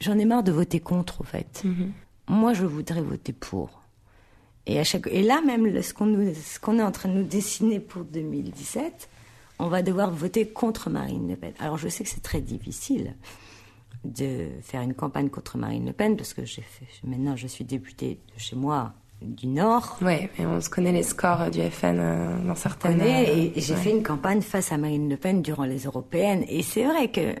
j'en 0.00 0.18
ai 0.18 0.24
marre 0.24 0.42
de 0.42 0.52
voter 0.52 0.80
contre, 0.80 1.22
au 1.22 1.24
fait. 1.24 1.62
Mhm. 1.64 1.92
Moi, 2.28 2.54
je 2.54 2.64
voudrais 2.64 3.02
voter 3.02 3.32
pour. 3.32 3.82
Et 4.66 4.78
à 4.78 4.84
chaque 4.84 5.08
et 5.08 5.22
là 5.22 5.40
même 5.44 5.82
ce 5.82 5.92
qu'on 5.92 6.78
est 6.78 6.82
en 6.82 6.92
train 6.92 7.08
de 7.08 7.14
nous 7.14 7.24
dessiner 7.24 7.80
pour 7.80 8.04
2017, 8.04 9.08
on 9.58 9.66
va 9.66 9.82
devoir 9.82 10.10
voter 10.12 10.46
contre 10.48 10.88
Marine 10.88 11.28
Le 11.28 11.36
Pen. 11.36 11.52
Alors 11.58 11.78
je 11.78 11.88
sais 11.88 12.04
que 12.04 12.10
c'est 12.10 12.22
très 12.22 12.40
difficile 12.40 13.14
de 14.04 14.48
faire 14.62 14.82
une 14.82 14.94
campagne 14.94 15.30
contre 15.30 15.58
Marine 15.58 15.86
Le 15.86 15.92
Pen 15.92 16.16
parce 16.16 16.32
que 16.32 16.44
j'ai 16.44 16.62
maintenant 17.02 17.34
je 17.34 17.48
suis 17.48 17.64
députée 17.64 18.20
de 18.34 18.40
chez 18.40 18.54
moi 18.54 18.94
du 19.22 19.46
Nord. 19.46 19.98
Oui, 20.02 20.28
mais 20.38 20.46
on 20.46 20.60
se 20.60 20.70
connaît 20.70 20.92
les 20.92 21.02
scores 21.02 21.50
du 21.50 21.60
FN 21.62 21.98
euh, 21.98 22.46
dans 22.46 22.54
certaines... 22.54 23.00
et, 23.00 23.52
j'ai 23.56 23.76
fait 23.76 23.90
une 23.90 24.02
campagne 24.02 24.42
face 24.42 24.72
à 24.72 24.78
Marine 24.78 25.08
Le 25.08 25.16
Pen 25.16 25.42
durant 25.42 25.64
les 25.64 25.84
européennes. 25.84 26.44
Et 26.48 26.62
c'est 26.62 26.84
vrai 26.84 27.10
que 27.10 27.20
euh, 27.20 27.34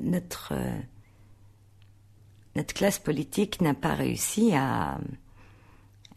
notre, 0.00 0.52
euh, 0.52 0.78
notre 2.56 2.74
classe 2.74 2.98
politique 2.98 3.60
n'a 3.60 3.74
pas 3.74 3.94
réussi 3.94 4.52
à, 4.54 4.98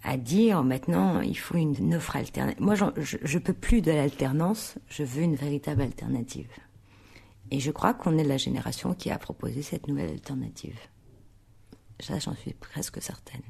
à 0.03 0.17
dire 0.17 0.63
maintenant 0.63 1.21
il 1.21 1.37
faut 1.37 1.57
une 1.57 1.95
offre 1.95 2.15
alternative. 2.15 2.61
Moi, 2.61 2.75
je, 2.75 3.17
je 3.21 3.39
peux 3.39 3.53
plus 3.53 3.81
de 3.81 3.91
l'alternance, 3.91 4.75
je 4.87 5.03
veux 5.03 5.23
une 5.23 5.35
véritable 5.35 5.81
alternative. 5.81 6.49
Et 7.51 7.59
je 7.59 7.71
crois 7.71 7.93
qu'on 7.93 8.17
est 8.17 8.23
la 8.23 8.37
génération 8.37 8.93
qui 8.93 9.11
a 9.11 9.17
proposé 9.17 9.61
cette 9.61 9.87
nouvelle 9.87 10.09
alternative. 10.09 10.79
Ça, 11.99 12.17
j'en 12.17 12.33
suis 12.33 12.53
presque 12.53 13.01
certaine. 13.01 13.41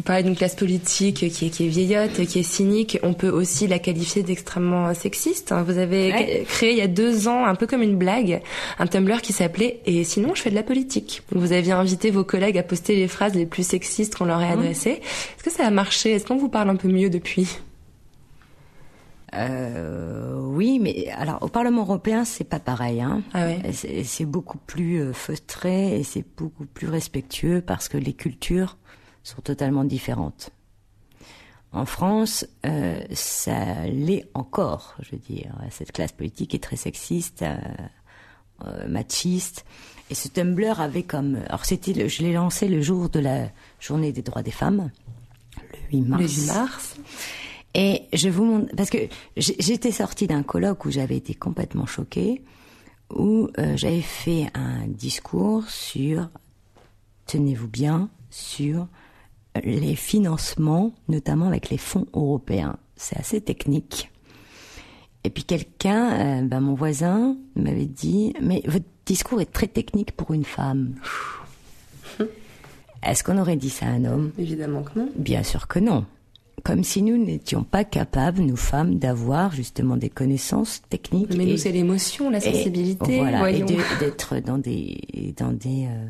On 0.00 0.02
parlait 0.02 0.22
d'une 0.22 0.34
classe 0.34 0.56
politique 0.56 1.28
qui 1.28 1.46
est, 1.46 1.50
qui 1.50 1.66
est 1.66 1.68
vieillotte, 1.68 2.24
qui 2.26 2.38
est 2.38 2.42
cynique. 2.42 2.98
On 3.02 3.12
peut 3.12 3.28
aussi 3.28 3.66
la 3.66 3.78
qualifier 3.78 4.22
d'extrêmement 4.22 4.94
sexiste. 4.94 5.52
Vous 5.66 5.76
avez 5.76 6.42
créé 6.48 6.70
il 6.70 6.78
y 6.78 6.80
a 6.80 6.86
deux 6.86 7.28
ans, 7.28 7.44
un 7.44 7.54
peu 7.54 7.66
comme 7.66 7.82
une 7.82 7.98
blague, 7.98 8.40
un 8.78 8.86
Tumblr 8.86 9.20
qui 9.20 9.34
s'appelait 9.34 9.80
Et 9.84 10.04
sinon, 10.04 10.34
je 10.34 10.40
fais 10.40 10.48
de 10.48 10.54
la 10.54 10.62
politique. 10.62 11.22
Vous 11.32 11.52
aviez 11.52 11.72
invité 11.72 12.10
vos 12.10 12.24
collègues 12.24 12.56
à 12.56 12.62
poster 12.62 12.96
les 12.96 13.08
phrases 13.08 13.34
les 13.34 13.44
plus 13.44 13.66
sexistes 13.66 14.16
qu'on 14.16 14.24
leur 14.24 14.40
ait 14.40 14.48
mmh. 14.48 14.58
adressées. 14.58 15.02
Est-ce 15.02 15.44
que 15.44 15.50
ça 15.50 15.66
a 15.66 15.70
marché? 15.70 16.12
Est-ce 16.12 16.24
qu'on 16.24 16.38
vous 16.38 16.48
parle 16.48 16.70
un 16.70 16.76
peu 16.76 16.88
mieux 16.88 17.10
depuis? 17.10 17.58
Euh, 19.34 20.40
oui, 20.40 20.78
mais 20.80 21.08
alors 21.10 21.42
au 21.42 21.48
Parlement 21.48 21.82
européen, 21.82 22.24
c'est 22.24 22.48
pas 22.48 22.58
pareil. 22.58 23.02
Hein. 23.02 23.20
Ah 23.34 23.44
ouais. 23.44 23.60
C'est 23.72 24.24
beaucoup 24.24 24.58
plus 24.58 25.02
euh, 25.02 25.12
feutré 25.12 26.00
et 26.00 26.04
c'est 26.04 26.24
beaucoup 26.38 26.64
plus 26.64 26.88
respectueux 26.88 27.60
parce 27.60 27.88
que 27.88 27.98
les 27.98 28.14
cultures 28.14 28.78
sont 29.22 29.42
totalement 29.42 29.84
différentes. 29.84 30.50
En 31.72 31.86
France, 31.86 32.46
euh, 32.66 33.00
ça 33.12 33.86
l'est 33.86 34.28
encore, 34.34 34.96
je 35.00 35.12
veux 35.12 35.18
dire. 35.22 35.54
Cette 35.70 35.92
classe 35.92 36.12
politique 36.12 36.54
est 36.54 36.62
très 36.62 36.76
sexiste, 36.76 37.42
euh, 37.42 37.58
euh, 38.66 38.88
machiste. 38.88 39.64
Et 40.10 40.14
ce 40.14 40.28
Tumblr 40.28 40.80
avait 40.80 41.04
comme... 41.04 41.36
Alors 41.46 41.64
c'était, 41.64 42.08
je 42.08 42.22
l'ai 42.22 42.32
lancé 42.32 42.66
le 42.66 42.82
jour 42.82 43.08
de 43.08 43.20
la 43.20 43.48
journée 43.78 44.10
des 44.10 44.22
droits 44.22 44.42
des 44.42 44.50
femmes, 44.50 44.90
le 45.92 45.98
8 45.98 46.00
mars. 46.02 46.22
Le 46.22 46.28
8 46.28 46.46
mars. 46.46 46.96
Et 47.74 48.02
je 48.12 48.28
vous 48.28 48.44
montre, 48.44 48.74
parce 48.76 48.90
que 48.90 48.98
j'étais 49.36 49.92
sortie 49.92 50.26
d'un 50.26 50.42
colloque 50.42 50.84
où 50.84 50.90
j'avais 50.90 51.16
été 51.16 51.34
complètement 51.34 51.86
choquée, 51.86 52.42
où 53.14 53.48
euh, 53.58 53.76
j'avais 53.76 54.02
fait 54.02 54.50
un 54.54 54.86
discours 54.88 55.68
sur, 55.68 56.28
tenez-vous 57.26 57.68
bien, 57.68 58.08
sur 58.30 58.88
les 59.62 59.96
financements, 59.96 60.92
notamment 61.08 61.46
avec 61.46 61.70
les 61.70 61.78
fonds 61.78 62.06
européens. 62.14 62.76
C'est 62.96 63.18
assez 63.18 63.40
technique. 63.40 64.10
Et 65.24 65.30
puis 65.30 65.44
quelqu'un, 65.44 66.12
euh, 66.12 66.42
ben 66.42 66.60
mon 66.60 66.74
voisin, 66.74 67.36
m'avait 67.56 67.86
dit, 67.86 68.32
mais 68.40 68.62
votre 68.66 68.86
discours 69.04 69.40
est 69.40 69.52
très 69.52 69.66
technique 69.66 70.12
pour 70.12 70.32
une 70.32 70.44
femme. 70.44 70.94
Est-ce 73.02 73.24
qu'on 73.24 73.38
aurait 73.38 73.56
dit 73.56 73.70
ça 73.70 73.86
à 73.86 73.90
un 73.90 74.04
homme? 74.04 74.32
Évidemment 74.38 74.82
que 74.82 74.98
non. 74.98 75.08
Bien 75.16 75.42
sûr 75.42 75.68
que 75.68 75.78
non. 75.78 76.04
Comme 76.62 76.84
si 76.84 77.02
nous 77.02 77.16
n'étions 77.16 77.64
pas 77.64 77.84
capables, 77.84 78.42
nous 78.42 78.56
femmes, 78.56 78.96
d'avoir 78.96 79.52
justement 79.52 79.96
des 79.96 80.10
connaissances 80.10 80.82
techniques. 80.90 81.34
Mais 81.34 81.46
nous, 81.46 81.56
c'est 81.56 81.72
l'émotion, 81.72 82.28
la 82.28 82.40
sensibilité. 82.40 83.16
Et, 83.16 83.18
voilà, 83.18 83.50
et 83.50 83.62
d'être 83.98 84.36
dans 84.40 84.58
des, 84.58 85.34
dans 85.38 85.52
des, 85.52 85.86
euh, 85.86 86.06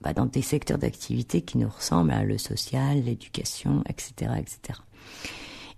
bah, 0.00 0.12
dans 0.12 0.26
des 0.26 0.42
secteurs 0.42 0.78
d'activité 0.78 1.40
qui 1.40 1.58
nous 1.58 1.68
ressemblent, 1.68 2.12
à 2.12 2.24
le 2.24 2.38
social, 2.38 3.02
l'éducation, 3.02 3.82
etc., 3.88 4.32
etc. 4.38 4.80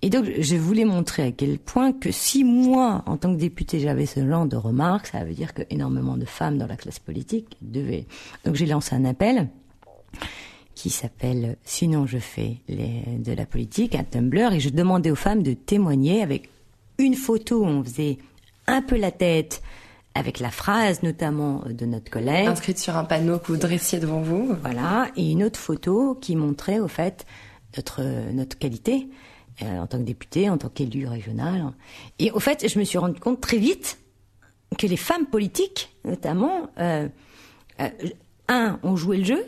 Et 0.00 0.10
donc, 0.10 0.26
je 0.38 0.56
voulais 0.56 0.84
montrer 0.84 1.24
à 1.24 1.32
quel 1.32 1.58
point 1.58 1.92
que 1.92 2.12
si 2.12 2.44
moi, 2.44 3.02
en 3.06 3.16
tant 3.16 3.34
que 3.34 3.40
député, 3.40 3.80
j'avais 3.80 4.06
ce 4.06 4.26
genre 4.26 4.46
de 4.46 4.56
remarques, 4.56 5.08
ça 5.08 5.24
veut 5.24 5.34
dire 5.34 5.54
que 5.54 5.62
énormément 5.70 6.16
de 6.16 6.24
femmes 6.24 6.56
dans 6.56 6.68
la 6.68 6.76
classe 6.76 7.00
politique 7.00 7.56
devaient. 7.62 8.06
Donc, 8.44 8.54
j'ai 8.54 8.66
lancé 8.66 8.94
un 8.94 9.04
appel 9.04 9.48
qui 10.74 10.90
s'appelle 10.90 11.56
Sinon 11.64 12.06
je 12.06 12.18
fais 12.18 12.58
de 12.68 13.32
la 13.32 13.46
politique, 13.46 13.96
un 13.96 14.04
Tumblr, 14.04 14.52
et 14.52 14.60
je 14.60 14.68
demandais 14.68 15.10
aux 15.10 15.16
femmes 15.16 15.42
de 15.42 15.52
témoigner 15.54 16.22
avec 16.22 16.48
une 16.98 17.14
photo 17.14 17.62
où 17.62 17.66
on 17.66 17.82
faisait 17.82 18.18
un 18.68 18.82
peu 18.82 18.96
la 18.96 19.10
tête, 19.10 19.62
avec 20.18 20.40
la 20.40 20.50
phrase 20.50 21.02
notamment 21.02 21.62
de 21.68 21.86
notre 21.86 22.10
collègue. 22.10 22.48
Inscrite 22.48 22.78
sur 22.78 22.96
un 22.96 23.04
panneau 23.04 23.38
que 23.38 23.52
vous 23.52 23.56
dressiez 23.56 24.00
devant 24.00 24.20
vous. 24.20 24.54
Voilà, 24.62 25.08
et 25.16 25.30
une 25.30 25.44
autre 25.44 25.58
photo 25.58 26.16
qui 26.20 26.36
montrait 26.36 26.80
au 26.80 26.88
fait 26.88 27.24
notre, 27.76 28.02
notre 28.32 28.58
qualité 28.58 29.08
euh, 29.62 29.78
en 29.78 29.86
tant 29.86 29.98
que 29.98 30.04
député, 30.04 30.48
en 30.50 30.58
tant 30.58 30.68
qu'élu 30.68 31.06
régional. 31.06 31.72
Et 32.18 32.30
au 32.30 32.40
fait, 32.40 32.68
je 32.68 32.78
me 32.78 32.84
suis 32.84 32.98
rendu 32.98 33.18
compte 33.18 33.40
très 33.40 33.58
vite 33.58 33.98
que 34.76 34.86
les 34.86 34.96
femmes 34.96 35.26
politiques, 35.26 35.96
notamment, 36.04 36.70
euh, 36.78 37.08
euh, 37.80 37.88
un, 38.48 38.78
ont 38.82 38.96
joué 38.96 39.18
le 39.18 39.24
jeu, 39.24 39.44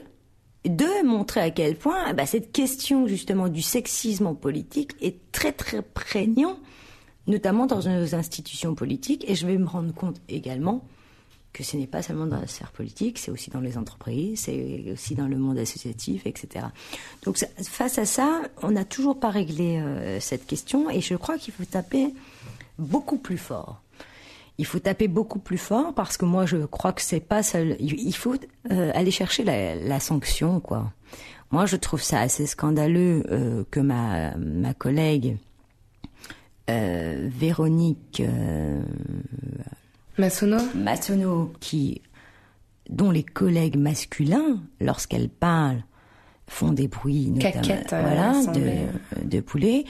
deux, 0.64 1.04
montrer 1.04 1.40
à 1.40 1.50
quel 1.50 1.76
point 1.76 2.12
bah, 2.12 2.26
cette 2.26 2.52
question 2.52 3.06
justement 3.06 3.48
du 3.48 3.62
sexisme 3.62 4.26
en 4.26 4.34
politique 4.34 4.92
est 5.00 5.30
très 5.32 5.52
très 5.52 5.80
prégnant, 5.80 6.58
notamment 7.30 7.66
dans 7.66 7.80
nos 7.80 8.14
institutions 8.14 8.74
politiques. 8.74 9.24
Et 9.28 9.34
je 9.34 9.46
vais 9.46 9.56
me 9.56 9.66
rendre 9.66 9.94
compte 9.94 10.20
également 10.28 10.84
que 11.52 11.64
ce 11.64 11.76
n'est 11.76 11.86
pas 11.86 12.02
seulement 12.02 12.26
dans 12.26 12.40
la 12.40 12.46
sphère 12.46 12.70
politique, 12.70 13.18
c'est 13.18 13.30
aussi 13.30 13.50
dans 13.50 13.60
les 13.60 13.76
entreprises, 13.76 14.42
c'est 14.42 14.84
aussi 14.92 15.14
dans 15.14 15.26
le 15.26 15.36
monde 15.36 15.58
associatif, 15.58 16.26
etc. 16.26 16.66
Donc 17.24 17.38
face 17.62 17.98
à 17.98 18.04
ça, 18.04 18.42
on 18.62 18.70
n'a 18.70 18.84
toujours 18.84 19.18
pas 19.18 19.30
réglé 19.30 19.78
euh, 19.78 20.20
cette 20.20 20.46
question 20.46 20.90
et 20.90 21.00
je 21.00 21.14
crois 21.14 21.38
qu'il 21.38 21.52
faut 21.52 21.64
taper 21.64 22.14
beaucoup 22.78 23.16
plus 23.16 23.38
fort. 23.38 23.80
Il 24.58 24.66
faut 24.66 24.78
taper 24.78 25.08
beaucoup 25.08 25.38
plus 25.38 25.58
fort 25.58 25.94
parce 25.94 26.16
que 26.16 26.24
moi 26.24 26.46
je 26.46 26.58
crois 26.58 26.92
que 26.92 27.02
c'est 27.02 27.20
pas 27.20 27.42
seul. 27.42 27.76
Il 27.80 28.14
faut 28.14 28.36
euh, 28.70 28.92
aller 28.94 29.10
chercher 29.10 29.42
la, 29.42 30.00
sanction 30.00 30.60
quoi. 30.60 30.92
Moi 31.50 31.66
je 31.66 31.76
trouve 31.76 32.02
ça 32.02 32.20
assez 32.20 32.46
scandaleux 32.46 33.24
euh, 33.30 33.64
que 33.70 33.80
ma 33.80 34.36
ma 34.36 34.74
collègue 34.74 35.38
Véronique 37.28 38.22
Massonneau 40.18 40.58
Massonneau, 40.74 41.52
qui, 41.60 42.02
dont 42.88 43.10
les 43.10 43.22
collègues 43.22 43.76
masculins, 43.76 44.60
lorsqu'elles 44.80 45.30
parlent, 45.30 45.84
font 46.46 46.72
des 46.72 46.88
bruits, 46.88 47.32
Caquette, 47.38 47.92
euh, 47.92 48.02
voilà, 48.02 48.52
de, 48.52 49.26
de 49.28 49.40
poulet. 49.40 49.84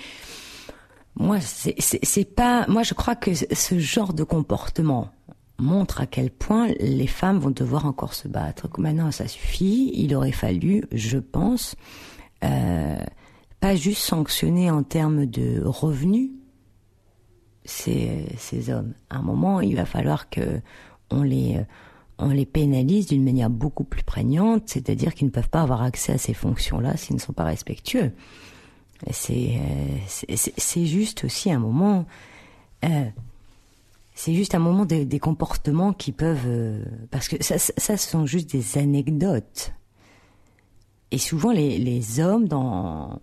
Moi, 1.16 1.38
c'est 1.40 2.24
pas. 2.24 2.66
Moi, 2.68 2.82
je 2.82 2.94
crois 2.94 3.16
que 3.16 3.32
ce 3.34 3.78
genre 3.78 4.12
de 4.12 4.22
comportement 4.22 5.10
montre 5.58 6.00
à 6.00 6.06
quel 6.06 6.30
point 6.30 6.68
les 6.78 7.06
femmes 7.06 7.38
vont 7.38 7.50
devoir 7.50 7.86
encore 7.86 8.14
se 8.14 8.28
battre. 8.28 8.68
Maintenant, 8.78 9.10
ça 9.10 9.26
suffit. 9.26 9.90
Il 9.94 10.14
aurait 10.14 10.32
fallu, 10.32 10.84
je 10.92 11.18
pense, 11.18 11.76
euh, 12.44 12.96
pas 13.58 13.74
juste 13.74 14.02
sanctionner 14.02 14.70
en 14.70 14.82
termes 14.82 15.26
de 15.26 15.62
revenus, 15.64 16.30
ces, 17.64 18.70
hommes. 18.70 18.94
À 19.10 19.18
un 19.18 19.22
moment, 19.22 19.60
il 19.60 19.76
va 19.76 19.84
falloir 19.84 20.30
que 20.30 20.60
on 21.10 21.22
les 21.22 21.58
on 22.18 22.28
les 22.28 22.44
pénalise 22.44 23.06
d'une 23.06 23.24
manière 23.24 23.48
beaucoup 23.48 23.84
plus 23.84 24.02
prégnante, 24.02 24.64
c'est-à-dire 24.66 25.14
qu'ils 25.14 25.28
ne 25.28 25.32
peuvent 25.32 25.48
pas 25.48 25.62
avoir 25.62 25.82
accès 25.82 26.12
à 26.12 26.18
ces 26.18 26.34
fonctions-là 26.34 26.96
s'ils 26.98 27.16
ne 27.16 27.20
sont 27.20 27.32
pas 27.32 27.44
respectueux. 27.44 28.12
C'est 29.10 29.58
c'est 30.06 30.86
juste 30.86 31.24
aussi 31.24 31.50
un 31.50 31.58
moment. 31.58 32.06
Euh, 32.84 33.06
c'est 34.14 34.34
juste 34.34 34.54
un 34.54 34.58
moment 34.58 34.84
des, 34.84 35.06
des 35.06 35.18
comportements 35.18 35.94
qui 35.94 36.12
peuvent 36.12 36.44
euh, 36.46 36.84
parce 37.10 37.28
que 37.28 37.42
ça, 37.42 37.58
ça, 37.58 37.96
ce 37.96 38.10
sont 38.10 38.26
juste 38.26 38.50
des 38.50 38.76
anecdotes. 38.76 39.72
Et 41.10 41.18
souvent 41.18 41.52
les, 41.52 41.78
les 41.78 42.20
hommes 42.20 42.46
dans 42.46 43.20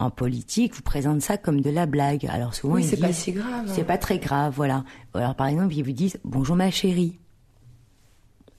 en 0.00 0.10
politique 0.10 0.74
vous 0.74 0.82
présente 0.82 1.20
ça 1.20 1.36
comme 1.36 1.60
de 1.60 1.70
la 1.70 1.86
blague. 1.86 2.26
Alors 2.26 2.54
souvent 2.54 2.74
oui, 2.74 2.84
c'est 2.84 2.96
pas 2.96 3.12
si 3.12 3.32
grave. 3.32 3.70
C'est 3.72 3.84
pas 3.84 3.98
très 3.98 4.18
grave, 4.18 4.54
voilà. 4.56 4.84
Alors 5.14 5.34
par 5.34 5.46
exemple, 5.46 5.74
ils 5.74 5.84
vous 5.84 5.92
disent 5.92 6.18
bonjour 6.24 6.56
ma 6.56 6.70
chérie. 6.70 7.18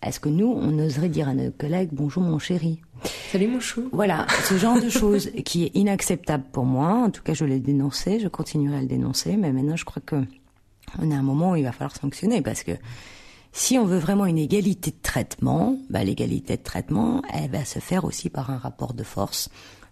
Est-ce 0.03 0.19
que 0.19 0.29
nous, 0.29 0.47
on 0.47 0.79
oserait 0.79 1.09
dire 1.09 1.27
à 1.27 1.33
nos 1.33 1.51
collègues 1.51 1.89
bonjour 1.91 2.23
mon 2.23 2.39
chéri? 2.39 2.79
Salut 3.31 3.47
mon 3.47 3.59
chou. 3.59 3.89
Voilà, 3.91 4.27
ce 4.45 4.57
genre 4.57 4.79
de 4.79 4.89
choses 4.89 5.31
qui 5.43 5.65
est 5.65 5.75
inacceptable 5.75 6.45
pour 6.51 6.65
moi. 6.65 6.93
En 6.93 7.09
tout 7.09 7.23
cas, 7.23 7.33
je 7.33 7.45
l'ai 7.45 7.59
dénoncé, 7.59 8.19
je 8.19 8.27
continuerai 8.27 8.77
à 8.77 8.81
le 8.81 8.87
dénoncer, 8.87 9.35
mais 9.35 9.51
maintenant, 9.51 9.75
je 9.75 9.85
crois 9.85 10.01
que 10.05 10.23
on 10.99 11.11
a 11.11 11.15
un 11.15 11.23
moment 11.23 11.51
où 11.51 11.55
il 11.55 11.63
va 11.63 11.71
falloir 11.71 11.95
sanctionner 11.95 12.41
parce 12.41 12.63
que 12.63 12.73
si 13.53 13.77
on 13.77 13.85
veut 13.85 13.97
vraiment 13.97 14.25
une 14.25 14.37
égalité 14.37 14.91
de 14.91 15.01
traitement, 15.01 15.77
bah, 15.89 16.03
l'égalité 16.03 16.57
de 16.57 16.63
traitement, 16.63 17.21
elle 17.33 17.49
va 17.49 17.65
se 17.65 17.79
faire 17.79 18.05
aussi 18.05 18.29
par 18.29 18.49
un 18.49 18.57
rapport 18.57 18.93
de 18.93 19.03
force 19.03 19.49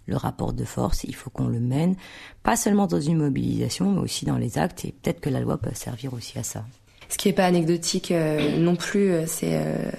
le 0.09 0.17
rapport 0.17 0.53
de 0.53 0.65
force, 0.65 1.03
il 1.03 1.15
faut 1.15 1.29
qu'on 1.29 1.47
le 1.47 1.59
mène, 1.59 1.95
pas 2.43 2.55
seulement 2.55 2.87
dans 2.87 2.99
une 2.99 3.17
mobilisation, 3.17 3.91
mais 3.91 4.01
aussi 4.01 4.25
dans 4.25 4.37
les 4.37 4.57
actes, 4.57 4.85
et 4.85 4.91
peut-être 4.91 5.21
que 5.21 5.29
la 5.29 5.39
loi 5.39 5.57
peut 5.57 5.69
servir 5.73 6.13
aussi 6.13 6.37
à 6.37 6.43
ça. 6.43 6.65
Ce 7.09 7.17
qui 7.17 7.27
n'est 7.27 7.33
pas 7.33 7.45
anecdotique 7.45 8.11
euh, 8.11 8.59
non 8.59 8.75
plus, 8.75 9.11
euh, 9.11 9.23
c'est 9.25 9.53
euh, 9.53 9.89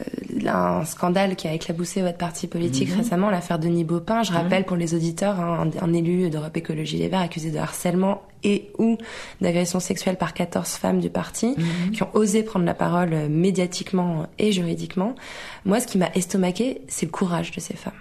un 0.46 0.84
scandale 0.84 1.34
qui 1.34 1.48
a 1.48 1.52
éclaboussé 1.52 2.02
votre 2.02 2.18
parti 2.18 2.46
politique 2.46 2.88
mhm. 2.90 2.98
récemment, 2.98 3.30
l'affaire 3.30 3.58
Denis 3.58 3.82
Baupin. 3.82 4.22
Je 4.22 4.30
mhm. 4.30 4.36
rappelle 4.36 4.64
pour 4.64 4.76
les 4.76 4.94
auditeurs, 4.94 5.40
hein, 5.40 5.68
un, 5.82 5.92
élu 5.92 6.30
d'Europe 6.30 6.56
Écologie 6.56 6.98
Les 6.98 7.08
Verts 7.08 7.20
accusé 7.20 7.50
de 7.50 7.58
harcèlement 7.58 8.22
et 8.44 8.70
ou 8.78 8.96
d'agression 9.40 9.80
sexuelle 9.80 10.16
par 10.16 10.34
14 10.34 10.68
femmes 10.68 11.00
du 11.00 11.10
parti 11.10 11.56
mhm. 11.58 11.90
qui 11.90 12.04
ont 12.04 12.10
osé 12.14 12.44
prendre 12.44 12.64
la 12.64 12.74
parole 12.74 13.28
médiatiquement 13.28 14.26
et 14.38 14.52
juridiquement. 14.52 15.16
Moi, 15.64 15.80
ce 15.80 15.88
qui 15.88 15.98
m'a 15.98 16.10
estomaqué, 16.14 16.82
c'est 16.86 17.06
le 17.06 17.12
courage 17.12 17.50
de 17.50 17.58
ces 17.58 17.74
femmes. 17.74 17.92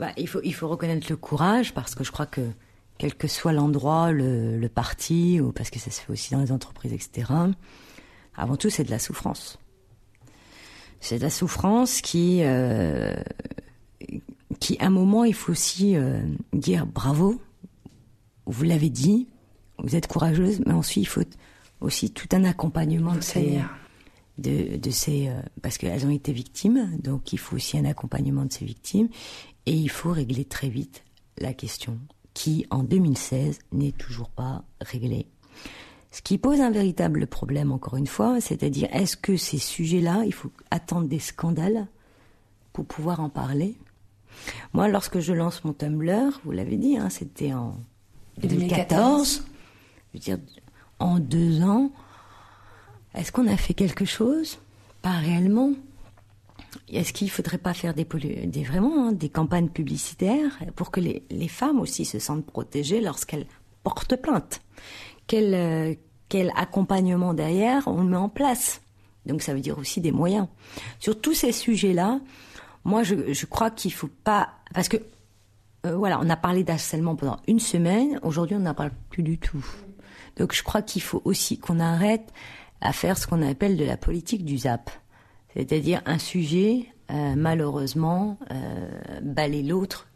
Bah, 0.00 0.12
il, 0.16 0.26
faut, 0.26 0.40
il 0.42 0.54
faut 0.54 0.66
reconnaître 0.66 1.06
le 1.10 1.16
courage 1.16 1.74
parce 1.74 1.94
que 1.94 2.04
je 2.04 2.10
crois 2.10 2.24
que 2.24 2.40
quel 2.96 3.14
que 3.14 3.28
soit 3.28 3.52
l'endroit, 3.52 4.12
le, 4.12 4.58
le, 4.58 4.68
parti, 4.70 5.40
ou 5.42 5.52
parce 5.52 5.68
que 5.68 5.78
ça 5.78 5.90
se 5.90 6.00
fait 6.00 6.10
aussi 6.10 6.32
dans 6.32 6.40
les 6.40 6.52
entreprises, 6.52 6.94
etc., 6.94 7.30
avant 8.34 8.56
tout, 8.56 8.70
c'est 8.70 8.84
de 8.84 8.90
la 8.90 8.98
souffrance. 8.98 9.58
C'est 11.00 11.18
de 11.18 11.22
la 11.22 11.30
souffrance 11.30 12.00
qui, 12.00 12.40
euh, 12.42 13.14
qui, 14.58 14.78
à 14.80 14.86
un 14.86 14.90
moment, 14.90 15.24
il 15.24 15.34
faut 15.34 15.52
aussi 15.52 15.96
euh, 15.96 16.22
dire 16.54 16.86
bravo, 16.86 17.38
vous 18.46 18.64
l'avez 18.64 18.88
dit, 18.88 19.28
vous 19.78 19.96
êtes 19.96 20.06
courageuse, 20.06 20.60
mais 20.64 20.72
ensuite, 20.72 21.04
il 21.04 21.08
faut 21.08 21.22
aussi 21.82 22.10
tout 22.10 22.28
un 22.32 22.44
accompagnement 22.44 23.14
de 23.14 23.20
ces, 23.20 23.60
de, 24.40 24.76
de 24.76 24.90
ces, 24.90 25.28
euh, 25.28 25.40
parce 25.62 25.78
qu'elles 25.78 26.06
ont 26.06 26.10
été 26.10 26.32
victimes, 26.32 26.98
donc 27.02 27.32
il 27.32 27.38
faut 27.38 27.56
aussi 27.56 27.78
un 27.78 27.84
accompagnement 27.84 28.44
de 28.44 28.52
ces 28.52 28.64
victimes. 28.64 29.08
Et 29.66 29.74
il 29.74 29.90
faut 29.90 30.12
régler 30.12 30.44
très 30.44 30.68
vite 30.68 31.04
la 31.38 31.52
question 31.52 31.98
qui, 32.34 32.66
en 32.70 32.82
2016, 32.82 33.58
n'est 33.72 33.92
toujours 33.92 34.30
pas 34.30 34.64
réglée. 34.80 35.26
Ce 36.10 36.22
qui 36.22 36.38
pose 36.38 36.60
un 36.60 36.70
véritable 36.70 37.26
problème, 37.26 37.70
encore 37.70 37.96
une 37.96 38.06
fois, 38.06 38.40
c'est-à-dire 38.40 38.88
est-ce 38.92 39.16
que 39.16 39.36
ces 39.36 39.58
sujets-là, 39.58 40.24
il 40.26 40.34
faut 40.34 40.50
attendre 40.70 41.06
des 41.06 41.20
scandales 41.20 41.86
pour 42.72 42.86
pouvoir 42.86 43.20
en 43.20 43.28
parler? 43.28 43.76
Moi, 44.72 44.88
lorsque 44.88 45.20
je 45.20 45.32
lance 45.32 45.64
mon 45.64 45.72
Tumblr, 45.72 46.40
vous 46.44 46.52
l'avez 46.52 46.76
dit, 46.76 46.96
hein, 46.96 47.10
c'était 47.10 47.52
en 47.52 47.76
2014, 48.38 49.44
je 50.12 50.18
veux 50.18 50.20
dire, 50.20 50.38
en 50.98 51.18
deux 51.18 51.62
ans, 51.62 51.92
est-ce 53.14 53.32
qu'on 53.32 53.46
a 53.46 53.56
fait 53.56 53.74
quelque 53.74 54.04
chose? 54.04 54.58
Pas 55.02 55.12
réellement. 55.12 55.72
Est-ce 56.88 57.12
qu'il 57.12 57.30
faudrait 57.30 57.58
pas 57.58 57.74
faire 57.74 57.94
des, 57.94 58.04
vraiment 58.64 59.08
hein, 59.08 59.12
des 59.12 59.28
campagnes 59.28 59.68
publicitaires 59.68 60.58
pour 60.76 60.90
que 60.90 61.00
les, 61.00 61.48
femmes 61.48 61.80
aussi 61.80 62.04
se 62.04 62.18
sentent 62.18 62.46
protégées 62.46 63.00
lorsqu'elles 63.00 63.46
portent 63.82 64.16
plainte? 64.16 64.60
Quel, 65.26 65.54
euh, 65.54 65.94
quel 66.28 66.52
accompagnement 66.56 67.34
derrière 67.34 67.86
on 67.86 68.04
met 68.04 68.16
en 68.16 68.28
place? 68.28 68.80
Donc 69.26 69.42
ça 69.42 69.54
veut 69.54 69.60
dire 69.60 69.78
aussi 69.78 70.00
des 70.00 70.12
moyens. 70.12 70.48
Sur 70.98 71.20
tous 71.20 71.34
ces 71.34 71.52
sujets 71.52 71.92
là 71.92 72.20
moi 72.84 73.02
je, 73.02 73.44
crois 73.46 73.70
qu'il 73.70 73.92
faut 73.92 74.10
pas 74.24 74.50
parce 74.74 74.88
que 74.88 74.96
euh, 75.86 75.96
voilà 75.96 76.18
on 76.22 76.30
a 76.30 76.36
parlé 76.36 76.64
d'harcèlement 76.64 77.14
pendant 77.14 77.38
une 77.46 77.60
semaine 77.60 78.18
aujourd'hui 78.22 78.56
on 78.56 78.60
n'en 78.60 78.74
parle 78.74 78.92
plus 79.10 79.22
du 79.22 79.38
tout. 79.38 79.64
Donc 80.36 80.54
je 80.54 80.62
crois 80.62 80.82
qu'il 80.82 81.02
faut 81.02 81.20
aussi 81.24 81.58
qu'on 81.58 81.80
arrête 81.80 82.32
à 82.80 82.92
faire 82.92 83.18
ce 83.18 83.26
qu'on 83.26 83.42
appelle 83.42 83.76
de 83.76 83.84
la 83.84 83.96
politique 83.96 84.44
du 84.44 84.58
zap 84.58 84.90
c'est-à-dire 85.54 86.02
un 86.06 86.18
sujet, 86.18 86.86
euh, 87.10 87.34
malheureusement, 87.36 88.38
euh, 88.50 89.20
l'autre 89.62 90.06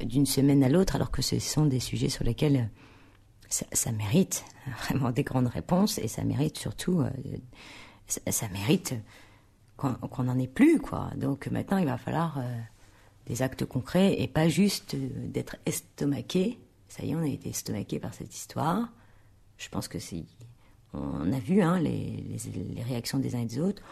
d'une 0.00 0.26
semaine 0.26 0.62
à 0.64 0.68
l'autre, 0.68 0.96
alors 0.96 1.10
que 1.10 1.22
ce 1.22 1.38
sont 1.38 1.66
des 1.66 1.80
sujets 1.80 2.08
sur 2.08 2.24
lesquels 2.24 2.56
euh, 2.56 3.64
ça, 3.72 3.92
mérite 3.92 4.44
vraiment 4.88 5.10
des 5.10 5.22
grandes 5.22 5.46
réponses 5.46 5.98
et 5.98 6.08
ça 6.08 6.24
mérite 6.24 6.58
surtout, 6.58 7.00
euh, 7.00 7.10
ça, 8.06 8.48
mérite 8.48 8.94
qu'on 9.76 9.94
qu 9.94 10.22
n'en 10.22 10.38
ait 10.38 10.48
plus, 10.48 10.80
quoi. 10.80 11.10
Donc 11.16 11.46
maintenant, 11.48 11.78
il 11.78 11.86
va 11.86 11.98
falloir 11.98 12.40
des 13.26 13.42
actes 13.42 13.64
concrets 13.64 14.20
et 14.20 14.28
pas 14.28 14.48
juste 14.48 14.94
d'être 14.94 15.56
estomaqué. 15.66 16.58
Ça 16.88 17.02
y 17.02 17.10
est, 17.10 17.14
on 17.16 17.22
a 17.22 17.26
été 17.26 17.48
estomaqué 17.48 17.98
par 17.98 18.14
cette 18.14 18.32
histoire. 18.34 18.88
Je 19.58 19.68
pense 19.68 19.88
que 19.88 19.98
c'est, 19.98 20.24
on 20.92 21.32
a 21.32 21.38
vu 21.40 21.60
hein, 21.60 21.80
les 21.80 22.38
réactions 22.86 23.18
des 23.18 23.34
uns 23.34 23.40
et 23.40 23.46
des 23.46 23.58
autres. 23.58 23.82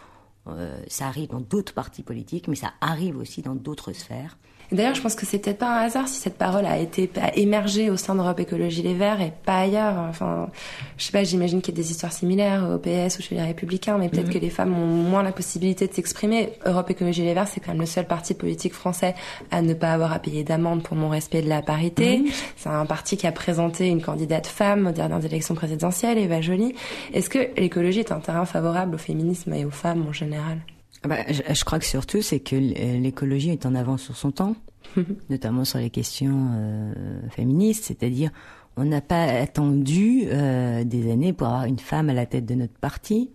Euh, 0.48 0.82
ça 0.88 1.06
arrive 1.06 1.28
dans 1.28 1.40
d'autres 1.40 1.72
partis 1.74 2.02
politiques, 2.02 2.48
mais 2.48 2.56
ça 2.56 2.72
arrive 2.80 3.16
aussi 3.16 3.42
dans 3.42 3.54
d'autres 3.54 3.92
sphères. 3.92 4.38
D'ailleurs, 4.72 4.94
je 4.94 5.02
pense 5.02 5.14
que 5.14 5.26
c'est 5.26 5.38
peut-être 5.38 5.58
pas 5.58 5.80
un 5.80 5.84
hasard 5.84 6.08
si 6.08 6.18
cette 6.18 6.38
parole 6.38 6.64
a 6.64 6.78
été 6.78 7.10
a 7.20 7.36
émergé 7.36 7.90
au 7.90 7.96
sein 7.96 8.14
d'Europe 8.14 8.40
Écologie 8.40 8.82
Les 8.82 8.94
Verts 8.94 9.20
et 9.20 9.32
pas 9.44 9.58
ailleurs. 9.58 9.98
Enfin, 10.08 10.48
je 10.96 11.04
sais 11.04 11.12
pas, 11.12 11.24
j'imagine 11.24 11.60
qu'il 11.60 11.74
y 11.74 11.78
a 11.78 11.82
des 11.82 11.90
histoires 11.90 12.12
similaires 12.12 12.66
au 12.68 12.78
PS 12.78 13.18
ou 13.18 13.22
chez 13.22 13.34
les 13.34 13.42
Républicains, 13.42 13.98
mais 13.98 14.08
peut-être 14.08 14.28
mmh. 14.28 14.32
que 14.32 14.38
les 14.38 14.50
femmes 14.50 14.74
ont 14.74 14.86
moins 14.86 15.22
la 15.22 15.32
possibilité 15.32 15.86
de 15.86 15.92
s'exprimer. 15.92 16.54
Europe 16.64 16.90
Écologie 16.90 17.22
Les 17.22 17.34
Verts, 17.34 17.48
c'est 17.48 17.60
quand 17.60 17.72
même 17.72 17.80
le 17.80 17.86
seul 17.86 18.06
parti 18.06 18.34
politique 18.34 18.72
français 18.72 19.14
à 19.50 19.60
ne 19.60 19.74
pas 19.74 19.92
avoir 19.92 20.12
à 20.12 20.18
payer 20.18 20.42
d'amende 20.42 20.82
pour 20.82 20.96
non-respect 20.96 21.42
de 21.42 21.48
la 21.48 21.60
parité. 21.60 22.18
Mmh. 22.18 22.26
C'est 22.56 22.70
un 22.70 22.86
parti 22.86 23.16
qui 23.16 23.26
a 23.26 23.32
présenté 23.32 23.88
une 23.88 24.02
candidate 24.02 24.46
femme 24.46 24.86
aux 24.86 24.92
dernières 24.92 25.24
élections 25.24 25.54
présidentielles, 25.54 26.18
Eva 26.18 26.40
Joly. 26.40 26.74
Est-ce 27.12 27.28
que 27.28 27.38
l'écologie 27.60 28.00
est 28.00 28.12
un 28.12 28.20
terrain 28.20 28.46
favorable 28.46 28.94
au 28.94 28.98
féminisme 28.98 29.52
et 29.52 29.64
aux 29.64 29.70
femmes 29.70 30.06
en 30.08 30.12
général? 30.12 30.58
Bah, 31.04 31.16
je, 31.28 31.42
je, 31.54 31.64
crois 31.64 31.78
que 31.78 31.84
surtout, 31.84 32.22
c'est 32.22 32.40
que 32.40 32.56
l'écologie 32.56 33.50
est 33.50 33.66
en 33.66 33.74
avance 33.74 34.02
sur 34.02 34.16
son 34.16 34.30
temps, 34.30 34.54
notamment 35.30 35.64
sur 35.64 35.78
les 35.78 35.90
questions 35.90 36.50
euh, 36.52 36.92
féministes, 37.30 37.84
c'est-à-dire 37.84 38.30
on 38.76 38.84
n'a 38.84 39.00
pas 39.00 39.24
attendu 39.24 40.24
euh, 40.26 40.84
des 40.84 41.10
années 41.10 41.32
pour 41.32 41.48
avoir 41.48 41.64
une 41.64 41.78
femme 41.78 42.08
à 42.08 42.14
la 42.14 42.26
tête 42.26 42.46
de 42.46 42.54
notre 42.54 42.78
parti. 42.78 43.30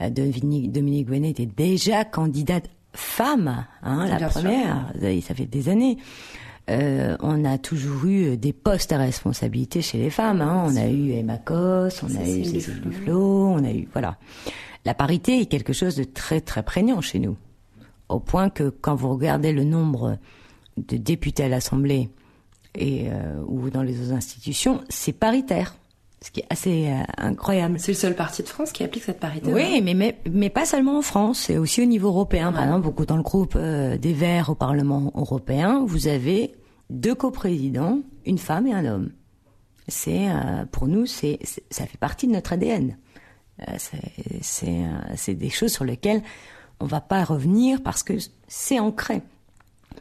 Euh, 0.00 0.10
Dominique, 0.10 0.72
Dominique 0.72 1.08
Gouenet 1.08 1.30
était 1.30 1.46
déjà 1.46 2.04
candidate 2.04 2.68
femme, 2.92 3.64
hein, 3.82 4.06
la 4.06 4.16
Bien 4.16 4.28
première, 4.28 4.92
sûr. 5.00 5.22
ça 5.22 5.34
fait 5.34 5.46
des 5.46 5.68
années. 5.68 5.98
Euh, 6.70 7.16
on 7.20 7.44
a 7.46 7.56
toujours 7.56 8.04
eu 8.04 8.36
des 8.36 8.52
postes 8.52 8.92
à 8.92 8.98
responsabilité 8.98 9.80
chez 9.80 9.98
les 9.98 10.10
femmes. 10.10 10.42
Hein. 10.42 10.64
On 10.66 10.76
a 10.76 10.86
eu 10.86 11.12
Emma 11.12 11.38
Cos, 11.38 12.02
on 12.02 12.14
a 12.14 12.28
eu 12.28 12.44
Cécile 12.44 12.80
Duflo, 12.82 13.48
on 13.48 13.64
a 13.64 13.72
eu 13.72 13.88
voilà. 13.92 14.18
La 14.84 14.94
parité 14.94 15.40
est 15.40 15.46
quelque 15.46 15.72
chose 15.72 15.96
de 15.96 16.04
très 16.04 16.40
très 16.40 16.62
prégnant 16.62 17.00
chez 17.00 17.18
nous, 17.18 17.36
au 18.08 18.20
point 18.20 18.50
que 18.50 18.70
quand 18.70 18.94
vous 18.94 19.10
regardez 19.10 19.52
le 19.52 19.64
nombre 19.64 20.18
de 20.76 20.96
députés 20.96 21.44
à 21.44 21.48
l'Assemblée 21.48 22.08
et 22.74 23.08
euh, 23.08 23.42
ou 23.46 23.70
dans 23.70 23.82
les 23.82 24.00
autres 24.00 24.12
institutions, 24.12 24.82
c'est 24.88 25.12
paritaire. 25.12 25.74
Ce 26.20 26.32
qui 26.32 26.40
est 26.40 26.46
assez 26.50 26.88
euh, 26.88 27.02
incroyable. 27.16 27.78
C'est 27.78 27.92
le 27.92 27.96
seul 27.96 28.16
parti 28.16 28.42
de 28.42 28.48
France 28.48 28.72
qui 28.72 28.82
applique 28.82 29.04
cette 29.04 29.20
parité. 29.20 29.52
Oui, 29.52 29.80
mais, 29.82 29.94
mais, 29.94 30.18
mais 30.28 30.50
pas 30.50 30.66
seulement 30.66 30.98
en 30.98 31.02
France, 31.02 31.44
c'est 31.46 31.58
aussi 31.58 31.80
au 31.80 31.84
niveau 31.84 32.08
européen. 32.08 32.48
Ouais. 32.48 32.54
Par 32.54 32.64
exemple, 32.64 32.82
beaucoup 32.82 33.06
dans 33.06 33.16
le 33.16 33.22
groupe 33.22 33.54
euh, 33.56 33.96
des 33.96 34.12
Verts 34.12 34.50
au 34.50 34.56
Parlement 34.56 35.12
européen, 35.14 35.84
vous 35.86 36.08
avez 36.08 36.56
deux 36.90 37.14
coprésidents, 37.14 38.00
une 38.26 38.38
femme 38.38 38.66
et 38.66 38.72
un 38.72 38.84
homme. 38.84 39.10
C'est 39.86 40.28
euh, 40.28 40.64
pour 40.70 40.88
nous, 40.88 41.06
c'est 41.06 41.38
ça 41.70 41.86
fait 41.86 41.98
partie 41.98 42.26
de 42.26 42.32
notre 42.32 42.52
ADN. 42.52 42.96
Euh, 43.66 43.76
c'est 45.12 45.34
des 45.34 45.50
choses 45.50 45.72
sur 45.72 45.84
lesquelles 45.84 46.22
on 46.80 46.86
va 46.86 47.00
pas 47.00 47.24
revenir 47.24 47.82
parce 47.82 48.02
que 48.02 48.14
c'est 48.46 48.78
ancré. 48.78 49.22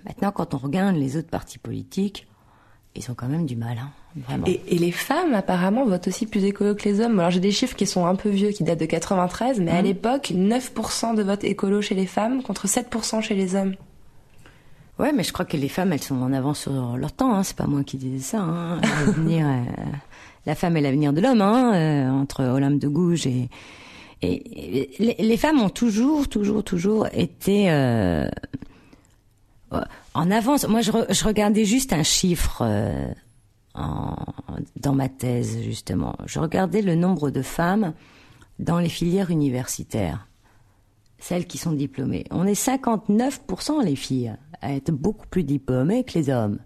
Maintenant, 0.05 0.31
quand 0.31 0.53
on 0.53 0.57
regarde 0.57 0.95
les 0.95 1.17
autres 1.17 1.29
partis 1.29 1.57
politiques, 1.57 2.27
ils 2.95 3.11
ont 3.11 3.13
quand 3.13 3.27
même 3.27 3.45
du 3.45 3.55
mal. 3.55 3.77
Hein, 3.77 3.91
vraiment. 4.15 4.45
Et, 4.47 4.61
et, 4.67 4.77
les 4.77 4.91
femmes, 4.91 5.33
apparemment, 5.33 5.85
votent 5.85 6.07
aussi 6.07 6.25
plus 6.25 6.43
écolo 6.43 6.75
que 6.75 6.83
les 6.83 6.99
hommes. 6.99 7.19
Alors, 7.19 7.31
j'ai 7.31 7.39
des 7.39 7.51
chiffres 7.51 7.75
qui 7.75 7.85
sont 7.85 8.05
un 8.05 8.15
peu 8.15 8.29
vieux, 8.29 8.49
qui 8.49 8.63
datent 8.63 8.79
de 8.79 8.85
93, 8.85 9.59
mais 9.59 9.71
mmh. 9.71 9.75
à 9.75 9.81
l'époque, 9.81 10.31
9% 10.31 11.15
de 11.15 11.23
vote 11.23 11.43
écolo 11.43 11.81
chez 11.81 11.95
les 11.95 12.07
femmes 12.07 12.41
contre 12.41 12.67
7% 12.67 13.21
chez 13.21 13.35
les 13.35 13.55
hommes. 13.55 13.75
Ouais, 14.99 15.13
mais 15.13 15.23
je 15.23 15.31
crois 15.31 15.45
que 15.45 15.57
les 15.57 15.69
femmes, 15.69 15.93
elles 15.93 16.01
sont 16.01 16.19
en 16.21 16.33
avance 16.33 16.61
sur 16.61 16.97
leur 16.97 17.11
temps. 17.11 17.35
Hein. 17.35 17.43
C'est 17.43 17.55
pas 17.55 17.67
moi 17.67 17.83
qui 17.83 17.97
disais 17.97 18.23
ça. 18.23 18.39
Hein. 18.39 18.81
L'avenir, 19.05 19.45
euh, 19.45 19.63
la 20.47 20.55
femme 20.55 20.77
est 20.77 20.81
l'avenir 20.81 21.11
de 21.11 21.19
l'homme, 21.19 21.41
hein, 21.41 21.75
euh, 21.75 22.09
entre 22.09 22.43
Olympe 22.43 22.79
de 22.79 22.87
Gouges 22.87 23.27
et, 23.27 23.49
et, 24.21 25.19
et 25.19 25.23
les, 25.23 25.37
femmes 25.37 25.59
ont 25.59 25.69
toujours, 25.69 26.29
toujours, 26.29 26.63
toujours 26.63 27.05
été 27.11 27.69
euh, 27.69 28.29
en 30.13 30.31
avance. 30.31 30.65
Moi, 30.67 30.79
je, 30.79 30.91
re, 30.91 31.05
je, 31.09 31.25
regardais 31.25 31.65
juste 31.65 31.91
un 31.91 32.01
chiffre 32.01 32.61
euh, 32.61 33.07
dans 34.77 34.95
ma 34.95 35.09
thèse, 35.09 35.61
justement. 35.61 36.15
Je 36.25 36.39
regardais 36.39 36.81
le 36.81 36.95
nombre 36.95 37.29
de 37.29 37.41
femmes 37.41 37.93
dans 38.57 38.79
les 38.79 38.89
filières 38.89 39.29
universitaires, 39.29 40.29
celles 41.19 41.45
qui 41.45 41.57
sont 41.57 41.73
diplômées. 41.73 42.23
On 42.31 42.47
est 42.47 42.59
59% 42.59 43.83
les 43.83 43.97
filles 43.97 44.33
à 44.61 44.73
être 44.73 44.91
beaucoup 44.91 45.27
plus 45.27 45.43
diplômées 45.43 46.03
que 46.03 46.17
les 46.17 46.29
hommes. 46.29 46.59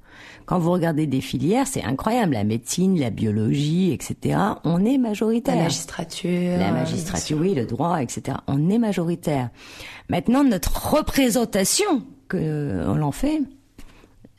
Quand 0.46 0.60
vous 0.60 0.72
regardez 0.72 1.08
des 1.08 1.22
filières, 1.22 1.68
c'est 1.68 1.84
incroyable. 1.84 2.34
La 2.34 2.44
médecine, 2.44 3.00
la 3.00 3.10
biologie, 3.10 3.92
etc. 3.92 4.38
On 4.64 4.84
est 4.86 4.98
majoritaire. 4.98 5.56
La 5.56 5.64
magistrature. 5.64 6.58
La 6.58 6.72
magistrature, 6.72 7.38
oui, 7.40 7.56
le 7.56 7.66
droit, 7.66 8.02
etc. 8.02 8.38
On 8.48 8.70
est 8.70 8.78
majoritaire. 8.78 9.50
Maintenant, 10.10 10.44
notre 10.44 10.94
représentation 10.94 12.04
que 12.28 12.84
on 12.88 12.96
l'en 12.96 13.12
fait, 13.12 13.42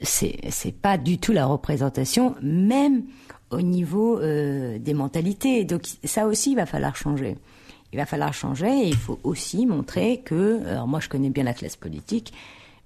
c'est 0.00 0.38
c'est 0.50 0.72
pas 0.72 0.98
du 0.98 1.18
tout 1.18 1.32
la 1.32 1.46
représentation, 1.46 2.34
même 2.42 3.04
au 3.50 3.60
niveau 3.60 4.18
euh, 4.18 4.78
des 4.78 4.94
mentalités. 4.94 5.64
Donc 5.64 5.82
ça 6.04 6.26
aussi, 6.26 6.52
il 6.52 6.56
va 6.56 6.66
falloir 6.66 6.96
changer. 6.96 7.36
Il 7.92 7.98
va 7.98 8.06
falloir 8.06 8.32
changer 8.32 8.86
et 8.86 8.88
il 8.88 8.96
faut 8.96 9.18
aussi 9.22 9.66
montrer 9.66 10.22
que, 10.24 10.66
alors 10.66 10.88
moi 10.88 11.00
je 11.00 11.10
connais 11.10 11.28
bien 11.28 11.44
la 11.44 11.52
classe 11.52 11.76
politique, 11.76 12.32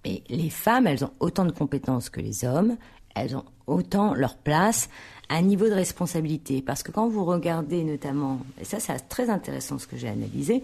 mais 0.06 0.22
les 0.28 0.50
femmes, 0.50 0.86
elles 0.86 1.04
ont 1.04 1.10
autant 1.20 1.44
de 1.44 1.52
compétences 1.52 2.10
que 2.10 2.20
les 2.20 2.44
hommes, 2.44 2.76
elles 3.14 3.36
ont 3.36 3.44
autant 3.66 4.14
leur 4.14 4.36
place, 4.36 4.88
un 5.28 5.42
niveau 5.42 5.66
de 5.68 5.74
responsabilité. 5.74 6.62
Parce 6.62 6.82
que 6.82 6.92
quand 6.92 7.08
vous 7.08 7.24
regardez 7.24 7.82
notamment, 7.82 8.40
et 8.60 8.64
ça 8.64 8.78
c'est 8.78 8.96
très 9.08 9.30
intéressant 9.30 9.78
ce 9.78 9.86
que 9.86 9.96
j'ai 9.96 10.08
analysé, 10.08 10.62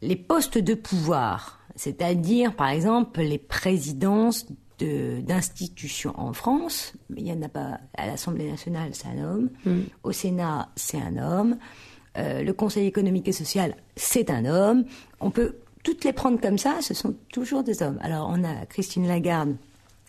les 0.00 0.16
postes 0.16 0.58
de 0.58 0.74
pouvoir, 0.74 1.60
c'est-à-dire 1.74 2.54
par 2.54 2.68
exemple 2.68 3.20
les 3.20 3.38
présidences 3.38 4.46
d'institutions 4.78 6.12
en 6.18 6.32
France, 6.32 6.94
mais 7.10 7.20
il 7.20 7.24
n'y 7.24 7.32
en 7.32 7.42
a 7.42 7.48
pas 7.48 7.80
à 7.96 8.06
l'Assemblée 8.06 8.50
nationale, 8.50 8.90
c'est 8.92 9.08
un 9.08 9.24
homme, 9.24 9.50
mm. 9.64 9.80
au 10.02 10.12
Sénat, 10.12 10.68
c'est 10.76 11.00
un 11.00 11.16
homme, 11.16 11.56
euh, 12.18 12.42
le 12.42 12.52
Conseil 12.52 12.86
économique 12.86 13.28
et 13.28 13.32
social, 13.32 13.74
c'est 13.96 14.30
un 14.30 14.44
homme. 14.44 14.84
On 15.20 15.30
peut 15.30 15.56
toutes 15.86 16.02
les 16.02 16.12
prendre 16.12 16.40
comme 16.40 16.58
ça, 16.58 16.78
ce 16.80 16.94
sont 16.94 17.14
toujours 17.32 17.62
des 17.62 17.80
hommes. 17.80 18.00
Alors 18.02 18.28
on 18.28 18.42
a 18.42 18.66
Christine 18.66 19.06
Lagarde 19.06 19.54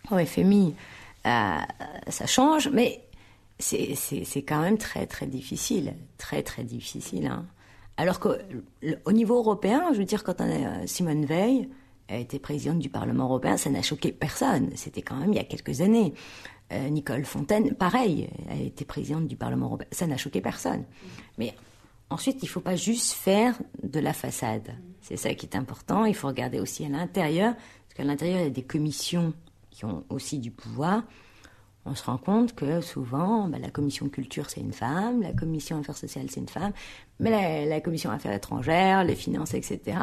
au 0.09 0.17
FMI, 0.17 0.73
euh, 1.27 1.57
ça 2.07 2.25
change, 2.25 2.67
mais 2.73 3.03
c'est 3.59 4.41
quand 4.41 4.59
même 4.59 4.79
très 4.79 5.05
très 5.05 5.27
difficile, 5.27 5.93
très 6.17 6.41
très 6.41 6.63
difficile. 6.63 7.27
Hein. 7.27 7.45
Alors 7.95 8.19
qu'au 8.19 9.11
niveau 9.11 9.35
européen, 9.35 9.83
je 9.93 9.99
veux 9.99 10.05
dire, 10.05 10.23
quand 10.23 10.41
on 10.41 10.45
a 10.45 10.47
euh, 10.47 10.87
Simone 10.87 11.25
Veil, 11.25 11.69
a 12.07 12.17
été 12.17 12.39
présidente 12.39 12.79
du 12.79 12.89
Parlement 12.89 13.25
européen, 13.25 13.55
ça 13.55 13.69
n'a 13.69 13.83
choqué 13.83 14.11
personne. 14.11 14.71
C'était 14.73 15.03
quand 15.03 15.17
même 15.17 15.31
il 15.31 15.35
y 15.35 15.39
a 15.39 15.43
quelques 15.43 15.81
années. 15.81 16.15
Euh, 16.71 16.89
Nicole 16.89 17.23
Fontaine, 17.23 17.75
pareil, 17.75 18.29
a 18.49 18.55
été 18.55 18.83
présidente 18.83 19.27
du 19.27 19.35
Parlement 19.35 19.67
européen, 19.67 19.87
ça 19.91 20.07
n'a 20.07 20.17
choqué 20.17 20.41
personne. 20.41 20.85
Mais 21.37 21.53
ensuite, 22.09 22.37
il 22.41 22.45
ne 22.45 22.49
faut 22.49 22.61
pas 22.61 22.75
juste 22.75 23.13
faire 23.13 23.55
de 23.83 23.99
la 23.99 24.13
façade. 24.13 24.75
C'est 25.01 25.17
ça 25.17 25.33
qui 25.33 25.45
est 25.45 25.55
important. 25.55 26.05
Il 26.05 26.15
faut 26.15 26.27
regarder 26.27 26.59
aussi 26.59 26.85
à 26.85 26.89
l'intérieur, 26.89 27.53
parce 27.53 27.93
qu'à 27.95 28.03
l'intérieur, 28.03 28.39
il 28.39 28.43
y 28.43 28.47
a 28.47 28.51
des 28.51 28.63
commissions 28.63 29.33
qui 29.69 29.85
ont 29.85 30.03
aussi 30.09 30.39
du 30.39 30.51
pouvoir. 30.51 31.03
On 31.85 31.95
se 31.95 32.03
rend 32.03 32.17
compte 32.17 32.53
que 32.53 32.81
souvent, 32.81 33.47
bah, 33.47 33.59
la 33.59 33.69
commission 33.69 34.09
culture, 34.09 34.49
c'est 34.49 34.59
une 34.59 34.73
femme, 34.73 35.21
la 35.21 35.31
commission 35.31 35.79
affaires 35.79 35.95
sociales, 35.95 36.25
c'est 36.29 36.41
une 36.41 36.49
femme, 36.49 36.73
mais 37.19 37.29
la, 37.29 37.65
la 37.65 37.79
commission 37.79 38.11
affaires 38.11 38.33
étrangères, 38.33 39.05
les 39.05 39.15
finances, 39.15 39.53
etc., 39.53 39.97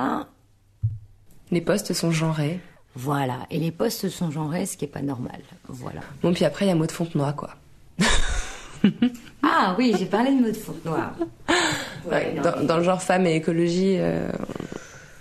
Les 1.50 1.60
postes 1.60 1.92
sont 1.92 2.10
genrés. 2.10 2.60
Voilà. 2.94 3.46
Et 3.50 3.58
les 3.58 3.70
postes 3.70 4.08
sont 4.08 4.30
genrés, 4.30 4.66
ce 4.66 4.76
qui 4.76 4.86
est 4.86 4.88
pas 4.88 5.02
normal. 5.02 5.40
Voilà. 5.68 6.00
Bon, 6.22 6.32
puis 6.32 6.44
après, 6.44 6.64
il 6.64 6.68
y 6.68 6.72
a 6.72 6.74
Maud 6.74 6.90
Fontenoy, 6.90 7.34
quoi. 7.34 7.50
ah 9.42 9.74
oui, 9.78 9.94
j'ai 9.98 10.06
parlé 10.06 10.34
de 10.34 10.40
Maud 10.40 10.56
Fontenoy. 10.56 11.10
Ouais, 12.10 12.34
dans, 12.42 12.66
dans, 12.66 12.76
le 12.76 12.82
genre 12.82 13.02
femme 13.02 13.26
et 13.26 13.34
écologie, 13.34 13.96
euh, 13.98 14.28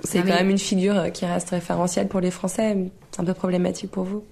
c'est 0.04 0.20
quand 0.20 0.36
même 0.36 0.50
une 0.50 0.58
figure 0.58 1.12
qui 1.12 1.26
reste 1.26 1.52
référentielle 1.52 2.08
pour 2.08 2.20
les 2.20 2.32
Français. 2.32 2.78
C'est 3.12 3.22
un 3.22 3.26
peu 3.26 3.34
problématique 3.34 3.92
pour 3.92 4.04
vous 4.04 4.24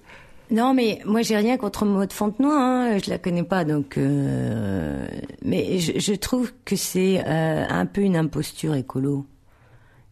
non, 0.52 0.74
mais 0.74 1.00
moi 1.06 1.22
j'ai 1.22 1.36
rien 1.36 1.56
contre 1.56 1.86
Maud 1.86 2.12
Fontenoy, 2.12 2.52
hein, 2.52 2.98
je 3.02 3.08
la 3.08 3.16
connais 3.16 3.42
pas, 3.42 3.64
donc. 3.64 3.96
Euh, 3.96 5.06
mais 5.42 5.78
je, 5.78 5.98
je, 5.98 6.12
trouve 6.12 6.52
que 6.66 6.76
c'est 6.76 7.22
euh, 7.26 7.64
un 7.66 7.86
peu 7.86 8.02
une 8.02 8.16
imposture 8.16 8.74
écolo, 8.74 9.24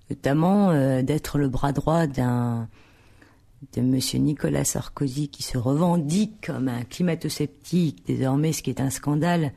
notamment 0.09 0.71
euh, 0.71 1.03
d'être 1.03 1.37
le 1.37 1.49
bras 1.49 1.73
droit 1.73 2.07
d'un 2.07 2.69
de 3.75 3.83
Monsieur 3.83 4.19
Nicolas 4.19 4.65
Sarkozy 4.65 5.29
qui 5.29 5.43
se 5.43 5.59
revendique 5.59 6.47
comme 6.47 6.69
un 6.69 6.85
climato-sceptique 6.85 8.07
désormais, 8.07 8.55
ce 8.55 8.63
qui 8.63 8.71
est 8.71 8.81
un 8.81 8.89
scandale, 8.89 9.53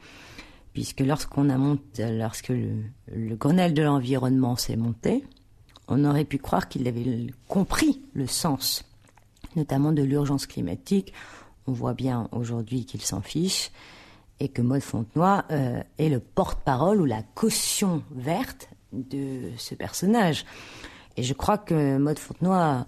puisque 0.73 1.01
lorsqu'on 1.01 1.49
a 1.49 1.57
monté, 1.57 2.11
lorsque 2.11 2.49
le, 2.49 2.83
le 3.13 3.35
Grenelle 3.35 3.73
de 3.73 3.83
l'environnement 3.83 4.55
s'est 4.55 4.75
monté, 4.75 5.23
on 5.87 6.03
aurait 6.05 6.25
pu 6.25 6.37
croire 6.37 6.67
qu'il 6.67 6.87
avait 6.87 7.27
compris 7.47 8.01
le 8.13 8.27
sens 8.27 8.85
notamment 9.55 9.91
de 9.91 10.03
l'urgence 10.03 10.45
climatique. 10.45 11.13
On 11.67 11.71
voit 11.71 11.93
bien 11.93 12.27
aujourd'hui 12.31 12.85
qu'il 12.85 13.01
s'en 13.01 13.21
fiche 13.21 13.71
et 14.39 14.49
que 14.49 14.61
Maud 14.61 14.81
Fontenoy 14.81 15.43
euh, 15.51 15.81
est 15.97 16.09
le 16.09 16.19
porte-parole 16.19 17.01
ou 17.01 17.05
la 17.05 17.21
caution 17.35 18.03
verte 18.11 18.69
de 18.91 19.51
ce 19.57 19.75
personnage. 19.75 20.45
Et 21.15 21.23
je 21.23 21.33
crois 21.33 21.57
que 21.57 21.97
Maud 21.97 22.19
Fontenoy 22.19 22.85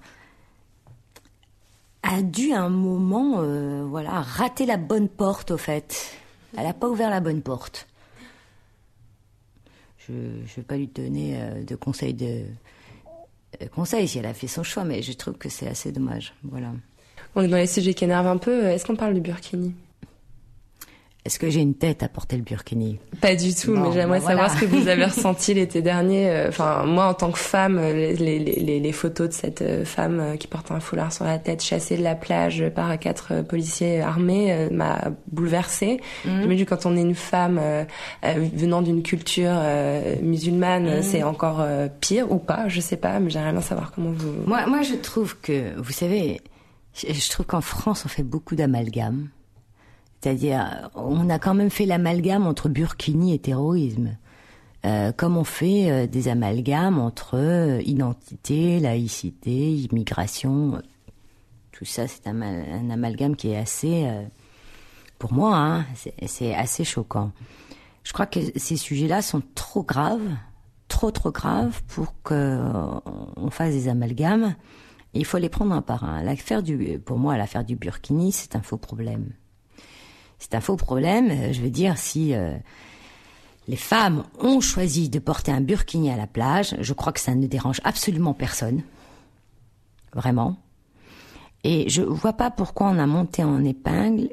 a 2.04 2.22
dû 2.22 2.52
à 2.52 2.62
un 2.62 2.70
moment, 2.70 3.36
euh, 3.38 3.86
voilà, 3.86 4.22
rater 4.22 4.66
la 4.66 4.78
bonne 4.78 5.08
porte 5.08 5.52
au 5.52 5.58
fait. 5.58 6.20
Elle 6.58 6.64
n'a 6.64 6.74
pas 6.74 6.88
ouvert 6.88 7.10
la 7.10 7.20
bonne 7.20 7.42
porte. 7.42 7.88
Je 10.08 10.14
ne 10.14 10.46
vais 10.56 10.62
pas 10.62 10.78
lui 10.78 10.88
donner 10.88 11.42
euh, 11.42 11.64
de 11.64 11.76
conseils 11.76 12.14
de, 12.14 12.44
euh, 13.62 13.68
conseil 13.74 14.08
si 14.08 14.20
elle 14.20 14.26
a 14.26 14.34
fait 14.34 14.48
son 14.48 14.64
choix, 14.64 14.84
mais 14.84 15.02
je 15.02 15.14
trouve 15.14 15.36
que 15.36 15.50
c'est 15.50 15.68
assez 15.68 15.92
dommage. 15.92 16.34
Voilà. 16.44 16.72
On 17.36 17.42
est 17.42 17.48
dans 17.48 17.58
les 17.58 17.68
sujets 17.68 17.94
qui 17.94 18.04
énervent 18.04 18.28
un 18.28 18.38
peu. 18.38 18.66
Est-ce 18.66 18.86
qu'on 18.86 18.96
parle 18.96 19.16
du 19.16 19.22
burkini? 19.22 19.74
Est-ce 21.26 21.40
que 21.40 21.50
j'ai 21.50 21.60
une 21.60 21.74
tête 21.74 22.04
à 22.04 22.08
porter 22.08 22.38
le 22.38 22.44
burkini? 22.44 23.00
Pas 23.20 23.36
du 23.36 23.56
tout, 23.56 23.76
mais 23.76 23.92
j'aimerais 23.92 24.20
bah 24.20 24.28
savoir 24.28 24.52
ce 24.52 24.62
que 24.62 24.66
vous 24.66 24.88
avez 24.88 25.06
ressenti 25.06 25.56
l'été 25.56 25.82
dernier. 25.82 26.30
Euh, 26.30 26.50
enfin, 26.50 26.86
moi, 26.86 27.08
en 27.08 27.16
tant 27.16 27.32
que 27.32 27.40
femme, 27.40 27.80
les, 27.80 28.14
les, 28.14 28.38
les, 28.38 28.80
les 28.80 28.92
photos 28.92 29.30
de 29.30 29.34
cette 29.34 29.64
euh, 29.64 29.86
femme 29.86 30.20
euh, 30.20 30.36
qui 30.38 30.46
porte 30.46 30.70
un 30.70 30.80
foulard 30.80 31.12
sur 31.12 31.26
la 31.26 31.40
tête, 31.40 31.64
chassée 31.64 31.98
de 31.98 32.04
la 32.04 32.14
plage 32.14 32.70
par 32.76 33.00
quatre 33.00 33.42
policiers 33.42 34.02
armés, 34.02 34.70
m'a 34.70 35.02
bouleversée. 35.32 36.00
Mmh. 36.26 36.44
Je 36.44 36.48
me 36.48 36.56
dis 36.56 36.66
quand 36.68 36.86
on 36.86 36.96
est 36.96 37.02
une 37.02 37.16
femme 37.16 37.60
venant 38.54 38.84
d'une 38.84 39.02
culture 39.02 39.60
musulmane, 40.22 41.00
mmh. 41.00 41.02
c'est 41.02 41.24
encore 41.24 41.66
pire 42.02 42.32
ou 42.32 42.38
pas, 42.38 42.68
je 42.68 42.82
sais 42.82 42.98
pas, 42.98 43.20
mais 43.20 43.32
j'aimerais 43.32 43.52
bien 43.52 43.62
savoir 43.62 43.92
comment 43.92 44.12
vous. 44.12 44.34
Moi, 44.46 44.68
moi, 44.68 44.84
je 44.84 44.94
trouve 44.94 45.40
que, 45.40 45.76
vous 45.80 45.92
savez, 45.92 46.42
je 46.94 47.30
trouve 47.32 47.48
qu'en 47.48 47.62
France, 47.62 48.04
on 48.06 48.10
fait 48.10 48.24
beaucoup 48.24 48.56
d'amalgames. 48.56 49.30
C'est-à-dire, 50.22 50.90
on 50.96 51.30
a 51.30 51.40
quand 51.40 51.54
même 51.54 51.70
fait 51.70 51.86
l'amalgame 51.86 52.48
entre 52.48 52.70
burkini 52.70 53.34
et 53.34 53.40
terrorisme. 53.40 54.18
Euh, 54.86 55.12
comme 55.12 55.36
on 55.36 55.44
fait 55.44 55.90
euh, 55.90 56.06
des 56.06 56.28
amalgames 56.28 57.00
entre 57.00 57.38
euh, 57.38 57.82
identité, 57.86 58.80
laïcité, 58.80 59.74
immigration, 59.74 60.80
tout 61.72 61.86
ça, 61.86 62.08
c'est 62.08 62.28
un, 62.28 62.90
amalgame 62.92 63.36
qui 63.36 63.50
est 63.50 63.58
assez, 63.58 64.08
pour 65.18 65.34
moi, 65.34 65.58
hein, 65.58 65.86
c'est 66.28 66.54
assez 66.54 66.84
choquant. 66.84 67.32
Je 68.04 68.14
crois 68.14 68.28
que 68.28 68.40
ces 68.56 68.78
sujets-là 68.78 69.22
sont 69.22 69.42
trop 69.56 69.84
graves, 69.84 70.36
trop 70.88 71.12
trop 71.12 71.32
graves 71.32 71.82
pour 71.88 72.14
qu'on 72.22 73.50
fasse 73.50 73.74
des 73.74 73.88
amalgames. 73.90 74.56
Il 75.14 75.26
faut 75.26 75.38
les 75.38 75.50
prendre 75.50 75.74
un 75.74 75.82
par 75.82 76.04
un. 76.04 76.22
L'affaire 76.22 76.62
du, 76.62 77.00
pour 77.00 77.18
moi, 77.18 77.36
l'affaire 77.38 77.66
du 77.66 77.76
Burkini, 77.76 78.32
c'est 78.32 78.56
un 78.56 78.62
faux 78.62 78.78
problème 78.78 79.32
c'est 80.46 80.56
un 80.56 80.62
faux 80.62 80.76
problème. 80.76 81.32
Euh, 81.32 81.54
je 81.54 81.62
veux 81.62 81.72
dire, 81.72 81.98
si 81.98 82.36
euh, 82.36 82.56
les 83.68 83.76
femmes 83.76 84.24
ont 84.40 84.62
choisi 84.62 85.10
de 85.10 85.18
porter 85.18 85.52
un 85.52 85.62
burkini 85.62 86.12
à 86.12 86.18
la 86.18 86.28
plage, 86.28 86.76
je 86.80 86.94
crois 86.94 87.12
que 87.12 87.20
ça 87.20 87.34
ne 87.34 87.48
dérange 87.48 87.82
absolument 87.84 88.36
personne. 88.36 88.84
Vraiment. 90.14 90.58
Et 91.64 91.90
je 91.90 92.04
vois 92.04 92.34
pas 92.34 92.52
pourquoi 92.52 92.90
on 92.90 93.00
a 93.00 93.08
monté 93.08 93.44
en 93.44 93.66
épingle 93.66 94.30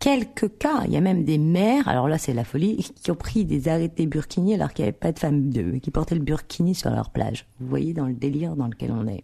quelques 0.00 0.58
cas. 0.58 0.82
Il 0.86 0.92
y 0.92 0.96
a 0.96 1.00
même 1.00 1.22
des 1.22 1.38
mères, 1.38 1.86
alors 1.86 2.08
là 2.08 2.18
c'est 2.18 2.34
la 2.34 2.42
folie, 2.42 2.90
qui 3.02 3.12
ont 3.12 3.16
pris 3.16 3.44
des 3.44 3.68
arrêtés 3.68 4.06
burkini 4.06 4.54
alors 4.54 4.72
qu'il 4.72 4.82
n'y 4.84 4.88
avait 4.88 4.98
pas 4.98 5.12
de 5.12 5.18
femmes 5.20 5.50
de, 5.50 5.78
qui 5.78 5.92
portaient 5.92 6.16
le 6.16 6.22
burkini 6.22 6.74
sur 6.74 6.90
leur 6.90 7.10
plage. 7.10 7.46
Vous 7.60 7.68
voyez 7.68 7.94
dans 7.94 8.06
le 8.06 8.14
délire 8.14 8.56
dans 8.56 8.66
lequel 8.66 8.90
on 8.90 9.06
est. 9.06 9.22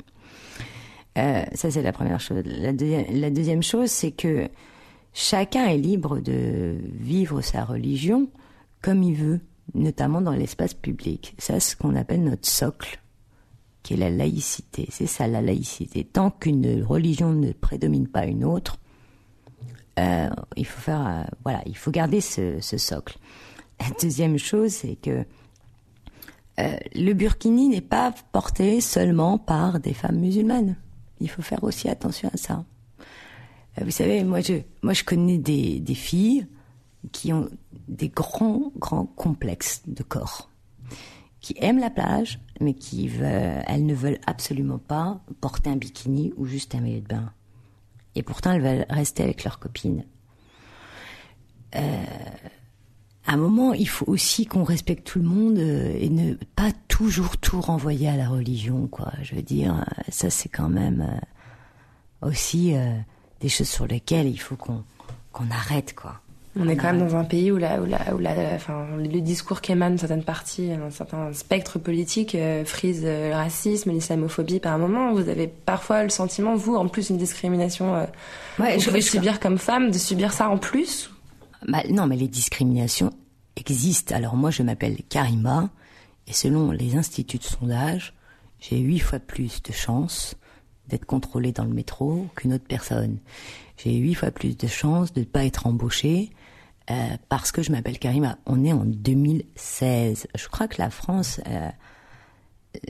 Euh, 1.18 1.44
ça 1.52 1.72
c'est 1.72 1.82
la 1.82 1.92
première 1.92 2.20
chose. 2.20 2.44
La 2.44 3.30
deuxième 3.30 3.64
chose, 3.64 3.90
c'est 3.90 4.12
que 4.12 4.48
Chacun 5.19 5.64
est 5.64 5.79
libre 5.79 6.21
de 6.21 6.77
vivre 6.93 7.41
sa 7.41 7.64
religion 7.64 8.29
comme 8.83 9.03
il 9.03 9.14
veut, 9.14 9.41
notamment 9.73 10.21
dans 10.21 10.35
l'espace 10.35 10.75
public. 10.75 11.35
C'est 11.39 11.59
ce 11.59 11.75
qu'on 11.75 11.97
appelle 11.97 12.23
notre 12.23 12.47
socle, 12.47 13.01
qui 13.83 13.95
est 13.95 13.97
la 13.97 14.11
laïcité. 14.11 14.87
C'est 14.91 15.07
ça 15.07 15.27
la 15.27 15.41
laïcité. 15.41 16.05
Tant 16.05 16.31
qu'une 16.31 16.83
religion 16.83 17.33
ne 17.33 17.53
prédomine 17.53 18.09
pas 18.09 18.27
une 18.27 18.45
autre, 18.45 18.77
euh, 19.99 20.29
il 20.55 20.67
faut 20.67 20.83
faire, 20.83 21.07
euh, 21.07 21.25
voilà, 21.45 21.62
il 21.64 21.79
faut 21.79 21.91
garder 21.91 22.21
ce, 22.21 22.61
socle. 22.61 23.17
La 23.81 23.87
deuxième 23.99 24.37
chose, 24.37 24.73
c'est 24.73 24.97
que 24.97 25.25
euh, 26.61 26.77
le 26.95 27.14
burkini 27.14 27.71
n'est 27.71 27.81
pas 27.81 28.14
porté 28.33 28.83
seulement 28.83 29.39
par 29.39 29.81
des 29.81 29.95
femmes 29.95 30.19
musulmanes. 30.19 30.77
Il 31.21 31.31
faut 31.31 31.41
faire 31.41 31.64
aussi 31.64 31.89
attention 31.89 32.29
à 32.35 32.37
ça. 32.37 32.67
Euh, 33.79 33.85
vous 33.85 33.91
savez, 33.91 34.24
moi 34.24 34.41
je, 34.41 34.55
moi 34.83 34.93
je 34.93 35.05
connais 35.05 35.39
des, 35.39 35.83
filles 35.95 36.47
qui 37.12 37.33
ont 37.33 37.49
des 37.89 38.09
grands, 38.09 38.72
grands 38.77 39.07
complexes 39.07 39.83
de 39.87 40.03
corps, 40.03 40.51
qui 41.41 41.55
aiment 41.59 41.79
la 41.79 41.91
plage, 41.91 42.41
mais 42.61 42.74
qui 42.74 43.09
veulent, 43.09 43.62
elles 43.66 43.87
ne 43.87 43.95
veulent 43.95 44.20
absolument 44.27 44.79
pas 44.79 45.20
porter 45.41 45.70
un 45.70 45.77
bikini 45.77 46.33
ou 46.37 46.47
juste 46.47 46.74
un 46.74 46.81
maillot 46.81 47.01
de 47.01 47.07
bain. 47.09 47.33
Et 48.14 48.22
pourtant, 48.22 48.53
elles 48.53 48.62
veulent 48.62 48.87
rester 48.89 49.22
avec 49.22 49.45
leurs 49.45 49.59
copines. 49.59 50.05
Euh, 51.74 52.05
à 53.27 53.35
un 53.35 53.37
moment, 53.37 53.74
il 53.74 53.89
faut 53.89 54.07
aussi 54.09 54.47
qu'on 54.47 54.64
respecte 54.64 55.07
tout 55.07 55.18
le 55.18 55.29
monde 55.29 55.59
euh, 55.59 55.95
et 55.99 56.09
ne 56.09 56.35
pas 56.55 56.70
toujours 56.89 57.37
tout 57.37 57.61
renvoyer 57.61 58.09
à 58.09 58.16
la 58.16 58.29
religion, 58.29 58.87
quoi. 58.87 59.12
Je 59.22 59.35
veux 59.35 59.43
dire, 59.43 59.85
ça 60.09 60.31
c'est 60.31 60.49
quand 60.49 60.70
même 60.70 61.20
aussi 62.22 62.74
des 63.41 63.49
choses 63.49 63.68
sur 63.68 63.87
lesquelles 63.87 64.28
il 64.28 64.41
faut 64.41 64.57
qu'on 64.57 65.51
arrête, 65.51 65.95
quoi. 65.95 66.20
On 66.59 66.68
est 66.68 66.76
quand 66.76 66.87
même 66.87 67.07
dans 67.07 67.16
un 67.16 67.24
pays 67.24 67.53
où, 67.53 67.59
la, 67.59 67.80
où, 67.82 67.84
la, 67.84 68.14
où 68.14 68.18
la, 68.18 68.55
enfin, 68.55 68.87
le 68.97 69.20
discours 69.20 69.61
qui 69.61 69.72
émane 69.72 69.99
certaines 69.99 70.24
parties, 70.24 70.72
un 70.72 70.91
certain 70.91 71.32
spectre 71.34 71.78
politique 71.78 72.34
euh, 72.34 72.64
frise 72.64 73.03
euh, 73.05 73.28
le 73.28 73.34
racisme, 73.34 73.91
l'islamophobie 73.91 74.59
par 74.59 74.72
un 74.72 74.78
moment. 74.78 75.12
Vous 75.12 75.28
avez 75.28 75.49
parfois 75.49 76.03
le 76.03 76.09
sentiment, 76.09 76.55
vous, 76.55 76.74
en 76.74 76.89
plus, 76.89 77.11
une 77.11 77.18
discrimination 77.18 77.95
euh, 77.95 78.07
ouais, 78.59 78.78
vous 78.78 78.84
pouvez 78.84 79.03
subir 79.03 79.39
comme 79.39 79.59
femme, 79.59 79.91
de 79.91 79.99
subir 79.99 80.32
ça 80.32 80.49
en 80.49 80.57
plus 80.57 81.11
bah, 81.68 81.82
Non, 81.91 82.07
mais 82.07 82.16
les 82.16 82.28
discriminations 82.28 83.12
existent. 83.57 84.14
Alors 84.14 84.37
moi, 84.37 84.51
je 84.51 84.62
m'appelle 84.62 84.97
Karima, 85.11 85.68
et 86.26 86.32
selon 86.32 86.70
les 86.70 86.97
instituts 86.97 87.39
de 87.39 87.45
sondage, 87.45 88.14
j'ai 88.61 88.78
huit 88.78 89.01
fois 89.01 89.18
plus 89.18 89.62
de 89.62 89.72
chances 89.72 90.37
d'être 90.89 91.05
contrôlée 91.05 91.53
dans 91.53 91.64
le 91.64 91.74
métro 91.74 92.26
qu'une 92.37 92.53
autre 92.55 92.66
personne. 92.66 93.18
J'ai 93.76 93.95
huit 93.97 94.14
fois 94.14 94.30
plus 94.30 94.57
de 94.57 94.66
chances 94.66 95.12
de 95.12 95.20
ne 95.20 95.24
pas 95.24 95.45
être 95.45 95.66
embauchée 95.66 96.30
euh, 96.91 97.16
parce 97.28 97.53
que 97.53 97.62
je 97.62 97.72
m'appelle 97.72 97.99
Karima. 97.99 98.39
On 98.47 98.64
est 98.64 98.72
en 98.72 98.84
2016. 98.84 100.28
Je 100.34 100.49
crois 100.49 100.68
que 100.68 100.76
la 100.78 100.91
France, 100.91 101.41
euh, 101.49 101.68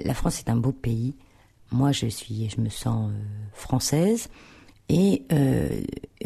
la 0.05 0.15
France 0.15 0.39
est 0.41 0.51
un 0.51 0.57
beau 0.57 0.73
pays. 0.73 1.15
Moi, 1.73 1.93
je 1.93 2.07
suis, 2.07 2.49
je 2.49 2.61
me 2.61 2.69
sens 2.69 3.11
euh, 3.11 3.15
française 3.53 4.29
et, 4.89 5.25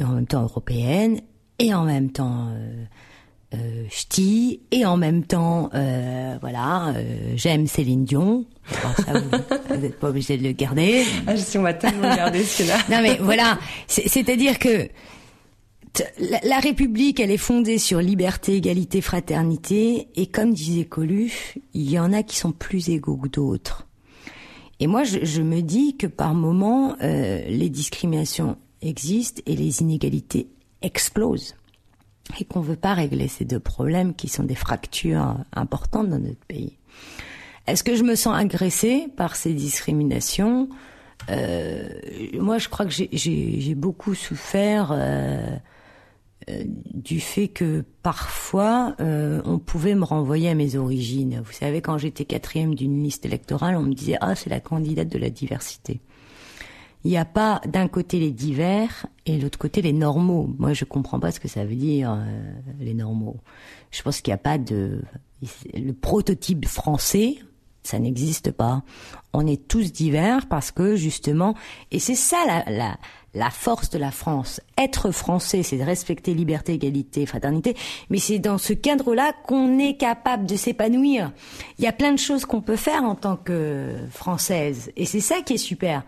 en 0.03 0.09
même 0.15 0.27
temps 0.27 0.43
européenne 0.43 1.21
et 1.59 1.73
en 1.73 1.85
même 1.85 2.11
temps 2.11 2.53
euh, 3.55 3.85
ch'ti 3.91 4.61
et 4.71 4.87
en 4.87 4.97
même 4.97 5.25
temps, 5.25 5.71
euh, 5.75 6.37
voilà, 6.41 6.95
euh, 6.97 7.33
j'aime 7.35 7.67
Céline 7.67 8.05
Dion. 8.05 8.45
ça, 8.97 9.13
vous 9.19 9.77
n'êtes 9.81 9.99
pas 9.99 10.11
obligé 10.11 10.37
de 10.37 10.45
le 10.45 10.53
garder. 10.53 11.05
Ah, 11.27 11.35
je 11.35 11.43
suis, 11.43 11.59
on 11.59 11.63
va 11.63 11.75
tellement 11.75 12.15
garder 12.15 12.45
celui-là. 12.45 12.79
non 12.91 13.03
mais 13.03 13.19
voilà, 13.21 13.59
c'est-à-dire 13.87 14.59
que 14.59 14.89
la, 16.19 16.39
la, 16.45 16.61
République, 16.61 17.19
elle 17.19 17.33
est 17.33 17.37
fondée 17.37 17.79
sur 17.79 18.01
liberté, 18.01 18.55
égalité, 18.55 19.01
fraternité, 19.01 20.09
et 20.15 20.27
comme 20.27 20.55
disait 20.55 20.85
Coluche, 20.85 21.59
il 21.75 21.91
y 21.91 21.99
en 21.99 22.13
a 22.13 22.23
qui 22.23 22.37
sont 22.37 22.53
plus 22.53 22.89
égaux 22.89 23.17
que 23.17 23.29
d'autres. 23.29 23.89
Et 24.79 24.87
moi, 24.87 25.05
je, 25.05 25.25
je 25.25 25.43
me 25.43 25.61
dis 25.61 25.97
que 25.97 26.07
par 26.07 26.35
moment, 26.35 26.97
euh, 27.03 27.43
les 27.47 27.69
discriminations 27.69 28.57
existent 28.81 29.43
et 29.47 29.55
les 29.55 29.83
inégalités 29.83 30.49
explosent. 30.83 31.55
Et 32.39 32.45
qu'on 32.45 32.61
veut 32.61 32.77
pas 32.77 32.95
régler 32.95 33.29
ces 33.29 33.45
deux 33.45 33.61
problèmes 33.61 34.15
qui 34.15 34.29
sont 34.29 34.45
des 34.45 34.55
fractures 34.55 35.37
importantes 35.53 36.09
dans 36.09 36.19
notre 36.19 36.45
pays. 36.47 36.77
Est-ce 37.67 37.85
que 37.85 37.95
je 37.95 38.03
me 38.03 38.15
sens 38.15 38.37
agressée 38.37 39.09
par 39.17 39.37
ces 39.37 39.53
discriminations? 39.53 40.69
Euh, 41.31 41.89
Moi, 42.35 42.59
je 42.59 42.69
crois 42.69 42.87
que 42.87 42.93
j'ai 42.93 43.75
beaucoup 43.75 44.15
souffert 44.15 44.91
euh, 44.93 45.57
euh, 46.49 46.65
du 46.67 47.21
fait 47.21 47.49
que 47.49 47.85
parfois 48.03 48.95
euh, 49.01 49.43
on 49.45 49.59
pouvait 49.59 49.95
me 49.95 50.05
renvoyer 50.05 50.49
à 50.49 50.55
mes 50.55 50.77
origines. 50.77 51.43
Vous 51.45 51.53
savez, 51.53 51.83
quand 51.83 51.99
j'étais 51.99 52.25
quatrième 52.25 52.75
d'une 52.75 53.03
liste 53.03 53.27
électorale, 53.27 53.77
on 53.77 53.83
me 53.83 53.93
disait 53.93 54.17
ah 54.21 54.35
c'est 54.35 54.51
la 54.51 54.61
candidate 54.61 55.09
de 55.09 55.19
la 55.19 55.29
diversité. 55.29 56.01
Il 57.05 57.11
n'y 57.11 57.17
a 57.17 57.25
pas 57.25 57.61
d'un 57.67 57.89
côté 57.89 58.19
les 58.19 58.31
divers 58.31 59.07
et 59.27 59.39
de 59.39 59.43
l'autre 59.43 59.59
côté 59.59 59.81
les 59.83 59.93
normaux. 59.93 60.51
Moi, 60.59 60.75
je 60.75 60.85
comprends 60.85 61.19
pas 61.19 61.31
ce 61.31 61.41
que 61.41 61.49
ça 61.49 61.65
veut 61.65 61.75
dire 61.75 62.13
euh, 62.13 62.53
les 62.79 62.95
normaux. 62.95 63.37
Je 63.91 64.03
pense 64.03 64.21
qu'il 64.21 64.31
n'y 64.31 64.35
a 64.35 64.39
pas 64.39 64.59
de 64.59 65.03
le 65.73 65.93
prototype 65.93 66.67
français 66.67 67.39
ça 67.83 67.99
n'existe 67.99 68.51
pas. 68.51 68.83
On 69.33 69.47
est 69.47 69.69
tous 69.69 69.93
divers 69.93 70.47
parce 70.47 70.71
que 70.71 70.97
justement, 70.97 71.55
et 71.91 71.99
c'est 71.99 72.15
ça 72.15 72.37
la, 72.47 72.71
la, 72.71 72.97
la, 73.35 73.51
force 73.51 73.91
de 73.91 73.99
la 73.99 74.11
France. 74.11 74.61
Être 74.77 75.11
français, 75.13 75.63
c'est 75.63 75.79
de 75.79 75.83
respecter 75.83 76.35
liberté, 76.35 76.75
égalité, 76.75 77.27
fraternité, 77.27 77.77
mais 78.11 78.19
c'est 78.19 78.39
dans 78.39 78.59
ce 78.59 78.73
cadre-là 78.73 79.33
qu'on 79.47 79.79
est 79.79 79.97
capable 79.97 80.47
de 80.47 80.57
s'épanouir. 80.57 81.33
Il 81.79 81.85
y 81.85 81.89
a 81.89 81.93
plein 81.93 82.13
de 82.13 82.19
choses 82.19 82.45
qu'on 82.45 82.61
peut 82.61 82.77
faire 82.77 83.03
en 83.05 83.15
tant 83.15 83.37
que 83.37 83.95
française, 84.11 84.93
et 84.97 85.07
c'est 85.07 85.21
ça 85.21 85.41
qui 85.43 85.55
est 85.55 85.59
super. 85.59 86.03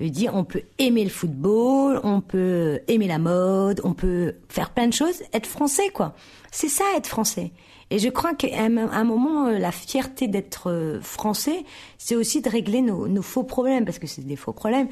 Dire, 0.00 0.34
on 0.34 0.44
peut 0.44 0.62
aimer 0.78 1.04
le 1.04 1.10
football, 1.10 2.00
on 2.04 2.22
peut 2.22 2.80
aimer 2.88 3.06
la 3.06 3.18
mode, 3.18 3.82
on 3.84 3.92
peut 3.92 4.34
faire 4.48 4.70
plein 4.70 4.88
de 4.88 4.94
choses, 4.94 5.22
être 5.34 5.46
français, 5.46 5.90
quoi. 5.90 6.14
C'est 6.50 6.68
ça, 6.68 6.84
être 6.96 7.06
français. 7.06 7.52
Et 7.90 7.98
je 7.98 8.08
crois 8.08 8.34
qu'à 8.34 8.62
un 8.62 9.04
moment, 9.04 9.46
euh, 9.46 9.58
la 9.58 9.72
fierté 9.72 10.28
d'être 10.28 10.70
euh, 10.70 11.00
français, 11.00 11.64
c'est 11.98 12.14
aussi 12.14 12.40
de 12.40 12.48
régler 12.48 12.82
nos, 12.82 13.22
faux 13.22 13.42
problèmes, 13.42 13.84
parce 13.84 13.98
que 13.98 14.06
c'est 14.06 14.24
des 14.24 14.36
faux 14.36 14.52
problèmes. 14.52 14.88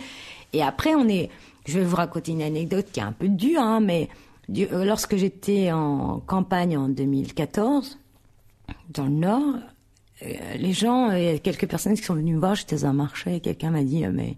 Et 0.52 0.62
après, 0.62 0.94
on 0.94 1.08
est. 1.08 1.30
Je 1.66 1.78
vais 1.78 1.84
vous 1.84 1.96
raconter 1.96 2.32
une 2.32 2.42
anecdote 2.42 2.86
qui 2.92 2.98
est 2.98 3.04
un 3.04 3.12
peu 3.12 3.28
dure, 3.28 3.60
hein, 3.60 3.80
mais 3.80 4.08
euh, 4.50 4.84
lorsque 4.84 5.16
j'étais 5.16 5.70
en 5.70 6.20
campagne 6.26 6.76
en 6.76 6.88
2014, 6.88 7.98
dans 8.90 9.04
le 9.04 9.10
Nord, 9.10 9.54
les 10.20 10.72
gens, 10.72 11.12
il 11.12 11.22
y 11.22 11.28
a 11.28 11.38
quelques 11.38 11.68
personnes 11.68 11.94
qui 11.94 12.02
sont 12.02 12.14
venues 12.14 12.34
me 12.34 12.40
voir, 12.40 12.56
j'étais 12.56 12.76
dans 12.76 12.86
un 12.86 12.92
marché, 12.92 13.36
et 13.36 13.40
quelqu'un 13.40 13.70
m'a 13.70 13.84
dit, 13.84 14.04
mais 14.08 14.36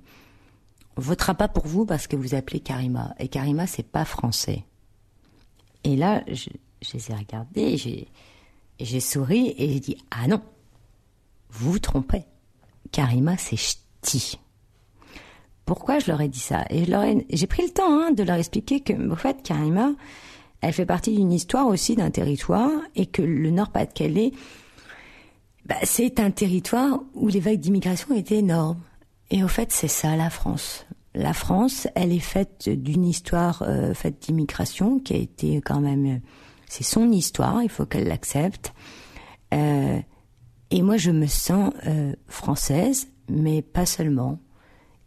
votera 1.01 1.35
pas 1.35 1.49
pour 1.49 1.67
vous 1.67 1.85
parce 1.85 2.07
que 2.07 2.17
vous 2.17 2.35
appelez 2.35 2.61
Karima. 2.61 3.15
Et 3.19 3.29
Karima, 3.29 3.67
c'est 3.67 3.83
pas 3.83 4.05
français. 4.05 4.65
Et 5.85 5.97
là, 5.97 6.23
je, 6.29 6.51
les 6.95 7.11
ai 7.11 7.15
regardés, 7.15 8.07
j'ai 8.79 9.01
souri 9.01 9.55
et 9.57 9.73
j'ai 9.73 9.81
dit 9.81 9.97
Ah 10.11 10.27
non, 10.27 10.41
vous 11.51 11.73
vous 11.73 11.79
trompez. 11.79 12.25
Karima, 12.93 13.37
c'est 13.37 13.57
ch'ti. 13.57 14.39
Pourquoi 15.65 16.01
je 16.01 16.11
leur 16.11 16.21
ai 16.21 16.29
dit 16.29 16.41
ça? 16.41 16.65
Et 16.71 16.85
j'ai 17.31 17.47
pris 17.47 17.63
le 17.63 17.73
temps 17.73 18.01
hein, 18.01 18.11
de 18.11 18.23
leur 18.23 18.37
expliquer 18.37 18.81
que, 18.81 19.13
en 19.13 19.17
fait, 19.17 19.43
Karima, 19.43 19.93
elle 20.61 20.73
fait 20.73 20.87
partie 20.87 21.15
d'une 21.15 21.33
histoire 21.33 21.67
aussi 21.69 21.95
d'un 21.95 22.11
territoire 22.11 22.71
et 22.97 23.07
que 23.07 23.23
le 23.23 23.51
Nord-Pas-de-Calais, 23.51 24.33
bah, 25.67 25.77
c'est 25.85 26.19
un 26.19 26.31
territoire 26.31 27.01
où 27.15 27.29
les 27.29 27.41
vagues 27.41 27.61
d'immigration 27.61 28.15
étaient 28.15 28.39
énormes. 28.39 28.81
Et 29.31 29.45
au 29.45 29.49
fait, 29.49 29.73
c'est 29.73 29.89
ça 29.89 30.17
la 30.17 30.31
France. 30.31 30.87
La 31.15 31.33
France, 31.33 31.89
elle 31.95 32.13
est 32.13 32.19
faite 32.19 32.69
d'une 32.69 33.05
histoire 33.05 33.63
euh, 33.63 33.95
faite 33.95 34.23
d'immigration 34.23 34.99
qui 34.99 35.15
a 35.15 35.17
été 35.17 35.61
quand 35.61 35.81
même 35.81 36.21
c'est 36.71 36.85
son 36.85 37.11
histoire, 37.11 37.65
il 37.65 37.69
faut 37.69 37.85
qu'elle 37.85 38.07
l'accepte. 38.07 38.73
Euh, 39.53 39.99
et 40.71 40.83
moi, 40.83 40.97
je 40.97 41.11
me 41.11 41.27
sens 41.27 41.73
euh, 41.85 42.15
française, 42.29 43.09
mais 43.29 43.61
pas 43.61 43.87
seulement. 43.87 44.39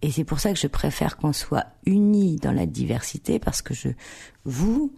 Et 0.02 0.12
c'est 0.12 0.26
pour 0.26 0.42
ça 0.42 0.52
que 0.52 0.60
je 0.60 0.68
préfère 0.68 1.16
qu'on 1.16 1.32
soit 1.32 1.66
unis 1.86 2.36
dans 2.36 2.52
la 2.52 2.66
diversité, 2.66 3.40
parce 3.40 3.62
que 3.62 3.74
je, 3.74 3.88
vous, 4.44 4.94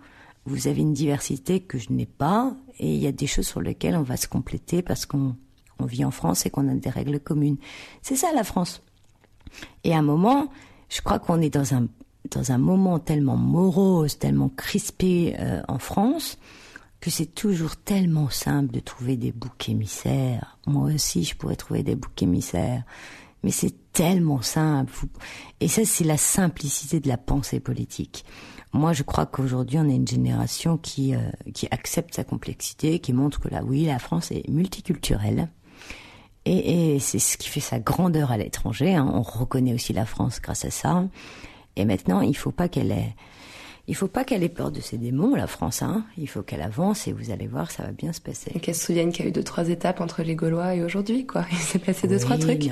vous 0.46 0.68
avez 0.68 0.82
une 0.82 0.94
diversité 0.94 1.60
que 1.60 1.78
je 1.78 1.94
n'ai 1.94 2.08
pas, 2.08 2.58
et 2.80 2.96
il 2.96 3.00
y 3.00 3.06
a 3.06 3.12
des 3.12 3.28
choses 3.28 3.48
sur 3.48 3.62
lesquelles 3.62 3.96
on 3.96 4.02
va 4.02 4.18
se 4.18 4.28
compléter 4.28 4.82
parce 4.82 5.06
qu'on 5.06 5.36
on 5.78 5.86
vit 5.86 6.04
en 6.04 6.12
France 6.12 6.48
et 6.48 6.50
qu'on 6.50 6.68
a 6.68 6.74
des 6.74 6.90
règles 6.90 7.20
communes. 7.20 7.58
C'est 8.02 8.16
ça 8.16 8.32
la 8.34 8.44
France. 8.44 8.82
Et 9.84 9.94
à 9.94 10.00
un 10.00 10.04
moment, 10.04 10.50
je 10.90 11.02
crois 11.02 11.20
qu'on 11.20 11.42
est 11.42 11.54
dans 11.54 11.74
un 11.74 11.88
dans 12.32 12.52
un 12.52 12.58
moment 12.58 13.00
tellement 13.00 13.38
morose, 13.38 14.18
tellement 14.18 14.50
crispé 14.50 15.36
euh, 15.40 15.62
en 15.68 15.80
France, 15.80 16.38
que 17.00 17.10
c'est 17.12 17.34
toujours 17.36 17.76
tellement 17.76 18.30
simple 18.30 18.74
de 18.74 18.80
trouver 18.80 19.16
des 19.16 19.32
boucs 19.32 19.70
émissaires. 19.70 20.58
Moi 20.66 20.92
aussi, 20.94 21.24
je 21.24 21.36
pourrais 21.36 21.56
trouver 21.56 21.84
des 21.84 21.96
boucs 21.96 22.24
émissaires. 22.24 22.84
Mais 23.44 23.52
c'est 23.52 23.76
tellement 23.92 24.42
simple. 24.42 24.92
Et 25.60 25.68
ça, 25.68 25.86
c'est 25.86 26.04
la 26.04 26.18
simplicité 26.18 27.00
de 27.00 27.08
la 27.08 27.18
pensée 27.18 27.60
politique. 27.60 28.26
Moi, 28.74 28.92
je 28.92 29.04
crois 29.04 29.28
qu'aujourd'hui, 29.28 29.78
on 29.78 29.88
est 29.88 29.96
une 29.96 30.08
génération 30.08 30.78
qui, 30.78 31.16
euh, 31.16 31.20
qui 31.54 31.68
accepte 31.70 32.16
sa 32.16 32.24
complexité, 32.24 33.00
qui 33.00 33.14
montre 33.14 33.40
que 33.40 33.64
oui, 33.64 33.86
la 33.86 34.00
France 34.00 34.32
est 34.32 34.50
multiculturelle. 34.50 35.50
Et, 36.46 36.96
et 36.96 37.00
c'est 37.00 37.20
ce 37.20 37.38
qui 37.38 37.50
fait 37.50 37.60
sa 37.60 37.80
grandeur 37.80 38.32
à 38.32 38.38
l'étranger. 38.38 38.96
Hein. 38.96 39.10
On 39.14 39.22
reconnaît 39.22 39.74
aussi 39.74 39.94
la 39.94 40.06
France 40.06 40.40
grâce 40.42 40.66
à 40.66 40.72
ça. 40.72 41.04
Et 41.76 41.86
maintenant, 41.86 42.22
il 42.22 42.36
faut 42.36 42.52
pas 42.52 42.70
qu'elle 42.70 42.92
ait, 42.92 43.16
il 43.88 43.96
faut 43.96 44.08
pas 44.08 44.24
qu'elle 44.24 44.44
ait 44.44 44.50
peur 44.50 44.72
de 44.72 44.80
ses 44.82 44.98
démons, 44.98 45.36
la 45.36 45.46
France. 45.46 45.84
Hein. 45.84 46.06
Il 46.18 46.28
faut 46.28 46.42
qu'elle 46.42 46.62
avance 46.62 47.08
et 47.08 47.14
vous 47.14 47.32
allez 47.32 47.46
voir, 47.46 47.70
ça 47.70 47.84
va 47.84 47.92
bien 47.92 48.14
se 48.14 48.22
passer. 48.22 48.52
Et 48.56 48.60
qu'elle 48.60 48.74
se 48.74 48.86
souvienne 48.86 49.12
qu'il 49.12 49.26
y 49.26 49.28
a 49.28 49.30
eu 49.30 49.32
deux 49.32 49.44
trois 49.44 49.70
étapes 49.70 50.02
entre 50.02 50.24
les 50.24 50.36
Gaulois 50.36 50.74
et 50.74 50.84
aujourd'hui, 50.84 51.26
quoi. 51.26 51.46
Il 51.52 51.58
s'est 51.58 51.80
passé 51.80 52.08
deux 52.08 52.20
trois 52.20 52.38
trucs. 52.38 52.70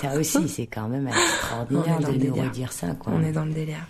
ça 0.00 0.16
aussi, 0.16 0.48
c'est 0.48 0.66
quand 0.66 0.88
même 0.88 1.08
extraordinaire 1.08 1.98
de 1.98 2.26
nous 2.26 2.34
redire 2.34 2.72
ça. 2.72 2.88
Quoi. 2.98 3.12
On 3.16 3.22
est 3.24 3.32
dans 3.32 3.44
le 3.44 3.52
délire. 3.52 3.86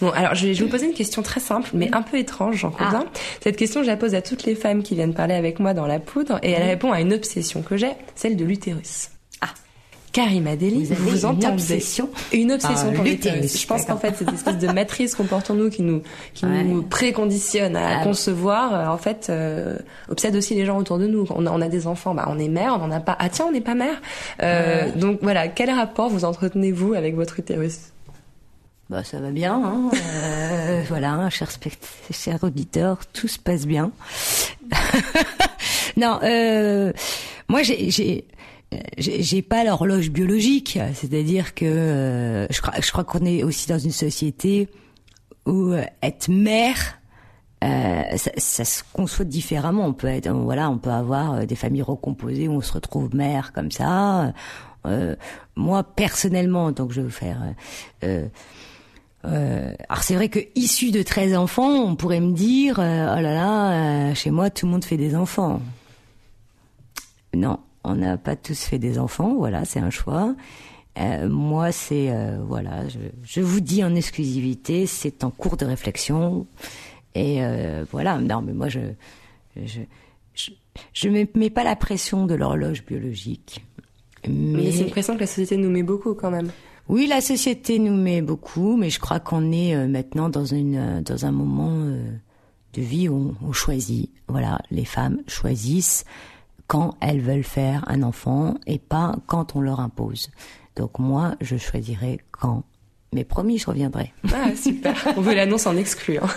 Bon, 0.00 0.10
alors 0.10 0.34
je 0.34 0.48
vais, 0.48 0.54
vous 0.54 0.68
poser 0.68 0.86
une 0.86 0.94
question 0.94 1.22
très 1.22 1.40
simple, 1.40 1.70
mais 1.74 1.94
un 1.94 2.02
peu 2.02 2.18
étrange, 2.18 2.56
j'en 2.56 2.70
conviens. 2.70 3.04
Ah. 3.06 3.18
Cette 3.40 3.56
question, 3.56 3.82
je 3.82 3.86
la 3.86 3.96
pose 3.96 4.14
à 4.14 4.22
toutes 4.22 4.44
les 4.44 4.54
femmes 4.54 4.82
qui 4.82 4.94
viennent 4.94 5.14
parler 5.14 5.34
avec 5.34 5.60
moi 5.60 5.74
dans 5.74 5.86
la 5.86 6.00
poudre, 6.00 6.38
et 6.42 6.50
elle 6.50 6.66
répond 6.66 6.90
à 6.90 7.00
une 7.00 7.12
obsession 7.12 7.62
que 7.62 7.76
j'ai, 7.76 7.92
celle 8.14 8.36
de 8.36 8.44
l'utérus. 8.44 9.10
Karima 10.12 10.56
Deli, 10.56 10.84
vous, 10.84 10.94
vous 10.94 11.24
entendez 11.24 11.46
une 11.46 11.52
obsession, 11.52 12.10
une 12.32 12.52
obsession 12.52 12.92
pour 12.92 13.04
l'utérus. 13.04 13.60
Je 13.60 13.66
pense 13.66 13.84
qu'en 13.84 13.96
fait, 13.96 14.16
cette 14.16 14.32
espèce 14.32 14.58
de 14.58 14.66
matrice 14.68 15.14
qu'on 15.14 15.24
porte 15.24 15.50
en 15.50 15.54
nous, 15.54 15.70
qui 15.70 15.82
nous, 15.82 16.02
qui 16.34 16.46
nous 16.46 16.82
préconditionne 16.82 17.76
à 17.76 18.00
ah, 18.00 18.04
concevoir, 18.04 18.74
euh, 18.74 18.86
en 18.86 18.98
fait, 18.98 19.28
euh, 19.30 19.76
obsède 20.08 20.34
aussi 20.34 20.54
les 20.54 20.66
gens 20.66 20.78
autour 20.78 20.98
de 20.98 21.06
nous. 21.06 21.26
On 21.30 21.46
a, 21.46 21.50
on 21.50 21.60
a 21.60 21.68
des 21.68 21.86
enfants, 21.86 22.14
bah, 22.14 22.26
on 22.28 22.38
est 22.38 22.48
mère, 22.48 22.74
on 22.74 22.86
n'en 22.86 22.90
a 22.90 23.00
pas. 23.00 23.16
Ah 23.18 23.28
tiens, 23.28 23.46
on 23.48 23.52
n'est 23.52 23.60
pas 23.60 23.74
mère. 23.74 24.00
Euh, 24.42 24.90
Donc 24.96 25.20
voilà, 25.22 25.48
quel 25.48 25.70
rapport 25.70 26.08
vous 26.08 26.24
entretenez-vous 26.24 26.94
avec 26.94 27.14
votre 27.14 27.38
utérus? 27.38 27.92
Bah, 28.90 29.04
ça 29.04 29.20
va 29.20 29.30
bien, 29.30 29.54
hein 29.54 29.90
euh, 29.94 30.82
voilà, 30.88 31.30
cher, 31.30 31.48
cher 32.10 32.38
auditeur, 32.42 32.98
tout 33.12 33.28
se 33.28 33.38
passe 33.38 33.64
bien. 33.64 33.92
non, 35.96 36.18
euh, 36.24 36.92
moi 37.48 37.62
j'ai 37.62 38.24
j'ai 38.98 39.42
pas 39.42 39.64
l'horloge 39.64 40.10
biologique, 40.10 40.78
c'est-à-dire 40.94 41.54
que 41.54 41.64
euh, 41.64 42.46
je 42.50 42.60
crois, 42.60 42.74
je 42.80 42.90
crois 42.92 43.04
qu'on 43.04 43.24
est 43.24 43.42
aussi 43.42 43.68
dans 43.68 43.78
une 43.78 43.90
société 43.90 44.68
où 45.44 45.72
euh, 45.72 45.82
être 46.02 46.28
mère, 46.28 46.98
euh, 47.64 48.16
ça, 48.16 48.30
ça, 48.36 48.64
se 48.64 48.82
conçoit 48.92 49.24
différemment. 49.24 49.86
On 49.86 49.92
peut 49.92 50.06
être, 50.06 50.30
voilà, 50.30 50.70
on 50.70 50.78
peut 50.78 50.90
avoir 50.90 51.46
des 51.46 51.56
familles 51.56 51.82
recomposées 51.82 52.46
où 52.46 52.52
on 52.52 52.60
se 52.60 52.72
retrouve 52.72 53.14
mère 53.14 53.52
comme 53.52 53.72
ça. 53.72 54.32
moi 55.56 55.82
personnellement, 55.82 56.70
donc 56.70 56.92
je 56.92 57.00
vous 57.00 57.10
faire. 57.10 57.42
alors 59.24 60.02
c'est 60.02 60.14
vrai 60.14 60.28
que 60.28 60.38
issu 60.54 60.92
de 60.92 61.02
13 61.02 61.34
enfants, 61.36 61.74
on 61.74 61.96
pourrait 61.96 62.20
me 62.20 62.32
dire, 62.32 62.76
oh 62.78 62.82
là 62.82 63.20
là, 63.20 64.14
chez 64.14 64.30
moi 64.30 64.48
tout 64.48 64.66
le 64.66 64.72
monde 64.72 64.84
fait 64.84 64.96
des 64.96 65.16
enfants. 65.16 65.60
Non, 67.34 67.58
on 67.84 67.94
n'a 67.94 68.16
pas 68.16 68.36
tous 68.36 68.60
fait 68.64 68.78
des 68.78 68.98
enfants, 68.98 69.34
voilà, 69.34 69.64
c'est 69.64 69.80
un 69.80 69.90
choix. 69.90 70.34
Euh, 70.98 71.28
moi, 71.28 71.72
c'est 71.72 72.10
euh, 72.10 72.38
voilà, 72.46 72.82
je, 73.22 73.40
vous 73.40 73.60
dis 73.60 73.84
en 73.84 73.94
exclusivité, 73.94 74.86
c'est 74.86 75.24
en 75.24 75.30
cours 75.30 75.56
de 75.56 75.64
réflexion 75.64 76.46
et 77.14 77.42
euh, 77.42 77.84
voilà. 77.90 78.18
Non, 78.18 78.42
mais 78.42 78.52
moi, 78.52 78.68
je 78.68 78.80
je 79.56 79.80
je, 80.92 81.08
mets, 81.08 81.26
pas 81.50 81.64
la 81.64 81.76
pression 81.76 82.26
de 82.26 82.34
l'horloge 82.34 82.84
biologique. 82.84 83.64
Mais, 84.28 84.70
c'est 84.70 84.84
une 84.84 84.90
pression 84.90 85.14
que 85.14 85.20
la 85.20 85.26
société 85.26 85.56
nous 85.56 85.70
met 85.70 85.82
beaucoup 85.82 86.14
quand 86.14 86.30
même. 86.30 86.50
Oui, 86.88 87.06
la 87.06 87.20
société 87.20 87.78
nous 87.78 87.96
met 87.96 88.20
beaucoup, 88.20 88.76
mais 88.76 88.90
je 88.90 88.98
crois 88.98 89.20
qu'on 89.20 89.52
est 89.52 89.86
maintenant 89.86 90.28
dans 90.28 90.44
une 90.44 91.02
dans 91.02 91.24
un 91.24 91.30
moment 91.30 91.74
de 92.72 92.82
vie 92.82 93.08
où 93.08 93.34
on 93.42 93.52
choisit. 93.52 94.10
Voilà, 94.28 94.60
les 94.70 94.84
femmes 94.84 95.22
choisissent 95.26 96.04
quand 96.70 96.94
elles 97.00 97.20
veulent 97.20 97.42
faire 97.42 97.84
un 97.88 98.04
enfant 98.04 98.54
et 98.68 98.78
pas 98.78 99.16
quand 99.26 99.56
on 99.56 99.60
leur 99.60 99.80
impose. 99.80 100.30
Donc 100.76 101.00
moi, 101.00 101.34
je 101.40 101.56
choisirais 101.56 102.18
quand. 102.30 102.62
Mais 103.12 103.24
promis, 103.24 103.58
je 103.58 103.66
reviendrai. 103.66 104.12
Ah, 104.32 104.54
super. 104.54 104.94
On 105.16 105.20
veut 105.20 105.34
l'annonce 105.34 105.66
en 105.66 105.76
exclu. 105.76 106.18
hein. 106.18 106.28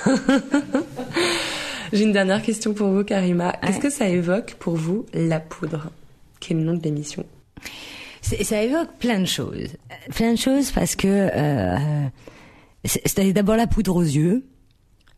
J'ai 1.93 2.03
une 2.05 2.13
dernière 2.13 2.41
question 2.41 2.73
pour 2.73 2.89
vous, 2.89 3.03
Karima. 3.03 3.51
Qu'est-ce 3.61 3.79
que 3.79 3.91
ça 3.91 4.09
évoque 4.09 4.55
pour 4.55 4.75
vous, 4.75 5.05
la 5.13 5.39
poudre 5.39 5.91
Qui 6.39 6.53
est 6.53 6.55
le 6.55 6.63
nom 6.63 6.73
de 6.73 6.81
l'émission? 6.81 7.23
Ça 8.23 8.63
évoque 8.63 8.89
plein 8.97 9.19
de 9.19 9.25
choses. 9.25 9.67
Plein 10.15 10.31
de 10.31 10.39
choses 10.39 10.71
parce 10.71 10.95
que 10.95 11.07
euh, 11.07 12.07
c'est 12.85 13.33
d'abord 13.33 13.55
la 13.55 13.67
poudre 13.67 13.95
aux 13.95 14.01
yeux, 14.01 14.43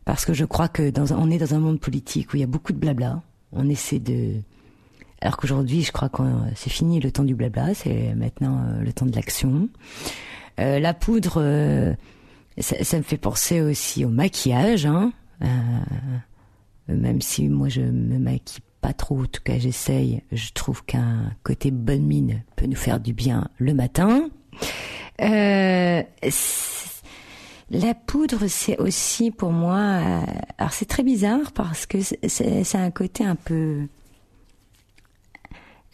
parce 0.03 0.25
que 0.25 0.33
je 0.33 0.43
crois 0.43 0.67
que 0.67 0.89
dans 0.89 1.15
on 1.17 1.31
est 1.31 1.37
dans 1.37 1.53
un 1.55 1.59
monde 1.59 1.79
politique 1.79 2.33
où 2.33 2.35
il 2.35 2.41
y 2.41 2.43
a 2.43 2.47
beaucoup 2.47 2.73
de 2.73 2.79
blabla. 2.79 3.21
On 3.53 3.69
essaie 3.69 3.99
de... 3.99 4.41
Alors 5.21 5.37
qu'aujourd'hui, 5.37 5.81
je 5.81 5.91
crois 5.91 6.09
que 6.09 6.23
c'est 6.55 6.69
fini 6.69 6.99
le 6.99 7.11
temps 7.11 7.23
du 7.23 7.35
blabla, 7.35 7.73
c'est 7.73 8.13
maintenant 8.15 8.59
euh, 8.67 8.83
le 8.83 8.93
temps 8.93 9.05
de 9.05 9.15
l'action. 9.15 9.69
Euh, 10.59 10.79
la 10.79 10.93
poudre, 10.93 11.35
euh, 11.37 11.93
ça, 12.57 12.83
ça 12.83 12.97
me 12.97 13.03
fait 13.03 13.17
penser 13.17 13.61
aussi 13.61 14.05
au 14.05 14.09
maquillage, 14.09 14.85
hein. 14.85 15.11
Euh, 15.41 15.47
même 16.87 17.21
si 17.21 17.49
moi 17.49 17.67
je 17.67 17.81
me 17.81 18.17
maquille 18.19 18.63
pas 18.81 18.93
trop, 18.93 19.21
en 19.21 19.25
tout 19.25 19.41
cas 19.43 19.57
j'essaye, 19.57 20.21
je 20.31 20.51
trouve 20.53 20.85
qu'un 20.85 21.31
côté 21.43 21.71
bonne 21.71 22.03
mine 22.03 22.43
peut 22.55 22.67
nous 22.67 22.75
faire 22.75 22.99
du 22.99 23.13
bien 23.13 23.47
le 23.57 23.73
matin. 23.73 24.29
Euh, 25.21 26.03
la 27.71 27.93
poudre, 27.95 28.47
c'est 28.47 28.77
aussi 28.77 29.31
pour 29.31 29.51
moi, 29.51 29.77
euh, 29.77 30.21
alors 30.57 30.71
c'est 30.71 30.85
très 30.85 31.03
bizarre 31.03 31.51
parce 31.53 31.85
que 31.85 32.01
c'est 32.01 32.19
c'est 32.29 32.77
un 32.77 32.91
côté 32.91 33.25
un 33.25 33.35
peu, 33.35 33.87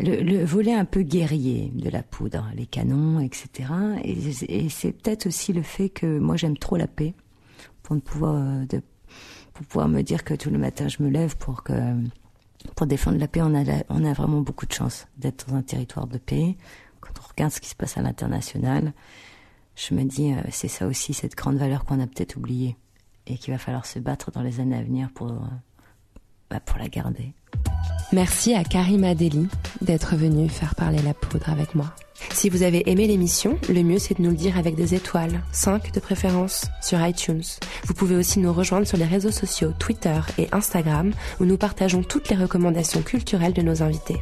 le, 0.01 0.21
le 0.21 0.43
volet 0.43 0.73
un 0.73 0.85
peu 0.85 1.01
guerrier 1.03 1.71
de 1.75 1.89
la 1.89 2.03
poudre, 2.03 2.49
les 2.55 2.65
canons, 2.65 3.19
etc. 3.19 3.71
Et, 4.03 4.69
c'est 4.69 4.91
peut-être 4.91 5.27
aussi 5.27 5.53
le 5.53 5.61
fait 5.61 5.89
que 5.89 6.19
moi 6.19 6.35
j'aime 6.37 6.57
trop 6.57 6.77
la 6.77 6.87
paix 6.87 7.13
pour 7.83 7.95
ne 7.95 8.01
pouvoir 8.01 8.35
euh, 8.35 9.87
me 9.87 10.01
dire 10.01 10.23
que 10.23 10.33
tout 10.33 10.49
le 10.49 10.57
matin 10.57 10.87
je 10.87 11.01
me 11.03 11.09
lève 11.09 11.35
pour 11.37 12.85
défendre 12.85 13.17
la 13.17 13.27
paix, 13.27 13.41
on 13.41 13.53
a, 13.55 13.63
la- 13.63 13.83
on 13.89 14.03
a 14.05 14.13
vraiment 14.13 14.41
beaucoup 14.41 14.65
de 14.65 14.73
chance 14.73 15.07
d'être 15.17 15.47
dans 15.49 15.55
un 15.55 15.61
territoire 15.63 16.07
de 16.07 16.17
paix. 16.17 16.55
Quand 16.99 17.13
on 17.23 17.27
regarde 17.27 17.51
ce 17.51 17.59
qui 17.59 17.69
se 17.69 17.75
passe 17.75 17.97
à 17.97 18.01
l'international, 18.01 18.93
je 19.75 19.93
me 19.95 20.03
dis, 20.03 20.31
euh, 20.33 20.41
c'est 20.51 20.67
ça 20.67 20.85
aussi, 20.87 21.13
cette 21.13 21.35
grande 21.35 21.57
valeur 21.57 21.85
qu'on 21.85 21.99
a 21.99 22.05
peut-être 22.07 22.35
oubliée 22.35 22.77
et 23.27 23.37
qu'il 23.37 23.53
va 23.53 23.57
falloir 23.57 23.85
se 23.85 23.99
battre 23.99 24.31
dans 24.31 24.41
les 24.43 24.59
années 24.59 24.75
à 24.77 24.83
venir 24.83 25.09
pour, 25.13 25.31
euh, 25.31 25.37
Merci 28.11 28.53
à 28.53 28.63
Karima 28.63 29.15
Deli 29.15 29.47
d'être 29.81 30.15
venue 30.15 30.49
faire 30.49 30.75
parler 30.75 30.99
la 31.01 31.13
poudre 31.13 31.49
avec 31.49 31.75
moi. 31.75 31.93
Si 32.33 32.49
vous 32.49 32.63
avez 32.63 32.89
aimé 32.89 33.07
l'émission, 33.07 33.57
le 33.69 33.83
mieux 33.83 33.99
c'est 33.99 34.17
de 34.17 34.21
nous 34.21 34.29
le 34.29 34.35
dire 34.35 34.57
avec 34.57 34.75
des 34.75 34.93
étoiles, 34.93 35.41
5 35.51 35.91
de 35.91 35.99
préférence, 35.99 36.65
sur 36.81 37.05
iTunes. 37.05 37.43
Vous 37.85 37.93
pouvez 37.93 38.15
aussi 38.15 38.39
nous 38.39 38.53
rejoindre 38.53 38.87
sur 38.87 38.97
les 38.97 39.05
réseaux 39.05 39.31
sociaux 39.31 39.73
Twitter 39.79 40.19
et 40.37 40.47
Instagram 40.51 41.11
où 41.39 41.45
nous 41.45 41.57
partageons 41.57 42.03
toutes 42.03 42.29
les 42.29 42.35
recommandations 42.35 43.01
culturelles 43.01 43.53
de 43.53 43.61
nos 43.61 43.81
invités. 43.81 44.21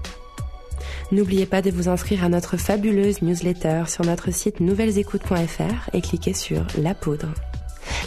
N'oubliez 1.11 1.45
pas 1.45 1.61
de 1.61 1.71
vous 1.71 1.89
inscrire 1.89 2.23
à 2.23 2.29
notre 2.29 2.57
fabuleuse 2.57 3.21
newsletter 3.21 3.83
sur 3.87 4.05
notre 4.05 4.31
site 4.31 4.59
nouvellesécoutes.fr 4.59 5.89
et 5.93 6.01
cliquez 6.01 6.33
sur 6.33 6.65
La 6.77 6.93
Poudre. 6.93 7.33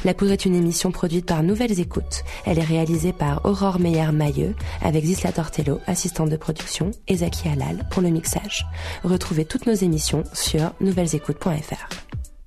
La 0.05 0.15
Poudre 0.15 0.33
est 0.33 0.45
une 0.45 0.55
émission 0.55 0.91
produite 0.91 1.27
par 1.27 1.43
Nouvelles 1.43 1.81
Écoutes. 1.81 2.25
Elle 2.45 2.59
est 2.59 2.65
réalisée 2.65 3.13
par 3.13 3.45
Aurore 3.45 3.79
Meyer-Mailleux 3.79 4.55
avec 4.81 5.05
Zisla 5.05 5.33
Tortello, 5.33 5.81
assistante 5.87 6.31
de 6.31 6.37
production, 6.37 6.91
et 7.09 7.17
Zaki 7.17 7.49
Halal 7.49 7.87
pour 7.91 8.03
le 8.03 8.11
mixage. 8.11 8.67
Retrouvez 9.05 9.45
toutes 9.45 9.67
nos 9.67 9.75
émissions 9.75 10.25
sur 10.33 10.73
nouvellesécoutes.fr. 10.81 11.89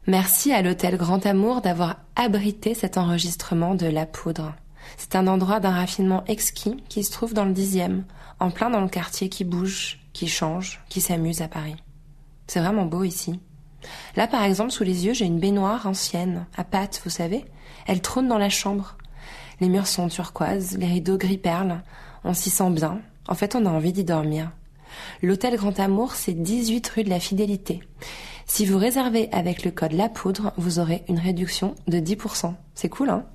Merci 0.08 0.54
à 0.54 0.62
l'hôtel 0.62 0.98
Grand 0.98 1.26
Amour 1.26 1.62
d'avoir 1.62 1.98
abrité 2.16 2.74
cet 2.76 2.98
enregistrement 2.98 3.76
de 3.76 3.88
La 3.88 4.06
Poudre. 4.06 4.54
C'est 4.98 5.16
un 5.16 5.28
endroit 5.28 5.60
d'un 5.60 5.72
raffinement 5.72 6.24
exquis 6.28 6.78
qui 6.90 7.04
se 7.04 7.12
trouve 7.12 7.34
dans 7.34 7.46
le 7.46 7.54
dixième, 7.54 8.06
en 8.40 8.52
plein 8.52 8.70
dans 8.70 8.82
le 8.82 8.88
quartier 8.88 9.30
qui 9.30 9.44
bouge, 9.44 10.00
qui 10.14 10.28
change, 10.28 10.82
qui 10.90 11.02
s'amuse 11.02 11.42
à 11.42 11.48
Paris. 11.48 11.76
C'est 12.48 12.60
vraiment 12.60 12.86
beau 12.86 13.04
ici. 13.04 13.40
Là, 14.16 14.28
par 14.28 14.44
exemple, 14.44 14.72
sous 14.72 14.84
les 14.84 15.06
yeux, 15.06 15.14
j'ai 15.14 15.26
une 15.26 15.40
baignoire 15.40 15.88
ancienne, 15.88 16.46
à 16.56 16.64
pattes, 16.64 17.02
vous 17.04 17.10
savez. 17.10 17.46
Elle 17.88 18.02
trône 18.02 18.28
dans 18.28 18.38
la 18.38 18.50
chambre. 18.50 18.98
Les 19.62 19.70
murs 19.70 19.88
sont 19.88 20.08
turquoises, 20.08 20.78
les 20.78 20.88
rideaux 20.88 21.18
gris 21.18 21.38
perle. 21.38 21.82
On 22.24 22.34
s'y 22.34 22.50
sent 22.50 22.72
bien. 22.72 23.00
En 23.28 23.36
fait, 23.36 23.56
on 23.56 23.66
a 23.66 23.70
envie 23.70 23.94
d'y 23.94 24.04
dormir. 24.04 24.52
L'hôtel 25.22 25.56
Grand 25.58 25.80
Amour, 25.80 26.14
c'est 26.14 26.34
18 26.34 26.88
rue 26.88 27.04
de 27.04 27.10
la 27.10 27.20
Fidélité. 27.20 27.82
Si 28.46 28.66
vous 28.66 28.78
réservez 28.78 29.30
avec 29.32 29.64
le 29.64 29.72
code 29.72 29.94
La 29.94 30.10
Poudre, 30.10 30.54
vous 30.58 30.80
aurez 30.80 31.04
une 31.08 31.20
réduction 31.20 31.76
de 31.88 31.98
10%. 31.98 32.54
C'est 32.76 32.90
cool, 32.90 33.10
hein? 33.10 33.26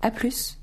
À 0.00 0.10
plus 0.10 0.58